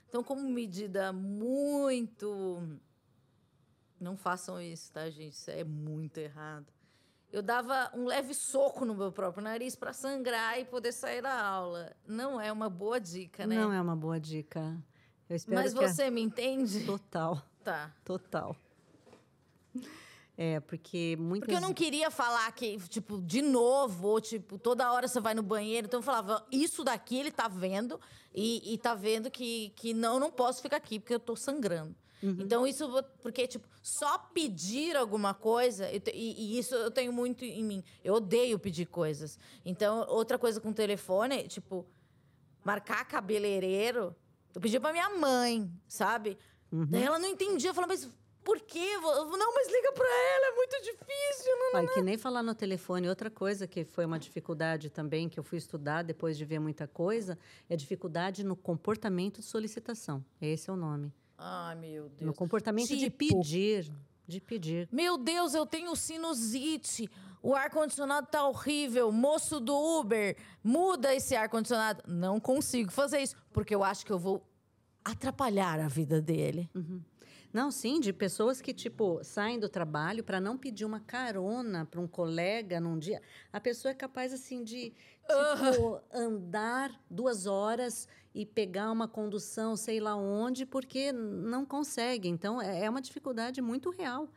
então, 0.09 0.23
como 0.23 0.49
medida 0.49 1.13
muito. 1.13 2.79
Não 4.01 4.17
façam 4.17 4.61
isso, 4.61 4.93
tá, 4.93 5.11
gente? 5.11 5.35
Isso 5.35 5.51
é 5.51 5.65
muito 5.65 6.19
errado. 6.19 6.73
Eu 7.33 7.43
dava 7.43 7.91
um 7.95 8.07
leve 8.07 8.35
soco 8.35 8.85
no 8.85 8.95
meu 8.95 9.13
próprio 9.13 9.43
nariz 9.43 9.77
para 9.77 9.93
sangrar 9.93 10.59
e 10.59 10.65
poder 10.65 10.93
sair 10.93 11.23
da 11.23 11.41
aula. 11.41 11.95
Não 12.07 12.41
é 12.41 12.51
uma 12.51 12.69
boa 12.69 13.01
dica, 13.01 13.47
né? 13.47 13.55
Não 13.55 13.73
é 13.73 13.81
uma 13.81 13.95
boa 13.95 14.19
dica. 14.19 14.77
Eu 15.29 15.37
espero 15.37 15.61
Mas 15.63 15.73
que 15.73 15.85
a- 15.85 15.89
você 15.89 16.11
me 16.11 16.21
entende? 16.21 16.85
Total, 16.85 17.41
Tá. 17.63 17.93
total. 18.05 18.57
É, 20.37 20.59
porque 20.61 21.17
muitas... 21.21 21.47
Porque 21.47 21.55
eu 21.55 21.61
não 21.61 21.75
queria 21.75 22.11
falar 22.11 22.51
que, 22.53 22.79
tipo, 22.89 23.21
de 23.21 23.43
novo, 23.43 24.09
ou 24.09 24.21
tipo, 24.21 24.59
toda 24.59 24.91
hora 24.91 25.07
você 25.07 25.21
vai 25.21 25.35
no 25.35 25.43
banheiro. 25.43 25.87
Então 25.87 26.01
eu 26.01 26.03
falava, 26.05 26.45
isso 26.51 26.83
daqui 26.83 27.17
ele 27.19 27.31
tá 27.31 27.47
vendo, 27.47 28.01
e, 28.35 28.73
e 28.75 28.79
tá 28.79 28.95
vendo 28.95 29.31
que, 29.31 29.69
que 29.77 29.93
não, 29.93 30.19
não 30.19 30.31
posso 30.31 30.63
ficar 30.63 30.79
aqui, 30.79 30.99
porque 30.99 31.15
eu 31.15 31.21
tô 31.21 31.37
sangrando. 31.37 31.95
Então, 32.23 32.67
isso, 32.67 32.87
porque, 33.23 33.47
tipo, 33.47 33.67
só 33.83 34.19
pedir 34.19 34.97
alguma 34.97 35.33
coisa, 35.33 35.89
e, 35.91 36.03
e 36.15 36.59
isso 36.59 36.75
eu 36.75 36.91
tenho 36.91 37.13
muito 37.13 37.45
em 37.45 37.65
mim. 37.65 37.83
Eu 38.05 38.15
odeio 38.15 38.59
pedir 38.59 38.87
coisas. 38.87 39.39
Então, 39.65 40.07
outra 40.09 40.39
coisa 40.39 40.61
com 40.61 40.71
o 40.71 40.75
telefone, 40.75 41.49
tipo, 41.49 41.87
marcar 42.65 43.05
cabeleireiro, 43.07 44.15
Eu 44.55 44.61
pedia 44.61 44.81
pra 44.81 44.93
minha 44.93 45.09
mãe, 45.11 45.71
sabe? 45.89 46.37
Uhum. 46.73 46.87
Daí 46.87 47.05
ela 47.05 47.19
não 47.19 47.29
entendia, 47.29 47.73
falava, 47.73 47.93
mas 47.93 48.09
por 48.45 48.61
quê? 48.61 48.97
Não, 48.97 49.55
mas 49.55 49.69
liga 49.69 49.93
pra 49.93 50.07
ela, 50.07 50.47
é 50.47 50.57
muito 50.57 50.77
difícil. 50.83 51.57
Não, 51.57 51.79
Olha, 51.81 51.89
que 51.89 52.03
nem 52.03 52.17
falar 52.17 52.43
no 52.43 52.55
telefone. 52.55 53.09
Outra 53.09 53.31
coisa 53.31 53.67
que 53.67 53.85
foi 53.85 54.05
uma 54.05 54.19
dificuldade 54.19 54.91
também, 54.91 55.29
que 55.29 55.39
eu 55.39 55.45
fui 55.45 55.59
estudar 55.59 56.03
depois 56.03 56.37
de 56.39 56.45
ver 56.45 56.59
muita 56.59 56.89
coisa, 56.89 57.39
é 57.69 57.75
a 57.75 57.77
dificuldade 57.77 58.43
no 58.43 58.57
comportamento 58.57 59.41
de 59.41 59.47
solicitação. 59.47 60.25
Esse 60.41 60.71
é 60.71 60.73
o 60.73 60.77
nome. 60.77 61.13
Ai, 61.43 61.75
meu 61.75 62.09
Deus. 62.11 62.21
No 62.21 62.35
comportamento 62.35 62.89
de 62.89 62.99
Tipo? 63.11 63.17
pedir. 63.41 63.91
De 64.27 64.41
pedir. 64.41 64.89
Meu 64.93 65.17
Deus, 65.17 65.55
eu 65.55 65.65
tenho 65.65 65.97
sinusite. 65.97 67.11
O 67.43 67.55
ar-condicionado 67.55 68.27
tá 68.31 68.47
horrível. 68.47 69.11
Moço 69.11 69.59
do 69.59 69.75
Uber, 69.75 70.37
muda 70.63 71.15
esse 71.15 71.35
ar-condicionado. 71.35 72.03
Não 72.07 72.39
consigo 72.39 72.93
fazer 72.93 73.21
isso, 73.23 73.35
porque 73.53 73.75
eu 73.75 73.83
acho 73.83 74.05
que 74.05 74.13
eu 74.13 74.19
vou 74.19 74.47
atrapalhar 75.03 75.81
a 75.81 75.89
vida 75.89 76.21
dele. 76.21 76.71
Não, 77.53 77.71
sim, 77.73 77.99
de 77.99 78.13
pessoas 78.13 78.61
que, 78.61 78.73
tipo, 78.73 79.19
saem 79.25 79.59
do 79.59 79.69
trabalho 79.69 80.23
para 80.23 80.41
não 80.41 80.57
pedir 80.57 80.85
uma 80.85 81.01
carona 81.01 81.85
para 81.85 82.01
um 82.01 82.07
colega 82.07 82.79
num 82.79 82.97
dia. 82.99 83.21
A 83.53 83.59
pessoa 83.59 83.91
é 83.91 83.95
capaz, 83.95 84.33
assim, 84.33 84.63
de, 84.63 84.93
tipo, 85.73 86.01
andar 86.13 86.93
duas 87.11 87.47
horas 87.47 88.07
e 88.35 88.47
pegar 88.47 88.91
uma 88.91 89.09
condução, 89.09 89.77
sei 89.77 90.01
lá 90.01 90.15
onde, 90.15 90.65
porque 90.65 91.13
não 91.13 91.65
consegue. 91.65 92.29
Então, 92.29 92.61
é 92.61 92.85
é 92.85 92.91
uma 92.91 93.01
dificuldade 93.01 93.61
muito 93.61 93.91
real. 93.91 94.29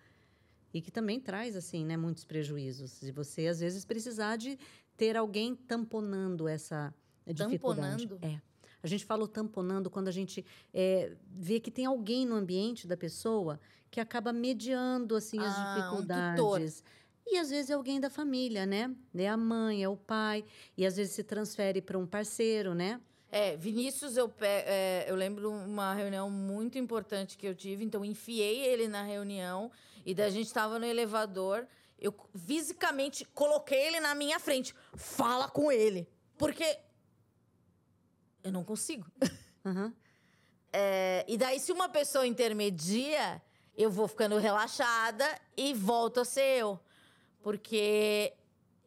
E 0.73 0.81
que 0.81 0.91
também 0.91 1.19
traz, 1.19 1.55
assim, 1.55 1.85
né, 1.85 1.95
muitos 1.95 2.25
prejuízos. 2.25 2.99
De 2.99 3.11
você, 3.11 3.47
às 3.47 3.59
vezes, 3.59 3.85
precisar 3.85 4.37
de 4.37 4.57
ter 4.97 5.15
alguém 5.15 5.55
tamponando 5.55 6.47
essa 6.47 6.93
dificuldade. 7.27 8.07
Tamponando? 8.07 8.25
É. 8.25 8.41
A 8.81 8.87
gente 8.87 9.05
fala 9.05 9.23
o 9.23 9.27
tamponando 9.27 9.89
quando 9.89 10.07
a 10.09 10.11
gente 10.11 10.45
é, 10.73 11.15
vê 11.31 11.59
que 11.59 11.71
tem 11.71 11.85
alguém 11.85 12.25
no 12.25 12.35
ambiente 12.35 12.85
da 12.85 12.97
pessoa 12.97 13.59
que 13.89 13.99
acaba 13.99 14.33
mediando, 14.33 15.15
assim, 15.15 15.39
as 15.39 15.55
Ah, 15.55 15.91
um 15.93 15.97
dificuldades. 16.01 16.83
E 17.25 17.37
às 17.37 17.49
vezes 17.49 17.69
é 17.69 17.73
alguém 17.75 17.99
da 17.99 18.09
família, 18.09 18.65
né? 18.65 18.93
É 19.15 19.29
a 19.29 19.37
mãe, 19.37 19.83
é 19.83 19.87
o 19.87 19.95
pai. 19.95 20.43
E 20.75 20.85
às 20.85 20.97
vezes 20.97 21.13
se 21.13 21.23
transfere 21.23 21.81
para 21.81 21.97
um 21.97 22.05
parceiro, 22.05 22.73
né? 22.73 22.99
É, 23.35 23.57
Vinícius, 23.57 24.15
eu, 24.15 24.31
é, 24.41 25.05
eu 25.07 25.15
lembro 25.15 25.51
uma 25.51 25.91
reunião 25.91 26.29
muito 26.29 26.77
importante 26.77 27.35
que 27.35 27.47
eu 27.47 27.55
tive, 27.55 27.83
então 27.83 28.05
enfiei 28.05 28.63
ele 28.63 28.87
na 28.87 29.01
reunião 29.01 29.71
e 30.05 30.13
daí 30.13 30.27
a 30.27 30.29
gente 30.29 30.45
estava 30.45 30.77
no 30.77 30.85
elevador, 30.85 31.65
eu 31.97 32.13
fisicamente 32.45 33.25
coloquei 33.25 33.87
ele 33.87 33.99
na 33.99 34.13
minha 34.13 34.39
frente. 34.39 34.75
Fala 34.93 35.49
com 35.49 35.71
ele. 35.71 36.07
Porque 36.37 36.77
eu 38.43 38.51
não 38.51 38.63
consigo. 38.63 39.11
Aham. 39.65 39.91
É, 40.75 41.23
e 41.27 41.37
daí, 41.37 41.59
se 41.59 41.71
uma 41.71 41.87
pessoa 41.87 42.25
intermedia, 42.25 43.39
eu 43.77 43.91
vou 43.91 44.07
ficando 44.07 44.39
relaxada 44.39 45.23
e 45.55 45.71
volto 45.71 46.21
a 46.21 46.25
ser 46.25 46.61
eu. 46.61 46.79
Porque 47.43 48.33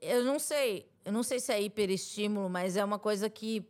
eu 0.02 0.24
não 0.24 0.40
sei, 0.40 0.90
eu 1.04 1.12
não 1.12 1.22
sei 1.22 1.38
se 1.38 1.52
é 1.52 1.62
hiperestímulo, 1.62 2.50
mas 2.50 2.76
é 2.76 2.84
uma 2.84 2.98
coisa 2.98 3.30
que 3.30 3.64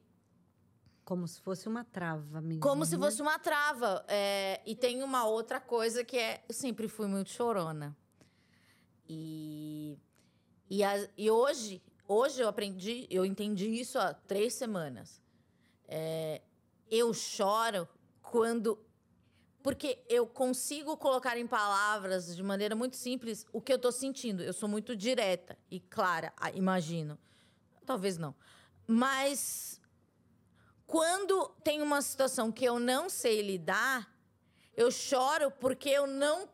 Como 1.07 1.29
se 1.29 1.41
fosse 1.41 1.69
uma 1.69 1.85
trava 1.85 2.41
mesmo. 2.41 2.61
Como 2.61 2.85
se 2.85 2.97
né? 2.97 3.07
fosse 3.07 3.23
uma 3.23 3.39
trava. 3.39 4.05
É, 4.09 4.61
e 4.67 4.75
tem 4.75 5.05
uma 5.05 5.25
outra 5.25 5.61
coisa 5.61 6.03
que 6.05 6.19
é. 6.19 6.43
Eu 6.49 6.53
sempre 6.53 6.89
fui 6.89 7.07
muito 7.07 7.31
chorona. 7.31 7.97
E. 9.09 9.97
E, 10.69 10.83
a- 10.83 11.09
e 11.17 11.31
hoje, 11.31 11.81
hoje 12.09 12.41
eu 12.41 12.49
aprendi, 12.49 13.07
eu 13.09 13.25
entendi 13.25 13.69
isso 13.69 14.01
há 14.01 14.13
três 14.15 14.55
semanas. 14.55 15.23
É, 15.87 16.43
eu 16.91 17.15
choro 17.15 17.89
quando. 18.21 18.77
Porque 19.63 20.05
eu 20.09 20.27
consigo 20.27 20.97
colocar 20.97 21.39
em 21.39 21.47
palavras 21.47 22.35
de 22.35 22.43
maneira 22.43 22.75
muito 22.75 22.97
simples 22.97 23.47
o 23.53 23.61
que 23.61 23.73
eu 23.73 23.79
tô 23.79 23.93
sentindo. 23.93 24.43
Eu 24.43 24.53
sou 24.53 24.69
muito 24.69 24.97
direta 24.97 25.57
e 25.71 25.79
clara, 25.79 26.33
imagino. 26.53 27.17
Talvez 27.85 28.19
não. 28.19 28.35
Mas 28.89 29.81
quando 30.87 31.49
tem 31.65 31.83
uma 31.83 32.01
situação 32.01 32.53
que 32.53 32.65
eu 32.65 32.79
não 32.79 33.09
sei 33.11 33.43
lidar, 33.43 34.09
eu 34.77 34.91
choro 34.91 35.51
porque 35.51 35.89
eu 35.89 36.07
não 36.07 36.49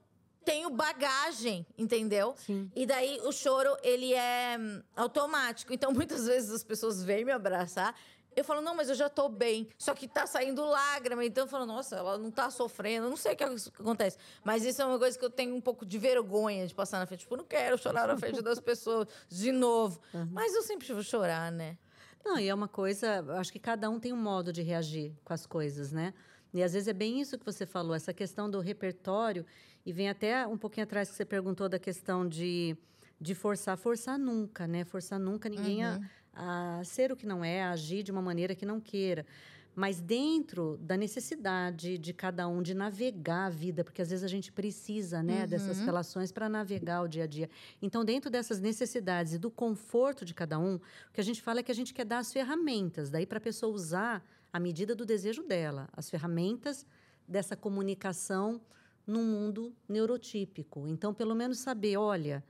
tenho 0.45 0.70
bagagem, 0.70 1.66
entendeu? 1.78 2.35
Sim. 2.37 2.70
E 2.74 2.85
daí 2.87 3.20
o 3.22 3.33
choro, 3.33 3.76
ele 3.83 4.12
é 4.14 4.57
hum, 4.59 4.83
automático. 4.97 5.72
Então, 5.72 5.93
muitas 5.93 6.26
vezes 6.26 6.51
as 6.51 6.64
pessoas 6.64 7.03
vêm 7.03 7.24
me 7.24 7.33
abraçar. 7.33 7.95
Eu 8.35 8.45
falo, 8.45 8.62
não, 8.62 8.74
mas 8.74 8.89
eu 8.89 8.95
já 8.95 9.11
tô 9.11 9.28
bem. 9.28 9.68
Só 9.76 9.95
que 9.95 10.09
tá 10.09 10.26
saindo 10.26 10.64
lágrima. 10.64 11.22
Então 11.22 11.45
eu 11.45 11.49
falo, 11.49 11.66
nossa, 11.66 11.97
ela 11.97 12.16
não 12.16 12.30
tá 12.30 12.51
sofrendo. 12.51 13.07
Eu 13.07 13.11
não 13.11 13.16
sei 13.16 13.35
o 13.35 13.37
que 13.37 13.45
acontece. 13.45 14.16
Mas 14.43 14.64
isso 14.64 14.80
é 14.80 14.87
uma 14.87 14.99
coisa 14.99 15.18
que 15.18 15.24
eu 15.24 15.30
tenho 15.30 15.55
um 15.55 15.61
pouco 15.61 15.85
de 15.85 15.99
vergonha 15.99 16.66
de 16.66 16.74
passar 16.74 16.99
na 16.99 17.05
frente. 17.05 17.20
Tipo, 17.20 17.37
não 17.37 17.45
quero 17.45 17.76
chorar 17.76 18.09
na 18.09 18.16
frente 18.16 18.41
das 18.41 18.59
pessoas 18.61 19.07
de 19.28 19.53
novo. 19.53 20.01
Mas 20.30 20.55
eu 20.55 20.62
sempre 20.62 20.91
vou 20.93 21.03
chorar, 21.03 21.53
né? 21.53 21.76
Não, 22.25 22.39
e 22.39 22.49
é 22.49 22.55
uma 22.55 22.68
coisa, 22.68 23.25
acho 23.39 23.53
que 23.53 23.59
cada 23.59 23.91
um 23.91 23.99
tem 23.99 24.12
um 24.12 24.16
modo 24.16 24.53
de 24.53 24.62
reagir 24.62 25.12
com 25.25 25.33
as 25.33 25.45
coisas, 25.45 25.93
né? 25.93 26.14
E 26.55 26.62
às 26.62 26.73
vezes 26.73 26.87
é 26.87 26.93
bem 26.93 27.20
isso 27.20 27.39
que 27.39 27.45
você 27.45 27.64
falou, 27.66 27.95
essa 27.95 28.12
questão 28.12 28.51
do 28.51 28.61
repertório, 28.61 29.45
e 29.85 29.93
vem 29.93 30.09
até 30.09 30.47
um 30.47 30.57
pouquinho 30.57 30.85
atrás 30.85 31.11
que 31.11 31.16
você 31.16 31.25
perguntou 31.25 31.68
da 31.68 31.79
questão 31.79 32.29
de, 32.29 32.77
de 33.20 33.35
forçar. 33.35 33.77
Forçar 33.77 34.18
nunca, 34.18 34.66
né? 34.66 34.85
Forçar 34.85 35.18
nunca 35.18 35.49
ninguém 35.49 35.83
a, 35.83 35.99
a 36.35 36.83
ser 36.85 37.11
o 37.11 37.16
que 37.16 37.27
não 37.27 37.45
é, 37.45 37.62
a 37.62 37.70
agir 37.73 38.03
de 38.03 38.12
uma 38.12 38.23
maneira 38.23 38.55
que 38.55 38.66
não 38.66 38.81
queira. 38.81 39.27
Mas 39.75 40.01
dentro 40.01 40.77
da 40.83 40.97
necessidade 40.97 41.97
de 41.97 42.12
cada 42.12 42.47
um 42.47 42.62
de 42.62 42.75
navegar 42.75 43.47
a 43.47 43.51
vida, 43.51 43.83
porque 43.83 44.03
às 44.03 44.11
vezes 44.11 44.23
a 44.23 44.29
gente 44.29 44.53
precisa 44.53 45.23
né, 45.23 45.47
dessas 45.47 45.81
relações 45.81 46.31
para 46.31 46.49
navegar 46.49 47.03
o 47.03 47.09
dia 47.09 47.25
a 47.25 47.27
dia. 47.27 47.49
Então, 47.81 48.05
dentro 48.05 48.31
dessas 48.31 48.61
necessidades 48.61 49.33
e 49.33 49.39
do 49.39 49.51
conforto 49.51 50.25
de 50.25 50.35
cada 50.35 50.59
um, 50.59 50.75
o 50.75 51.12
que 51.12 51.20
a 51.20 51.25
gente 51.25 51.41
fala 51.41 51.61
é 51.61 51.62
que 51.62 51.73
a 51.73 51.75
gente 51.75 51.95
quer 51.95 52.05
dar 52.05 52.18
as 52.18 52.33
ferramentas, 52.33 53.09
daí 53.09 53.25
para 53.25 53.39
a 53.39 53.41
pessoa 53.41 53.73
usar 53.73 54.23
à 54.53 54.61
medida 54.61 54.95
do 54.95 55.07
desejo 55.07 55.43
dela, 55.43 55.89
as 55.97 56.11
ferramentas 56.11 56.87
dessa 57.27 57.57
comunicação 57.57 58.61
num 59.07 59.25
mundo 59.25 59.75
neurotípico. 59.89 60.87
Então, 60.87 61.14
pelo 61.14 61.35
menos 61.35 61.59
saber, 61.59 61.97
olha, 61.97 62.45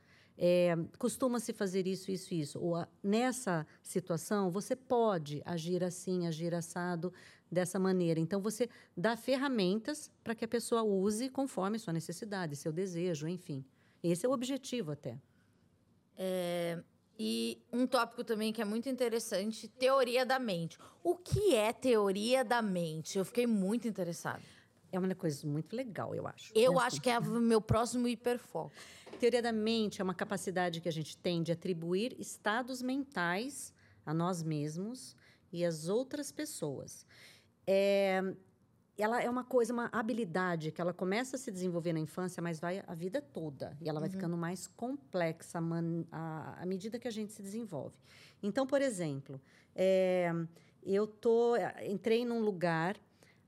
é, 0.44 0.76
costuma-se 0.98 1.52
fazer 1.52 1.86
isso, 1.86 2.10
isso, 2.10 2.34
isso. 2.34 2.58
Ou 2.60 2.74
a- 2.74 2.88
nessa 3.00 3.64
situação, 3.80 4.50
você 4.50 4.74
pode 4.74 5.40
agir 5.44 5.84
assim, 5.84 6.26
agir 6.26 6.52
assado, 6.52 7.12
dessa 7.48 7.78
maneira. 7.78 8.18
Então, 8.18 8.40
você 8.40 8.68
dá 8.96 9.14
ferramentas 9.16 10.10
para 10.24 10.34
que 10.34 10.44
a 10.44 10.48
pessoa 10.48 10.82
use 10.82 11.28
conforme 11.28 11.78
sua 11.78 11.92
necessidade, 11.92 12.56
seu 12.56 12.72
desejo, 12.72 13.28
enfim. 13.28 13.64
Esse 14.02 14.24
é 14.26 14.28
o 14.28 14.32
objetivo 14.32 14.90
até. 14.90 15.16
E 17.18 17.62
um 17.72 17.86
tópico 17.86 18.24
também 18.24 18.52
que 18.52 18.60
é 18.62 18.64
muito 18.64 18.88
interessante, 18.88 19.68
teoria 19.68 20.24
da 20.26 20.38
mente. 20.38 20.78
O 21.04 21.14
que 21.14 21.54
é 21.54 21.72
teoria 21.72 22.42
da 22.44 22.60
mente? 22.62 23.18
Eu 23.18 23.24
fiquei 23.24 23.46
muito 23.46 23.86
interessada. 23.86 24.42
É 24.92 24.98
uma 24.98 25.14
coisa 25.14 25.46
muito 25.46 25.74
legal, 25.74 26.14
eu 26.14 26.26
acho. 26.26 26.52
Eu 26.54 26.74
né? 26.74 26.80
acho 26.82 27.00
que 27.00 27.08
é 27.08 27.18
o 27.18 27.40
meu 27.40 27.62
próximo 27.62 28.06
hiperfoco. 28.06 28.70
Teoria 29.18 29.40
da 29.40 29.52
mente 29.52 30.02
é 30.02 30.04
uma 30.04 30.14
capacidade 30.14 30.82
que 30.82 30.88
a 30.88 30.92
gente 30.92 31.16
tem 31.16 31.42
de 31.42 31.50
atribuir 31.50 32.14
estados 32.20 32.82
mentais 32.82 33.72
a 34.04 34.12
nós 34.12 34.42
mesmos 34.42 35.16
e 35.50 35.64
às 35.64 35.88
outras 35.88 36.30
pessoas. 36.30 37.06
É, 37.66 38.22
ela 38.98 39.22
é 39.22 39.30
uma 39.30 39.44
coisa, 39.44 39.72
uma 39.72 39.88
habilidade 39.92 40.70
que 40.70 40.80
ela 40.80 40.92
começa 40.92 41.36
a 41.36 41.38
se 41.38 41.50
desenvolver 41.50 41.92
na 41.92 42.00
infância, 42.00 42.42
mas 42.42 42.60
vai 42.60 42.84
a 42.86 42.94
vida 42.94 43.22
toda. 43.22 43.76
E 43.80 43.88
ela 43.88 43.98
vai 43.98 44.10
ficando 44.10 44.36
mais 44.36 44.66
complexa 44.66 45.58
à, 46.10 46.62
à 46.62 46.66
medida 46.66 46.98
que 46.98 47.08
a 47.08 47.10
gente 47.10 47.32
se 47.32 47.42
desenvolve. 47.42 47.96
Então, 48.42 48.66
por 48.66 48.82
exemplo, 48.82 49.40
é, 49.74 50.30
eu 50.82 51.06
tô, 51.06 51.54
entrei 51.88 52.24
num 52.24 52.40
lugar. 52.40 52.96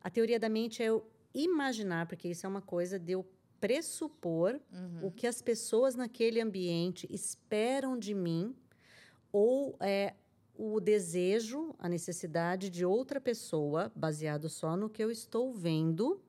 A 0.01 0.09
teoria 0.09 0.38
da 0.38 0.49
mente 0.49 0.82
é 0.82 0.86
eu 0.86 1.07
imaginar, 1.35 2.07
porque 2.07 2.28
isso 2.28 2.47
é 2.47 2.49
uma 2.49 2.62
coisa 2.62 2.99
de 2.99 3.12
eu 3.12 3.26
pressupor 3.61 4.61
o 5.03 5.11
que 5.11 5.26
as 5.26 5.41
pessoas 5.41 5.95
naquele 5.95 6.41
ambiente 6.41 7.07
esperam 7.11 7.99
de 7.99 8.14
mim 8.14 8.55
ou 9.32 9.76
é 9.80 10.14
o 10.55 10.78
desejo, 10.78 11.74
a 11.78 11.89
necessidade 11.89 12.70
de 12.70 12.85
outra 12.85 13.20
pessoa, 13.20 13.91
baseado 13.97 14.49
só 14.49 14.76
no 14.76 14.89
que 14.89 15.03
eu 15.03 15.11
estou 15.11 15.53
vendo, 15.53 16.20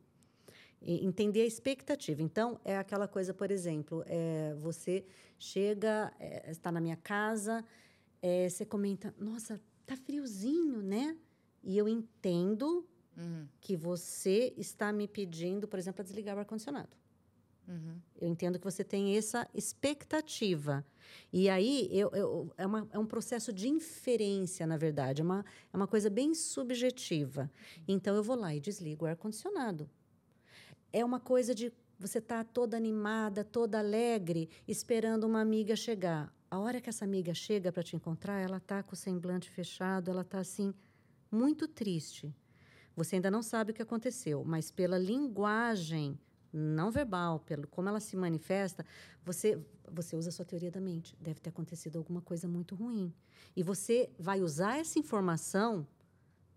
e 0.82 1.06
entender 1.06 1.42
a 1.42 1.46
expectativa. 1.46 2.22
Então, 2.22 2.60
é 2.64 2.78
aquela 2.78 3.08
coisa, 3.08 3.34
por 3.34 3.52
exemplo, 3.52 4.04
é, 4.08 4.54
você 4.56 5.06
chega, 5.38 6.14
é, 6.20 6.50
está 6.50 6.72
na 6.72 6.80
minha 6.80 6.96
casa, 6.96 7.66
é, 8.22 8.48
você 8.48 8.66
comenta, 8.66 9.14
nossa, 9.20 9.60
tá 9.86 9.96
friozinho, 9.96 10.82
né? 10.82 11.18
E 11.64 11.78
eu 11.78 11.88
entendo 11.88 12.88
que 13.62 13.76
você 13.76 14.54
está 14.58 14.92
me 14.92 15.08
pedindo, 15.08 15.68
por 15.68 15.80
exemplo, 15.80 15.96
para 15.96 16.04
desligar 16.04 16.36
o 16.36 16.40
ar-condicionado. 16.40 16.96
Uhum. 17.68 17.98
Eu 18.22 18.28
entendo 18.28 18.60
que 18.60 18.66
você 18.66 18.84
tem 18.84 19.18
essa 19.18 19.48
expectativa. 19.54 20.86
E 21.32 21.50
aí 21.50 21.90
eu, 21.92 22.10
eu, 22.12 22.54
é, 22.58 22.66
uma, 22.66 22.88
é 22.92 23.00
um 23.00 23.06
processo 23.06 23.52
de 23.52 23.68
inferência, 23.68 24.68
na 24.68 24.78
verdade. 24.78 25.22
É 25.22 25.26
uma, 25.26 25.46
é 25.74 25.78
uma 25.78 25.88
coisa 25.88 26.10
bem 26.10 26.34
subjetiva. 26.34 27.50
Então 27.88 28.16
eu 28.16 28.24
vou 28.24 28.36
lá 28.36 28.54
e 28.54 28.60
desligo 28.60 29.06
o 29.06 29.08
ar-condicionado. 29.08 29.90
É 30.92 31.04
uma 31.04 31.20
coisa 31.20 31.56
de 31.56 31.74
você 31.98 32.20
estar 32.20 32.44
tá 32.44 32.50
toda 32.54 32.78
animada, 32.78 33.44
toda 33.44 33.80
alegre, 33.80 34.50
esperando 34.68 35.26
uma 35.26 35.42
amiga 35.42 35.76
chegar. 35.76 36.34
A 36.52 36.60
hora 36.60 36.80
que 36.80 36.90
essa 36.90 37.04
amiga 37.04 37.34
chega 37.34 37.72
para 37.72 37.84
te 37.84 37.96
encontrar, 37.96 38.40
ela 38.40 38.58
está 38.58 38.84
com 38.84 38.94
o 38.94 38.98
semblante 38.98 39.50
fechado, 39.50 40.12
ela 40.12 40.22
está 40.22 40.40
assim, 40.40 40.74
muito 41.32 41.68
triste. 41.68 42.34
Você 42.96 43.16
ainda 43.16 43.30
não 43.30 43.42
sabe 43.42 43.72
o 43.72 43.74
que 43.74 43.82
aconteceu, 43.82 44.44
mas 44.46 44.72
pela 44.72 44.98
linguagem 44.98 46.18
não 46.52 46.90
verbal, 46.90 47.40
pelo 47.40 47.68
como 47.68 47.90
ela 47.90 48.00
se 48.00 48.16
manifesta, 48.16 48.86
você 49.24 49.60
você 49.92 50.16
usa 50.16 50.30
a 50.30 50.32
sua 50.32 50.46
teoria 50.46 50.72
da 50.72 50.82
mente. 50.82 51.16
Deve 51.20 51.40
ter 51.40 51.50
acontecido 51.50 51.98
alguma 51.98 52.22
coisa 52.22 52.48
muito 52.48 52.76
ruim. 52.76 53.14
E 53.56 53.62
você 53.62 54.10
vai 54.18 54.42
usar 54.42 54.78
essa 54.78 54.98
informação 54.98 55.88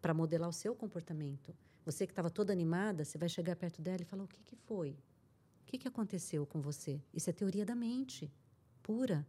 para 0.00 0.14
modelar 0.14 0.48
o 0.48 0.52
seu 0.52 0.74
comportamento. 0.74 1.54
Você 1.84 2.06
que 2.06 2.12
estava 2.12 2.30
toda 2.30 2.52
animada, 2.52 3.04
você 3.04 3.18
vai 3.18 3.28
chegar 3.28 3.56
perto 3.56 3.82
dela 3.82 4.02
e 4.02 4.04
falar: 4.04 4.24
o 4.24 4.28
que, 4.28 4.42
que 4.42 4.56
foi? 4.56 4.90
O 4.90 5.64
que, 5.66 5.78
que 5.78 5.88
aconteceu 5.88 6.46
com 6.46 6.60
você? 6.60 7.00
Isso 7.12 7.28
é 7.28 7.32
teoria 7.32 7.64
da 7.64 7.74
mente, 7.74 8.32
pura. 8.82 9.26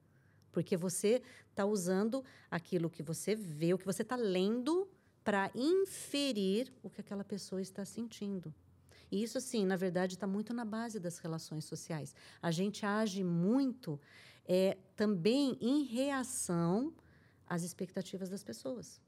Porque 0.52 0.76
você 0.76 1.22
está 1.50 1.66
usando 1.66 2.24
aquilo 2.50 2.90
que 2.90 3.04
você 3.04 3.36
vê, 3.36 3.74
o 3.74 3.78
que 3.78 3.86
você 3.86 4.02
está 4.02 4.16
lendo, 4.16 4.90
para 5.30 5.52
inferir 5.54 6.74
o 6.82 6.90
que 6.90 7.02
aquela 7.02 7.24
pessoa 7.24 7.62
está 7.62 7.86
sentindo. 7.86 8.52
E 9.12 9.22
isso, 9.22 9.38
assim, 9.38 9.64
na 9.64 9.76
verdade, 9.76 10.16
está 10.16 10.26
muito 10.26 10.56
na 10.56 10.66
base 10.66 11.00
das 11.00 11.20
relações 11.20 11.66
sociais. 11.66 12.16
A 12.42 12.50
gente 12.50 12.84
age 12.84 13.24
muito 13.24 14.02
é, 14.44 14.76
também 14.96 15.56
em 15.62 15.84
reação 15.84 16.92
às 17.46 17.62
expectativas 17.62 18.28
das 18.28 18.44
pessoas. 18.44 19.00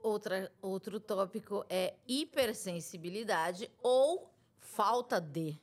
Outra, 0.00 0.50
outro 0.60 0.98
tópico 0.98 1.64
é 1.68 1.94
hipersensibilidade 2.08 3.70
ou 3.80 4.34
falta 4.58 5.20
de. 5.20 5.56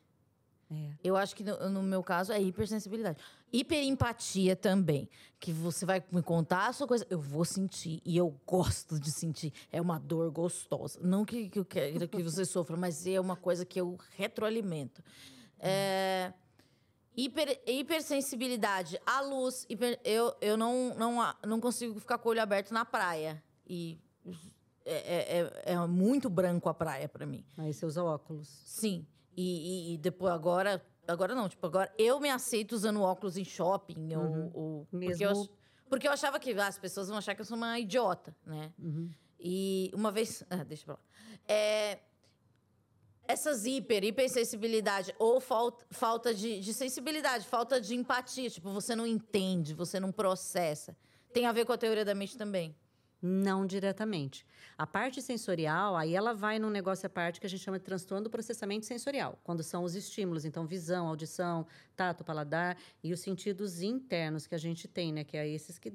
É. 0.71 0.93
Eu 1.03 1.17
acho 1.17 1.35
que 1.35 1.43
no, 1.43 1.69
no, 1.69 1.83
meu 1.83 2.01
caso 2.01 2.31
é 2.31 2.41
hipersensibilidade. 2.41 3.21
Hiperempatia 3.51 4.55
também. 4.55 5.09
Que 5.39 5.51
você 5.51 5.85
vai 5.85 6.03
me 6.11 6.21
contar 6.21 6.67
a 6.67 6.73
sua 6.73 6.87
coisa, 6.87 7.05
eu 7.09 7.19
vou 7.19 7.43
sentir. 7.43 8.01
E 8.05 8.15
eu 8.15 8.39
gosto 8.45 8.99
de 8.99 9.11
sentir. 9.11 9.51
É 9.71 9.81
uma 9.81 9.99
dor 9.99 10.31
gostosa. 10.31 10.99
Não 11.01 11.25
que, 11.25 11.49
que 11.49 11.59
eu 11.59 11.65
quero 11.65 12.07
que 12.07 12.23
você 12.23 12.45
sofra, 12.45 12.77
mas 12.77 13.05
é 13.05 13.19
uma 13.19 13.35
coisa 13.35 13.65
que 13.65 13.79
eu 13.79 13.97
retroalimento. 14.15 15.03
É, 15.59 16.33
hiper, 17.15 17.61
hipersensibilidade 17.67 18.99
à 19.05 19.21
luz. 19.21 19.65
Hiper, 19.69 19.99
eu 20.03 20.35
eu 20.41 20.55
não, 20.57 20.95
não, 20.95 21.35
não 21.45 21.59
consigo 21.59 21.99
ficar 21.99 22.17
com 22.17 22.29
o 22.29 22.31
olho 22.31 22.41
aberto 22.41 22.71
na 22.71 22.85
praia. 22.85 23.43
E 23.67 23.99
é, 24.85 24.93
é, 24.93 25.71
é, 25.71 25.73
é 25.73 25.87
muito 25.87 26.29
branco 26.29 26.67
a 26.69 26.73
praia 26.73 27.07
para 27.07 27.25
mim. 27.25 27.45
Aí 27.57 27.73
você 27.73 27.85
usa 27.85 28.03
óculos. 28.03 28.47
Sim. 28.65 29.05
E, 29.35 29.43
e, 29.43 29.93
e, 29.93 29.97
depois, 29.97 30.33
agora. 30.33 30.83
Agora 31.07 31.35
não, 31.35 31.49
tipo, 31.49 31.65
agora 31.65 31.91
eu 31.97 32.19
me 32.19 32.29
aceito 32.29 32.73
usando 32.73 33.01
óculos 33.01 33.37
em 33.37 33.45
shopping. 33.45 34.15
Uhum. 34.15 34.51
Ou, 34.53 34.61
ou, 34.63 34.87
Mesmo... 34.91 35.09
porque, 35.09 35.25
eu, 35.25 35.49
porque 35.89 36.07
eu 36.07 36.11
achava 36.11 36.39
que 36.39 36.51
ah, 36.53 36.67
as 36.67 36.77
pessoas 36.77 37.07
vão 37.07 37.17
achar 37.17 37.35
que 37.35 37.41
eu 37.41 37.45
sou 37.45 37.57
uma 37.57 37.79
idiota, 37.79 38.35
né? 38.45 38.71
Uhum. 38.79 39.09
E 39.39 39.91
uma 39.93 40.11
vez. 40.11 40.43
Ah, 40.49 40.63
deixa 40.63 40.85
pra 40.85 40.93
lá. 40.93 40.99
É, 41.47 41.99
essas 43.27 43.65
hiper, 43.65 44.03
hipersensibilidade 44.03 45.13
ou 45.17 45.39
falta, 45.39 45.85
falta 45.89 46.33
de, 46.33 46.59
de 46.59 46.73
sensibilidade, 46.73 47.45
falta 47.45 47.79
de 47.79 47.95
empatia, 47.95 48.49
tipo, 48.49 48.69
você 48.71 48.95
não 48.95 49.07
entende, 49.07 49.73
você 49.73 49.99
não 49.99 50.11
processa. 50.11 50.95
Tem 51.33 51.45
a 51.45 51.51
ver 51.51 51.65
com 51.65 51.71
a 51.71 51.77
teoria 51.77 52.03
da 52.03 52.13
mente 52.13 52.37
também. 52.37 52.75
Não 53.22 53.67
diretamente. 53.67 54.45
A 54.78 54.88
parte 54.88 55.22
sensorial, 55.22 55.95
aí 55.95 56.15
ela 56.15 56.34
vai 56.34 56.57
num 56.57 56.72
negócio 56.72 57.05
à 57.05 57.09
parte 57.09 57.39
que 57.39 57.45
a 57.45 57.49
gente 57.49 57.61
chama 57.61 57.78
de 57.78 57.86
transtorno 57.86 58.24
do 58.24 58.30
processamento 58.30 58.86
sensorial, 58.86 59.39
quando 59.43 59.61
são 59.61 59.84
os 59.84 59.93
estímulos, 59.93 60.43
então 60.43 60.65
visão, 60.65 61.07
audição, 61.07 61.67
tato, 61.95 62.24
paladar 62.24 62.76
e 63.03 63.13
os 63.13 63.19
sentidos 63.19 63.82
internos 63.82 64.47
que 64.47 64.55
a 64.55 64.57
gente 64.57 64.88
tem, 64.88 65.13
né, 65.13 65.24
que 65.24 65.38
é 65.38 65.47
esses 65.47 65.78
que 65.78 65.93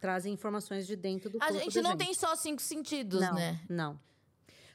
trazem 0.00 0.32
informações 0.32 0.86
de 0.86 0.96
dentro 0.96 1.30
do 1.30 1.38
a 1.38 1.46
corpo. 1.46 1.56
A 1.56 1.62
gente 1.62 1.80
não 1.80 1.92
gente. 1.92 2.04
tem 2.06 2.14
só 2.14 2.34
cinco 2.34 2.60
sentidos, 2.60 3.20
não, 3.20 3.34
né? 3.34 3.60
Não. 3.68 4.00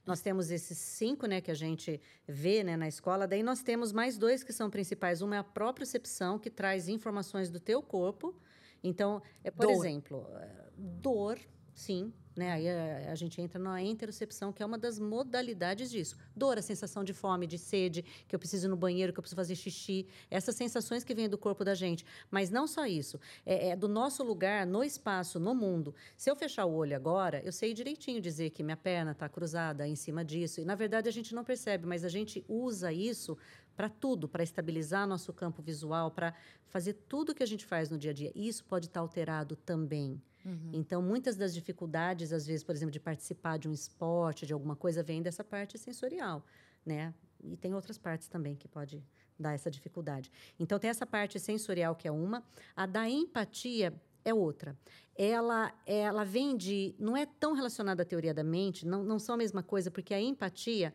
Nós 0.05 0.21
temos 0.21 0.49
esses 0.49 0.77
cinco, 0.77 1.27
né, 1.27 1.39
que 1.39 1.51
a 1.51 1.55
gente 1.55 2.01
vê, 2.27 2.63
né, 2.63 2.75
na 2.75 2.87
escola. 2.87 3.27
Daí 3.27 3.43
nós 3.43 3.61
temos 3.61 3.91
mais 3.91 4.17
dois 4.17 4.43
que 4.43 4.51
são 4.51 4.69
principais. 4.69 5.21
Uma 5.21 5.35
é 5.35 5.39
a 5.39 5.43
propriocepção, 5.43 6.39
que 6.39 6.49
traz 6.49 6.87
informações 6.87 7.51
do 7.51 7.59
teu 7.59 7.83
corpo. 7.83 8.35
Então, 8.83 9.21
é, 9.43 9.51
por 9.51 9.67
dor. 9.67 9.75
exemplo, 9.75 10.27
eh, 10.33 10.69
dor, 10.75 11.37
Sim, 11.79 12.11
né? 12.35 12.51
Aí 12.51 12.69
a, 12.69 13.13
a, 13.13 13.15
gente 13.15 13.41
entra 13.41 13.57
na 13.57 13.81
interocepção, 13.81 14.51
que 14.51 14.61
é 14.61 14.65
uma 14.65 14.77
das 14.77 14.99
modalidades 14.99 15.89
disso. 15.89 16.17
Dor, 16.35 16.57
a 16.57 16.61
sensação 16.61 17.05
de 17.05 17.13
fome, 17.13 17.47
de 17.47 17.57
sede, 17.57 18.03
que 18.27 18.35
eu 18.35 18.39
preciso 18.39 18.67
ir 18.67 18.69
no 18.69 18.75
banheiro, 18.75 19.13
que 19.13 19.19
eu 19.19 19.21
preciso 19.21 19.37
fazer 19.37 19.55
xixi, 19.55 20.05
essas 20.29 20.57
sensações 20.57 21.05
que 21.05 21.15
vêm 21.15 21.29
do 21.29 21.37
corpo 21.37 21.63
da 21.63 21.73
gente. 21.73 22.05
Mas 22.29 22.49
não 22.49 22.67
só 22.67 22.85
isso, 22.85 23.17
é, 23.45 23.69
é, 23.69 23.75
do 23.77 23.87
nosso 23.87 24.25
lugar 24.25 24.67
no 24.67 24.83
espaço, 24.83 25.39
no 25.39 25.55
mundo. 25.55 25.95
Se 26.17 26.29
eu 26.29 26.35
fechar 26.35 26.65
o 26.65 26.73
olho 26.73 26.97
agora, 26.97 27.41
eu 27.45 27.51
sei 27.53 27.73
direitinho 27.73 28.19
dizer 28.19 28.49
que 28.49 28.61
minha 28.61 28.75
perna 28.75 29.11
está 29.11 29.29
cruzada 29.29 29.87
em 29.87 29.95
cima 29.95 30.25
disso. 30.25 30.59
E 30.59 30.65
na 30.65 30.75
verdade 30.75 31.07
a 31.07 31.13
gente 31.13 31.33
não 31.33 31.45
percebe, 31.45 31.87
mas 31.87 32.03
a 32.03 32.09
gente 32.09 32.43
usa 32.49 32.91
isso 32.91 33.37
para 33.79 33.87
tudo, 33.87 34.27
para 34.27 34.43
estabilizar 34.43 35.07
nosso 35.07 35.31
campo 35.31 35.61
visual, 35.61 36.11
para 36.11 36.33
fazer 36.67 36.95
tudo 37.07 37.33
que 37.33 37.41
a 37.41 37.45
gente 37.45 37.65
faz 37.65 37.89
no 37.89 37.97
dia 37.97 38.11
a 38.11 38.13
dia. 38.13 38.29
Isso 38.35 38.65
pode 38.65 38.87
estar 38.87 38.99
tá 38.99 38.99
alterado 38.99 39.55
também. 39.55 40.21
Uhum. 40.43 40.71
Então, 40.73 41.01
muitas 41.01 41.37
das 41.37 41.53
dificuldades, 41.53 42.33
às 42.33 42.45
vezes, 42.45 42.61
por 42.61 42.75
exemplo, 42.75 42.91
de 42.91 42.99
participar 42.99 43.57
de 43.57 43.69
um 43.69 43.71
esporte, 43.71 44.45
de 44.45 44.51
alguma 44.51 44.75
coisa, 44.75 45.01
vem 45.01 45.21
dessa 45.21 45.45
parte 45.45 45.77
sensorial, 45.77 46.45
né? 46.85 47.13
E 47.41 47.55
tem 47.55 47.73
outras 47.73 47.97
partes 47.97 48.27
também 48.27 48.53
que 48.53 48.67
pode 48.67 49.01
dar 49.39 49.53
essa 49.53 49.71
dificuldade. 49.71 50.29
Então, 50.59 50.77
tem 50.77 50.89
essa 50.89 51.05
parte 51.05 51.39
sensorial 51.39 51.95
que 51.95 52.05
é 52.05 52.11
uma, 52.11 52.43
a 52.75 52.85
da 52.85 53.09
empatia 53.09 53.93
é 54.25 54.33
outra. 54.33 54.77
Ela, 55.15 55.73
ela 55.85 56.25
vem 56.25 56.57
de. 56.57 56.93
Não 56.99 57.15
é 57.15 57.25
tão 57.25 57.53
relacionada 57.53 58.03
à 58.03 58.05
teoria 58.05 58.33
da 58.33 58.43
mente, 58.43 58.85
não, 58.85 59.05
não 59.05 59.19
são 59.19 59.35
a 59.35 59.37
mesma 59.37 59.63
coisa, 59.63 59.89
porque 59.89 60.13
a 60.13 60.19
empatia 60.19 60.93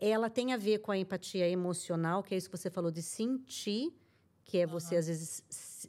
ela 0.00 0.28
tem 0.28 0.52
a 0.52 0.56
ver 0.56 0.78
com 0.78 0.92
a 0.92 0.98
empatia 0.98 1.48
emocional, 1.48 2.22
que 2.22 2.34
é 2.34 2.38
isso 2.38 2.50
que 2.50 2.56
você 2.56 2.70
falou 2.70 2.90
de 2.90 3.02
sentir 3.02 3.92
que 4.46 4.58
é 4.58 4.66
você, 4.66 4.94
uhum. 4.94 5.00
às 5.00 5.06
vezes, 5.08 5.42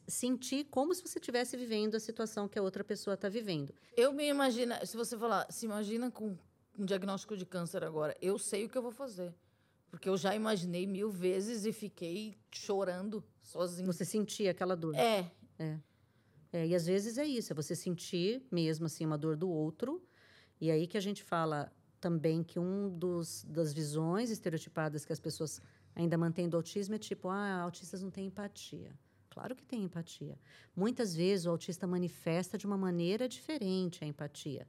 sentir 0.08 0.66
como 0.66 0.94
se 0.94 1.02
você 1.04 1.20
estivesse 1.20 1.56
vivendo 1.56 1.96
a 1.96 2.00
situação 2.00 2.48
que 2.48 2.58
a 2.58 2.62
outra 2.62 2.84
pessoa 2.84 3.14
está 3.14 3.30
vivendo. 3.30 3.74
Eu 3.96 4.12
me 4.12 4.28
imagino, 4.28 4.74
se 4.84 4.98
você 4.98 5.16
falar, 5.16 5.46
se 5.52 5.68
imagina 5.68 6.10
com 6.10 6.36
um 6.78 6.84
diagnóstico 6.84 7.38
de 7.38 7.46
câncer 7.46 7.84
agora, 7.84 8.18
eu 8.20 8.40
sei 8.40 8.66
o 8.66 8.70
que 8.70 8.76
eu 8.76 8.82
vou 8.82 8.92
fazer. 8.92 9.34
Porque 9.92 10.10
eu 10.10 10.18
já 10.18 10.36
imaginei 10.36 10.88
mil 10.88 11.12
vezes 11.12 11.66
e 11.66 11.72
fiquei 11.72 12.36
chorando 12.52 13.24
sozinho. 13.44 13.86
Você 13.94 14.04
sentia 14.04 14.50
aquela 14.50 14.76
dor. 14.76 14.96
É. 14.96 15.32
É. 15.60 15.80
é. 16.52 16.68
E 16.68 16.76
às 16.76 16.88
vezes 16.88 17.20
é 17.20 17.26
isso, 17.26 17.54
é 17.54 17.56
você 17.56 17.76
sentir 17.76 18.44
mesmo 18.52 18.88
assim 18.88 19.06
uma 19.06 19.20
dor 19.20 19.38
do 19.38 19.48
outro. 19.48 20.04
E 20.60 20.72
aí 20.72 20.88
que 20.88 20.98
a 20.98 21.02
gente 21.02 21.24
fala 21.24 21.72
também 22.00 22.44
que 22.44 22.60
um 22.60 22.90
dos 22.90 23.44
das 23.44 23.74
visões 23.74 24.30
estereotipadas 24.30 25.06
que 25.06 25.14
as 25.14 25.20
pessoas 25.20 25.62
ainda 25.96 26.18
mantém 26.18 26.48
do 26.48 26.58
autismo 26.58 26.96
é 26.96 26.98
tipo, 26.98 27.28
ah, 27.28 27.62
autistas 27.62 28.02
não 28.02 28.12
têm 28.12 28.28
empatia. 28.28 28.92
Claro 29.30 29.56
que 29.56 29.64
tem 29.64 29.84
empatia. 29.84 30.38
Muitas 30.76 31.16
vezes 31.16 31.46
o 31.46 31.52
autista 31.52 31.86
manifesta 31.86 32.58
de 32.58 32.66
uma 32.66 32.78
maneira 32.78 33.28
diferente 33.28 34.04
a 34.04 34.08
empatia, 34.08 34.68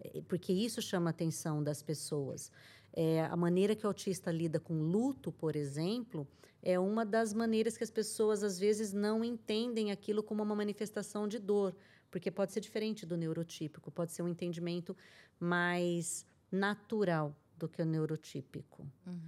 é, 0.00 0.22
porque 0.22 0.52
isso 0.52 0.80
chama 0.80 1.10
a 1.10 1.12
atenção 1.12 1.62
das 1.62 1.82
pessoas. 1.82 2.50
É, 2.92 3.24
a 3.26 3.36
maneira 3.36 3.76
que 3.76 3.84
o 3.84 3.88
autista 3.88 4.30
lida 4.30 4.58
com 4.58 4.74
luto, 4.80 5.30
por 5.30 5.54
exemplo, 5.54 6.26
é 6.62 6.78
uma 6.78 7.04
das 7.04 7.34
maneiras 7.34 7.76
que 7.76 7.84
as 7.84 7.90
pessoas 7.90 8.42
às 8.42 8.58
vezes 8.58 8.92
não 8.92 9.22
entendem 9.22 9.90
aquilo 9.90 10.22
como 10.22 10.42
uma 10.42 10.54
manifestação 10.54 11.28
de 11.28 11.38
dor, 11.38 11.76
porque 12.10 12.30
pode 12.30 12.52
ser 12.52 12.60
diferente 12.60 13.04
do 13.04 13.16
neurotípico, 13.18 13.90
pode 13.90 14.12
ser 14.12 14.22
um 14.22 14.28
entendimento 14.28 14.96
mais 15.38 16.24
natural 16.50 17.34
do 17.56 17.68
que 17.68 17.82
o 17.82 17.86
neurotípico. 17.86 18.86
Uhum. 19.06 19.20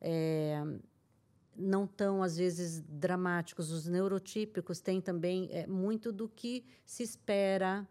É, 0.00 0.62
não 1.56 1.86
tão, 1.86 2.22
às 2.22 2.36
vezes, 2.36 2.80
dramáticos. 2.80 3.70
Os 3.70 3.86
neurotípicos 3.86 4.80
têm 4.80 5.00
também 5.00 5.48
é, 5.52 5.66
muito 5.66 6.12
do 6.12 6.28
que 6.28 6.64
se 6.84 7.02
espera 7.02 7.86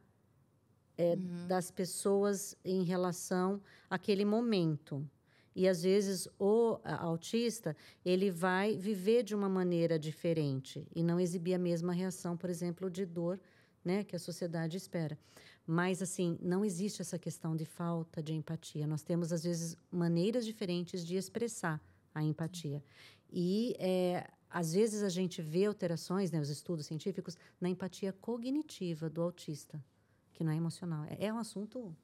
é, 0.97 1.13
uhum. 1.13 1.47
das 1.47 1.71
pessoas 1.71 2.55
em 2.63 2.83
relação 2.83 3.61
àquele 3.89 4.25
momento. 4.25 5.07
E, 5.55 5.67
às 5.67 5.83
vezes, 5.83 6.27
o 6.39 6.79
autista 6.83 7.75
ele 8.03 8.31
vai 8.31 8.75
viver 8.75 9.23
de 9.23 9.35
uma 9.35 9.47
maneira 9.47 9.99
diferente 9.99 10.87
e 10.95 11.03
não 11.03 11.19
exibir 11.19 11.53
a 11.53 11.59
mesma 11.59 11.93
reação, 11.93 12.35
por 12.35 12.49
exemplo, 12.49 12.89
de 12.89 13.05
dor 13.05 13.39
né, 13.85 14.03
que 14.03 14.15
a 14.15 14.19
sociedade 14.19 14.77
espera. 14.77 15.17
Mas, 15.65 16.01
assim, 16.01 16.37
não 16.41 16.65
existe 16.65 17.01
essa 17.01 17.17
questão 17.17 17.55
de 17.55 17.65
falta 17.65 18.21
de 18.21 18.33
empatia. 18.33 18.85
Nós 18.85 19.01
temos, 19.01 19.31
às 19.31 19.43
vezes, 19.43 19.77
maneiras 19.89 20.45
diferentes 20.45 21.05
de 21.05 21.15
expressar 21.15 21.81
a 22.13 22.21
empatia. 22.21 22.83
E 23.31 23.75
é, 23.79 24.29
às 24.49 24.73
vezes 24.73 25.01
a 25.01 25.09
gente 25.09 25.41
vê 25.41 25.65
alterações, 25.65 26.31
né, 26.31 26.39
os 26.39 26.49
estudos 26.49 26.85
científicos, 26.85 27.35
na 27.59 27.69
empatia 27.69 28.13
cognitiva 28.13 29.09
do 29.09 29.21
autista, 29.21 29.83
que 30.31 30.43
não 30.43 30.51
é 30.51 30.55
emocional. 30.55 31.05
É, 31.05 31.25
é 31.25 31.33
um 31.33 31.39
assunto 31.39 31.95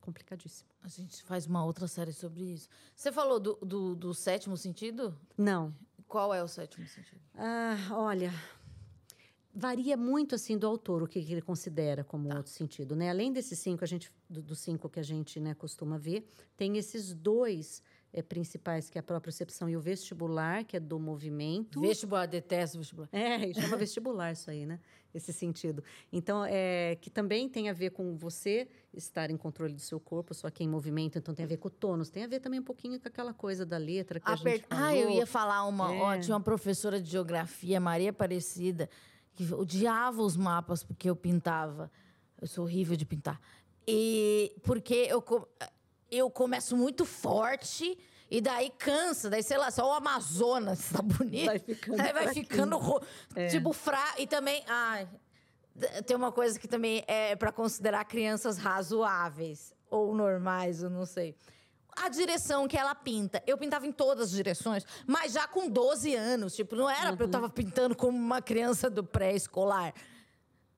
complicadíssimo. 0.00 0.68
A 0.82 0.88
gente 0.88 1.22
faz 1.22 1.46
uma 1.46 1.64
outra 1.64 1.86
série 1.86 2.12
sobre 2.12 2.42
isso. 2.42 2.68
Você 2.96 3.12
falou 3.12 3.38
do, 3.38 3.54
do, 3.56 3.94
do 3.94 4.14
sétimo 4.14 4.56
sentido? 4.56 5.16
Não. 5.38 5.72
Qual 6.08 6.34
é 6.34 6.42
o 6.42 6.48
sétimo 6.48 6.84
sentido? 6.88 7.20
Ah, 7.36 7.76
olha, 7.92 8.32
varia 9.54 9.96
muito 9.96 10.34
assim 10.34 10.56
do 10.56 10.66
autor 10.66 11.02
o 11.02 11.06
que, 11.06 11.22
que 11.22 11.32
ele 11.32 11.42
considera 11.42 12.04
como 12.04 12.28
tá. 12.28 12.36
outro 12.36 12.52
sentido, 12.52 12.94
né? 12.94 13.10
Além 13.10 13.32
desses 13.32 13.58
cinco 13.58 13.84
a 13.84 13.86
gente 13.86 14.10
dos 14.28 14.44
do 14.44 14.54
cinco 14.54 14.88
que 14.88 15.00
a 15.00 15.02
gente 15.02 15.40
né, 15.40 15.54
costuma 15.54 15.98
ver, 15.98 16.28
tem 16.56 16.76
esses 16.76 17.12
dois 17.12 17.82
é, 18.12 18.22
principais, 18.22 18.90
que 18.90 18.98
é 18.98 19.00
a 19.00 19.02
própria 19.02 19.24
percepção 19.24 19.68
e 19.68 19.76
o 19.76 19.80
vestibular, 19.80 20.64
que 20.64 20.76
é 20.76 20.80
do 20.80 20.98
movimento. 20.98 21.80
Vestibular, 21.80 22.26
detesto 22.26 22.78
vestibular. 22.78 23.08
É, 23.12 23.52
chama 23.54 23.76
vestibular 23.78 24.32
isso 24.32 24.50
aí, 24.50 24.66
né? 24.66 24.80
Esse 25.12 25.32
sentido. 25.32 25.82
Então, 26.12 26.44
é, 26.44 26.96
que 27.00 27.10
também 27.10 27.48
tem 27.48 27.68
a 27.68 27.72
ver 27.72 27.90
com 27.90 28.16
você 28.16 28.68
estar 28.94 29.30
em 29.30 29.36
controle 29.36 29.74
do 29.74 29.80
seu 29.80 29.98
corpo, 29.98 30.32
só 30.34 30.48
que 30.50 30.62
em 30.62 30.68
movimento, 30.68 31.18
então 31.18 31.34
tem 31.34 31.44
a 31.44 31.48
ver 31.48 31.56
com 31.56 31.66
o 31.66 31.70
tônus. 31.70 32.10
Tem 32.10 32.24
a 32.24 32.28
ver 32.28 32.38
também 32.38 32.60
um 32.60 32.64
pouquinho 32.64 33.00
com 33.00 33.08
aquela 33.08 33.34
coisa 33.34 33.66
da 33.66 33.76
letra 33.76 34.20
que 34.20 34.28
a, 34.28 34.32
a 34.32 34.36
gente 34.36 34.64
falou. 34.68 34.84
Ah, 34.84 34.96
eu 34.96 35.10
ia 35.10 35.26
falar 35.26 35.66
uma... 35.66 35.92
É. 35.92 35.98
Ó, 35.98 36.18
tinha 36.18 36.36
uma 36.36 36.42
professora 36.42 37.00
de 37.00 37.10
geografia, 37.10 37.80
Maria 37.80 38.10
Aparecida, 38.10 38.88
que 39.34 39.52
odiava 39.52 40.22
os 40.22 40.36
mapas 40.36 40.82
porque 40.82 41.08
eu 41.08 41.16
pintava. 41.16 41.90
Eu 42.40 42.46
sou 42.46 42.64
horrível 42.64 42.96
de 42.96 43.04
pintar. 43.04 43.40
E 43.86 44.54
porque 44.62 45.06
eu 45.08 45.22
eu 46.10 46.28
começo 46.30 46.76
muito 46.76 47.04
forte 47.04 47.96
e 48.30 48.40
daí 48.40 48.70
cansa, 48.70 49.30
daí 49.30 49.42
sei 49.42 49.58
lá, 49.58 49.70
só 49.70 49.88
o 49.88 49.92
Amazonas 49.92 50.90
tá 50.90 51.02
bonito. 51.02 51.46
Vai 51.46 51.58
ficando, 51.58 52.00
aí 52.00 52.12
vai 52.12 52.34
ficando 52.34 53.02
é. 53.34 53.46
tipo 53.48 53.72
fra 53.72 54.14
e 54.18 54.26
também, 54.26 54.62
ai, 54.68 55.08
tem 56.06 56.16
uma 56.16 56.32
coisa 56.32 56.58
que 56.58 56.68
também 56.68 57.04
é 57.06 57.34
para 57.36 57.52
considerar 57.52 58.04
crianças 58.04 58.58
razoáveis 58.58 59.72
ou 59.90 60.14
normais, 60.14 60.82
eu 60.82 60.90
não 60.90 61.04
sei. 61.04 61.34
A 62.02 62.08
direção 62.08 62.66
que 62.66 62.76
ela 62.76 62.94
pinta. 62.94 63.42
Eu 63.46 63.58
pintava 63.58 63.86
em 63.86 63.92
todas 63.92 64.28
as 64.28 64.30
direções, 64.32 64.84
mas 65.06 65.32
já 65.32 65.46
com 65.46 65.68
12 65.68 66.14
anos. 66.14 66.54
Tipo, 66.54 66.76
não 66.76 66.88
era 66.88 67.12
uhum. 67.12 67.16
eu 67.18 67.28
tava 67.28 67.48
pintando 67.48 67.94
como 67.94 68.16
uma 68.16 68.40
criança 68.40 68.88
do 68.88 69.04
pré-escolar. 69.04 69.94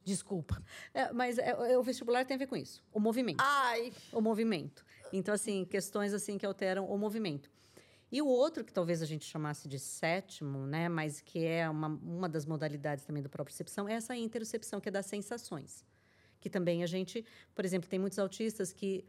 Desculpa. 0.04 0.60
É, 0.92 1.12
mas 1.12 1.38
é, 1.38 1.50
é, 1.50 1.78
o 1.78 1.82
vestibular 1.82 2.24
tem 2.24 2.34
a 2.34 2.38
ver 2.38 2.46
com 2.46 2.56
isso. 2.56 2.82
O 2.92 2.98
movimento. 2.98 3.40
Ai. 3.40 3.92
O 4.12 4.20
movimento. 4.20 4.84
Então, 5.12 5.34
assim, 5.34 5.64
questões 5.64 6.12
assim 6.12 6.36
que 6.36 6.44
alteram 6.44 6.86
o 6.86 6.98
movimento. 6.98 7.50
E 8.10 8.20
o 8.20 8.26
outro, 8.26 8.62
que 8.62 8.72
talvez 8.72 9.00
a 9.00 9.06
gente 9.06 9.24
chamasse 9.24 9.66
de 9.66 9.78
sétimo, 9.78 10.66
né, 10.66 10.86
mas 10.86 11.22
que 11.22 11.46
é 11.46 11.68
uma, 11.68 11.88
uma 11.88 12.28
das 12.28 12.44
modalidades 12.44 13.04
também 13.06 13.22
da 13.22 13.28
propriocepção, 13.28 13.88
é 13.88 13.94
essa 13.94 14.14
interocepção, 14.14 14.80
que 14.80 14.88
é 14.90 14.92
das 14.92 15.06
sensações. 15.06 15.82
Que 16.38 16.50
também 16.50 16.82
a 16.82 16.86
gente, 16.86 17.24
por 17.54 17.64
exemplo, 17.64 17.88
tem 17.88 17.98
muitos 17.98 18.18
autistas 18.18 18.70
que 18.70 19.04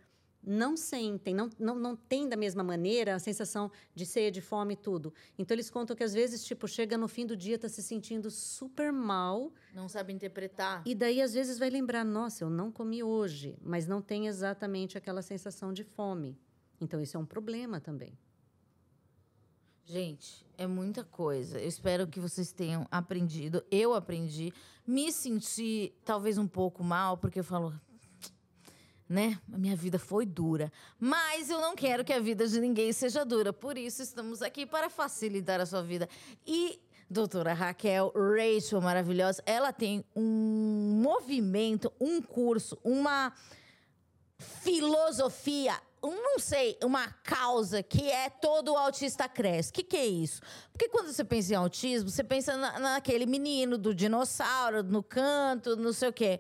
não 0.46 0.76
sentem, 0.76 1.34
não, 1.34 1.50
não, 1.58 1.76
não 1.76 1.96
tem 1.96 2.28
da 2.28 2.36
mesma 2.36 2.64
maneira 2.64 3.16
a 3.16 3.20
sensação 3.20 3.72
de 3.96 4.06
sede, 4.06 4.42
fome 4.42 4.74
e 4.74 4.78
tudo. 4.78 5.14
Então, 5.38 5.56
eles 5.56 5.70
contam 5.70 5.96
que 5.96 6.04
às 6.04 6.14
vezes, 6.14 6.44
tipo, 6.44 6.68
chega 6.68 6.98
no 6.98 7.08
fim 7.08 7.26
do 7.26 7.36
dia, 7.36 7.58
tá 7.58 7.70
se 7.70 7.82
sentindo 7.82 8.30
super 8.30 8.92
mal. 8.92 9.54
Não 9.74 9.88
sabe 9.88 10.12
interpretar. 10.12 10.84
E 10.86 10.94
daí, 10.94 11.22
às 11.22 11.34
vezes, 11.34 11.58
vai 11.58 11.70
lembrar, 11.70 12.04
nossa, 12.04 12.44
eu 12.44 12.50
não 12.50 12.72
comi 12.72 13.02
hoje, 13.02 13.58
mas 13.62 13.88
não 13.88 14.02
tem 14.02 14.28
exatamente 14.28 14.98
aquela 14.98 15.22
sensação 15.22 15.72
de 15.72 15.84
fome. 15.84 16.38
Então, 16.82 17.02
isso 17.02 17.16
é 17.16 17.20
um 17.20 17.26
problema 17.26 17.80
também. 17.80 18.18
Gente, 19.86 20.46
é 20.58 20.66
muita 20.66 21.04
coisa. 21.04 21.60
Eu 21.60 21.68
espero 21.68 22.08
que 22.08 22.20
vocês 22.20 22.52
tenham 22.52 22.88
aprendido. 22.90 23.64
Eu 23.70 23.94
aprendi. 23.94 24.54
Me 24.88 25.12
senti 25.12 25.94
talvez 26.06 26.38
um 26.38 26.48
pouco 26.48 26.84
mal, 26.84 27.18
porque 27.18 27.40
eu 27.40 27.44
falo, 27.44 27.74
né? 29.14 29.40
A 29.54 29.58
minha 29.60 29.76
vida 29.76 30.00
foi 30.00 30.26
dura. 30.26 30.72
Mas 31.00 31.50
eu 31.52 31.62
não 31.62 31.76
quero 31.76 32.04
que 32.04 32.12
a 32.12 32.20
vida 32.20 32.48
de 32.48 32.60
ninguém 32.60 32.92
seja 32.92 33.24
dura. 33.24 33.54
Por 33.54 33.78
isso, 33.78 34.02
estamos 34.02 34.42
aqui 34.42 34.66
para 34.66 34.90
facilitar 34.90 35.62
a 35.62 35.68
sua 35.68 35.84
vida. 35.84 36.10
E 36.46 36.82
doutora 37.08 37.54
Raquel 37.54 38.12
Rachel, 38.16 38.82
maravilhosa, 38.82 39.44
ela 39.46 39.72
tem 39.72 40.04
um 40.16 41.00
movimento, 41.00 41.94
um 42.02 42.24
curso, 42.24 42.76
uma 42.84 43.32
filosofia, 44.40 45.80
um, 46.02 46.16
não 46.16 46.40
sei, 46.40 46.76
uma 46.84 47.08
causa 47.24 47.84
que 47.84 48.10
é 48.10 48.32
todo 48.32 48.76
autista 48.76 49.30
cresce. 49.30 49.70
O 49.70 49.74
que, 49.74 49.84
que 49.84 49.96
é 49.98 50.08
isso? 50.08 50.42
Porque 50.72 50.90
quando 50.90 51.14
você 51.14 51.24
pensa 51.24 51.54
em 51.54 51.56
autismo, 51.56 52.10
você 52.10 52.24
pensa 52.24 52.58
na, 52.58 52.80
naquele 52.80 53.28
menino 53.28 53.78
do 53.78 53.94
dinossauro, 53.94 54.82
no 54.82 55.04
canto, 55.04 55.76
não 55.76 55.94
sei 55.94 56.10
o 56.10 56.14
quê, 56.14 56.40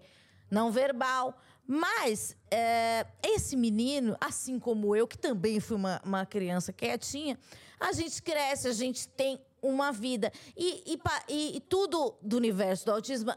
não 0.49 0.71
verbal. 0.71 1.39
Mas 1.65 2.35
é, 2.51 3.05
esse 3.23 3.55
menino, 3.55 4.17
assim 4.19 4.59
como 4.59 4.95
eu, 4.95 5.07
que 5.07 5.17
também 5.17 5.59
fui 5.59 5.77
uma, 5.77 6.01
uma 6.03 6.25
criança 6.25 6.73
quietinha, 6.73 7.39
a 7.79 7.91
gente 7.93 8.21
cresce, 8.21 8.67
a 8.67 8.73
gente 8.73 9.07
tem 9.07 9.39
uma 9.61 9.91
vida. 9.91 10.31
E, 10.57 10.83
e, 11.29 11.57
e, 11.57 11.59
tudo 11.61 12.15
do 12.21 12.37
universo 12.37 12.85
do 12.85 12.91
autismo 12.91 13.33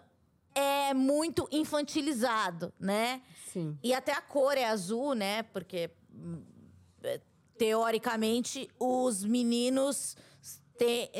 é 0.55 0.93
muito 0.93 1.49
infantilizado, 1.53 2.73
né? 2.81 3.23
Sim. 3.53 3.79
E 3.83 3.95
até 3.95 4.13
a 4.13 4.21
cor 4.21 4.57
é 4.57 4.65
azul, 4.65 5.15
né? 5.15 5.45
Porque, 5.45 5.91
é, 7.05 7.21
teoricamente, 7.57 8.69
os 8.79 9.25
meninos 9.25 10.17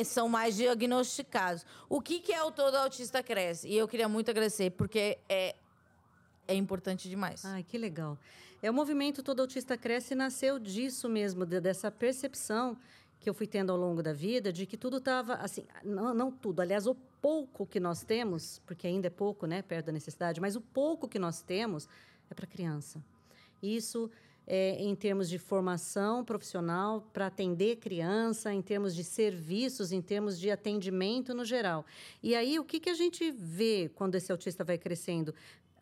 são 0.05 0.29
mais 0.29 0.55
diagnosticados. 0.55 1.65
O 1.89 2.01
que, 2.01 2.19
que 2.19 2.33
é 2.33 2.43
o 2.43 2.51
Todo 2.51 2.75
Autista 2.75 3.23
Cresce? 3.23 3.67
E 3.67 3.77
eu 3.77 3.87
queria 3.87 4.07
muito 4.07 4.29
agradecer, 4.29 4.71
porque 4.71 5.17
é 5.27 5.55
é 6.47 6.55
importante 6.55 7.09
demais. 7.09 7.43
Ai, 7.45 7.63
que 7.63 7.77
legal. 7.77 8.17
É 8.61 8.71
o 8.71 8.73
movimento 8.73 9.21
Todo 9.21 9.41
Autista 9.41 9.77
Cresce 9.77 10.15
nasceu 10.15 10.57
disso 10.57 11.07
mesmo, 11.07 11.45
de, 11.45 11.59
dessa 11.59 11.91
percepção 11.91 12.77
que 13.19 13.29
eu 13.29 13.33
fui 13.33 13.47
tendo 13.47 13.71
ao 13.71 13.77
longo 13.77 14.01
da 14.01 14.13
vida 14.13 14.51
de 14.53 14.65
que 14.65 14.77
tudo 14.77 14.97
estava 14.97 15.35
assim, 15.35 15.65
não, 15.83 16.13
não 16.13 16.31
tudo, 16.31 16.61
aliás, 16.61 16.87
o 16.87 16.95
pouco 17.21 17.65
que 17.65 17.79
nós 17.79 18.03
temos, 18.03 18.61
porque 18.65 18.87
ainda 18.87 19.07
é 19.07 19.09
pouco, 19.09 19.45
né, 19.45 19.61
perto 19.61 19.87
da 19.87 19.91
necessidade, 19.91 20.39
mas 20.39 20.55
o 20.55 20.61
pouco 20.61 21.07
que 21.07 21.19
nós 21.19 21.41
temos 21.41 21.87
é 22.29 22.33
para 22.33 22.47
criança. 22.47 23.03
Isso 23.61 24.09
é, 24.45 24.81
em 24.81 24.95
termos 24.95 25.27
de 25.27 25.37
formação 25.37 26.23
profissional 26.23 27.01
para 27.11 27.27
atender 27.27 27.77
criança, 27.77 28.53
em 28.53 28.61
termos 28.61 28.95
de 28.95 29.03
serviços, 29.03 29.91
em 29.91 30.01
termos 30.01 30.39
de 30.39 30.49
atendimento 30.49 31.33
no 31.33 31.43
geral. 31.43 31.85
E 32.23 32.33
aí, 32.33 32.57
o 32.57 32.63
que, 32.63 32.79
que 32.79 32.89
a 32.89 32.93
gente 32.93 33.29
vê 33.29 33.91
quando 33.93 34.15
esse 34.15 34.31
autista 34.31 34.63
vai 34.63 34.77
crescendo? 34.77 35.35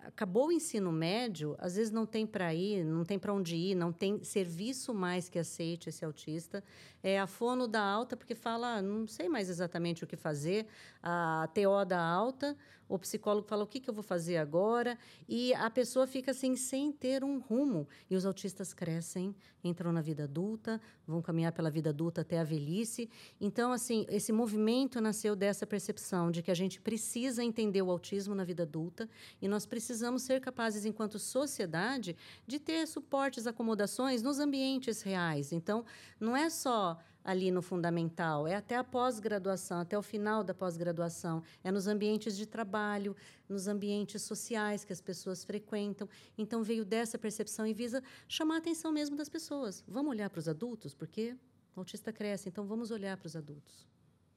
Acabou 0.07 0.47
o 0.47 0.51
ensino 0.51 0.91
médio, 0.91 1.55
às 1.59 1.75
vezes 1.75 1.91
não 1.91 2.05
tem 2.05 2.25
para 2.25 2.53
ir, 2.53 2.83
não 2.83 3.03
tem 3.03 3.17
para 3.17 3.33
onde 3.33 3.55
ir, 3.55 3.75
não 3.75 3.91
tem 3.91 4.23
serviço 4.23 4.93
mais 4.93 5.27
que 5.29 5.39
aceite 5.39 5.89
esse 5.89 6.05
autista. 6.05 6.63
É 7.07 7.19
a 7.19 7.27
fono 7.27 7.67
da 7.67 7.83
alta 7.83 8.17
porque 8.17 8.33
fala, 8.33 8.81
não 8.81 9.07
sei 9.07 9.29
mais 9.29 9.47
exatamente 9.47 10.03
o 10.03 10.07
que 10.07 10.15
fazer. 10.15 10.65
A 11.03 11.47
TO 11.53 11.85
da 11.85 12.03
alta, 12.03 12.57
o 12.89 12.97
psicólogo 12.97 13.47
fala 13.47 13.63
o 13.63 13.67
que, 13.67 13.79
que 13.79 13.87
eu 13.87 13.93
vou 13.93 14.03
fazer 14.03 14.37
agora 14.37 14.97
e 15.29 15.53
a 15.53 15.69
pessoa 15.69 16.07
fica 16.07 16.31
assim 16.31 16.55
sem 16.55 16.91
ter 16.91 17.23
um 17.23 17.39
rumo. 17.39 17.87
E 18.09 18.15
os 18.15 18.25
autistas 18.25 18.73
crescem, 18.73 19.35
entram 19.63 19.91
na 19.91 20.01
vida 20.01 20.23
adulta, 20.23 20.81
vão 21.05 21.21
caminhar 21.21 21.51
pela 21.51 21.69
vida 21.69 21.91
adulta 21.91 22.21
até 22.21 22.39
a 22.39 22.43
velhice. 22.43 23.07
Então, 23.39 23.71
assim, 23.71 24.07
esse 24.09 24.31
movimento 24.31 24.99
nasceu 24.99 25.35
dessa 25.35 25.67
percepção 25.67 26.31
de 26.31 26.41
que 26.41 26.49
a 26.49 26.55
gente 26.55 26.81
precisa 26.81 27.43
entender 27.43 27.83
o 27.83 27.91
autismo 27.91 28.33
na 28.33 28.43
vida 28.43 28.63
adulta 28.63 29.07
e 29.39 29.47
nós 29.47 29.65
precisamos 29.65 30.23
ser 30.23 30.41
capazes, 30.41 30.85
enquanto 30.85 31.19
sociedade, 31.19 32.15
de 32.47 32.59
ter 32.59 32.87
suportes, 32.87 33.45
acomodações 33.45 34.23
nos 34.23 34.39
ambientes 34.39 35.03
reais. 35.03 35.51
Então, 35.51 35.85
não 36.19 36.35
é 36.35 36.49
só 36.49 36.94
ali 37.25 37.49
no 37.49 37.61
fundamental, 37.61 38.47
é 38.47 38.55
até 38.55 38.75
a 38.75 38.83
pós-graduação, 38.83 39.79
até 39.79 39.97
o 39.97 40.01
final 40.03 40.43
da 40.43 40.53
pós-graduação, 40.53 41.41
é 41.63 41.71
nos 41.71 41.87
ambientes 41.87 42.37
de 42.37 42.45
trabalho, 42.45 43.15
nos 43.49 43.67
ambientes 43.67 44.21
sociais 44.21 44.85
que 44.85 44.93
as 44.93 45.01
pessoas 45.01 45.43
frequentam. 45.43 46.07
Então 46.37 46.61
veio 46.61 46.85
dessa 46.85 47.17
percepção 47.17 47.65
e 47.65 47.73
visa 47.73 48.03
chamar 48.27 48.55
a 48.55 48.57
atenção 48.59 48.91
mesmo 48.91 49.15
das 49.15 49.27
pessoas. 49.27 49.83
Vamos 49.87 50.11
olhar 50.11 50.29
para 50.29 50.39
os 50.39 50.47
adultos, 50.47 50.93
porque 50.93 51.35
o 51.75 51.79
autista 51.79 52.13
cresce, 52.13 52.47
então 52.47 52.65
vamos 52.65 52.91
olhar 52.91 53.17
para 53.17 53.25
os 53.25 53.35
adultos. 53.35 53.87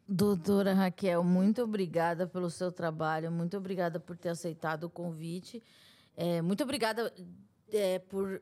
Doutora 0.09 0.73
Raquel, 0.73 1.23
muito 1.23 1.63
obrigada 1.63 2.27
pelo 2.27 2.49
seu 2.49 2.73
trabalho, 2.73 3.31
muito 3.31 3.59
obrigada 3.59 4.01
por 4.01 4.17
ter 4.17 4.31
aceitado 4.31 4.85
o 4.85 4.91
convite. 4.91 5.63
É, 6.17 6.41
muito 6.41 6.63
obrigada 6.63 7.13
é, 7.71 7.99
por 7.99 8.41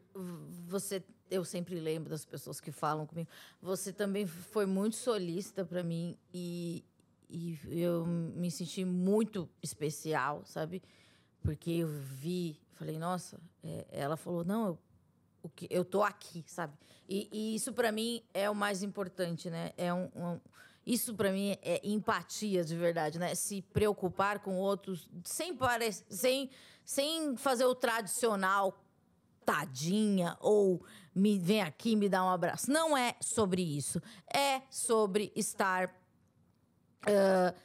você 0.68 1.02
eu 1.30 1.44
sempre 1.44 1.78
lembro 1.78 2.10
das 2.10 2.24
pessoas 2.24 2.60
que 2.60 2.70
falam 2.70 3.06
comigo. 3.06 3.28
Você 3.60 3.92
também 3.92 4.26
foi 4.26 4.66
muito 4.66 4.96
solícita 4.96 5.64
para 5.64 5.82
mim 5.82 6.16
e, 6.32 6.84
e 7.28 7.58
eu 7.70 8.06
me 8.06 8.50
senti 8.50 8.84
muito 8.84 9.48
especial, 9.62 10.44
sabe? 10.44 10.82
Porque 11.42 11.70
eu 11.70 11.88
vi, 11.88 12.60
falei, 12.74 12.98
nossa, 12.98 13.40
é, 13.62 13.86
ela 13.90 14.16
falou, 14.16 14.44
não, 14.44 14.66
eu, 14.66 14.78
o 15.42 15.48
que 15.48 15.66
eu 15.70 15.84
tô 15.84 16.02
aqui, 16.02 16.44
sabe? 16.46 16.74
E, 17.08 17.28
e 17.32 17.54
isso 17.54 17.72
para 17.72 17.92
mim 17.92 18.22
é 18.34 18.50
o 18.50 18.54
mais 18.54 18.82
importante, 18.82 19.48
né? 19.48 19.72
É 19.76 19.92
um, 19.92 20.10
um 20.14 20.40
isso 20.84 21.14
para 21.14 21.32
mim 21.32 21.56
é 21.62 21.80
empatia 21.82 22.64
de 22.64 22.76
verdade, 22.76 23.18
né? 23.18 23.34
Se 23.34 23.60
preocupar 23.60 24.38
com 24.38 24.56
outros 24.56 25.10
sem 25.24 25.54
parecer, 25.56 26.04
sem 26.08 26.50
sem 26.84 27.36
fazer 27.36 27.64
o 27.64 27.74
tradicional 27.74 28.80
tadinha 29.44 30.36
ou 30.40 30.84
me 31.16 31.38
vem 31.38 31.62
aqui 31.62 31.96
me 31.96 32.10
dá 32.10 32.22
um 32.22 32.28
abraço. 32.28 32.70
Não 32.70 32.96
é 32.96 33.16
sobre 33.22 33.62
isso. 33.62 34.02
É 34.32 34.60
sobre 34.68 35.32
estar 35.34 35.88
uh, 37.06 37.56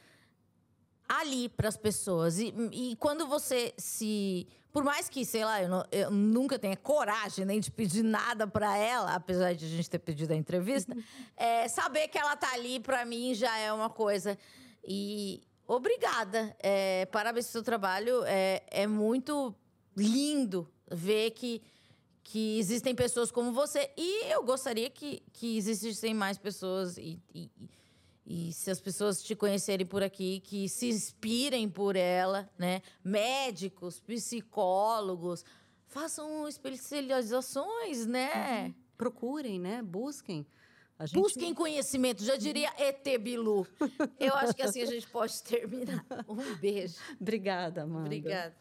ali 1.06 1.50
para 1.50 1.68
as 1.68 1.76
pessoas. 1.76 2.38
E, 2.38 2.54
e 2.72 2.96
quando 2.96 3.26
você 3.26 3.74
se. 3.76 4.48
Por 4.72 4.82
mais 4.82 5.06
que, 5.06 5.22
sei 5.22 5.44
lá, 5.44 5.62
eu, 5.62 5.68
não, 5.68 5.84
eu 5.92 6.10
nunca 6.10 6.58
tenha 6.58 6.74
coragem 6.74 7.44
nem 7.44 7.60
de 7.60 7.70
pedir 7.70 8.02
nada 8.02 8.46
para 8.46 8.74
ela, 8.74 9.14
apesar 9.14 9.54
de 9.54 9.66
a 9.66 9.68
gente 9.68 9.90
ter 9.90 9.98
pedido 9.98 10.32
a 10.32 10.34
entrevista, 10.34 10.96
é, 11.36 11.68
saber 11.68 12.08
que 12.08 12.16
ela 12.16 12.34
tá 12.36 12.54
ali 12.54 12.80
para 12.80 13.04
mim 13.04 13.34
já 13.34 13.54
é 13.58 13.70
uma 13.70 13.90
coisa. 13.90 14.38
E 14.82 15.42
obrigada. 15.66 16.56
É, 16.58 17.04
parabéns 17.12 17.44
pelo 17.44 17.52
seu 17.52 17.62
trabalho. 17.62 18.24
É, 18.24 18.62
é 18.70 18.86
muito 18.86 19.54
lindo 19.94 20.66
ver 20.90 21.32
que, 21.32 21.62
que 22.22 22.58
existem 22.58 22.94
pessoas 22.94 23.30
como 23.30 23.52
você. 23.52 23.90
E 23.96 24.32
eu 24.32 24.42
gostaria 24.44 24.88
que, 24.88 25.22
que 25.32 25.56
existissem 25.56 26.14
mais 26.14 26.38
pessoas. 26.38 26.96
E, 26.96 27.20
e, 27.34 27.50
e 28.24 28.52
se 28.52 28.70
as 28.70 28.80
pessoas 28.80 29.22
te 29.22 29.34
conhecerem 29.34 29.86
por 29.86 30.02
aqui, 30.02 30.40
que 30.40 30.68
se 30.68 30.88
inspirem 30.88 31.68
por 31.68 31.96
ela, 31.96 32.48
né? 32.58 32.82
Médicos, 33.04 34.00
psicólogos, 34.00 35.44
façam 35.86 36.48
especializações, 36.48 38.06
né? 38.06 38.66
Uhum. 38.66 38.74
Procurem, 38.96 39.58
né? 39.58 39.82
Busquem. 39.82 40.46
Gente... 41.00 41.14
Busquem 41.14 41.52
conhecimento, 41.52 42.22
já 42.24 42.36
diria 42.36 42.70
ET 42.78 43.04
Bilu. 43.18 43.66
Eu 44.20 44.34
acho 44.36 44.54
que 44.54 44.62
assim 44.62 44.82
a 44.82 44.86
gente 44.86 45.08
pode 45.08 45.42
terminar. 45.42 46.04
Um 46.28 46.54
beijo. 46.56 46.94
Obrigada, 47.20 47.82
Amanda. 47.82 48.06
Obrigada. 48.06 48.54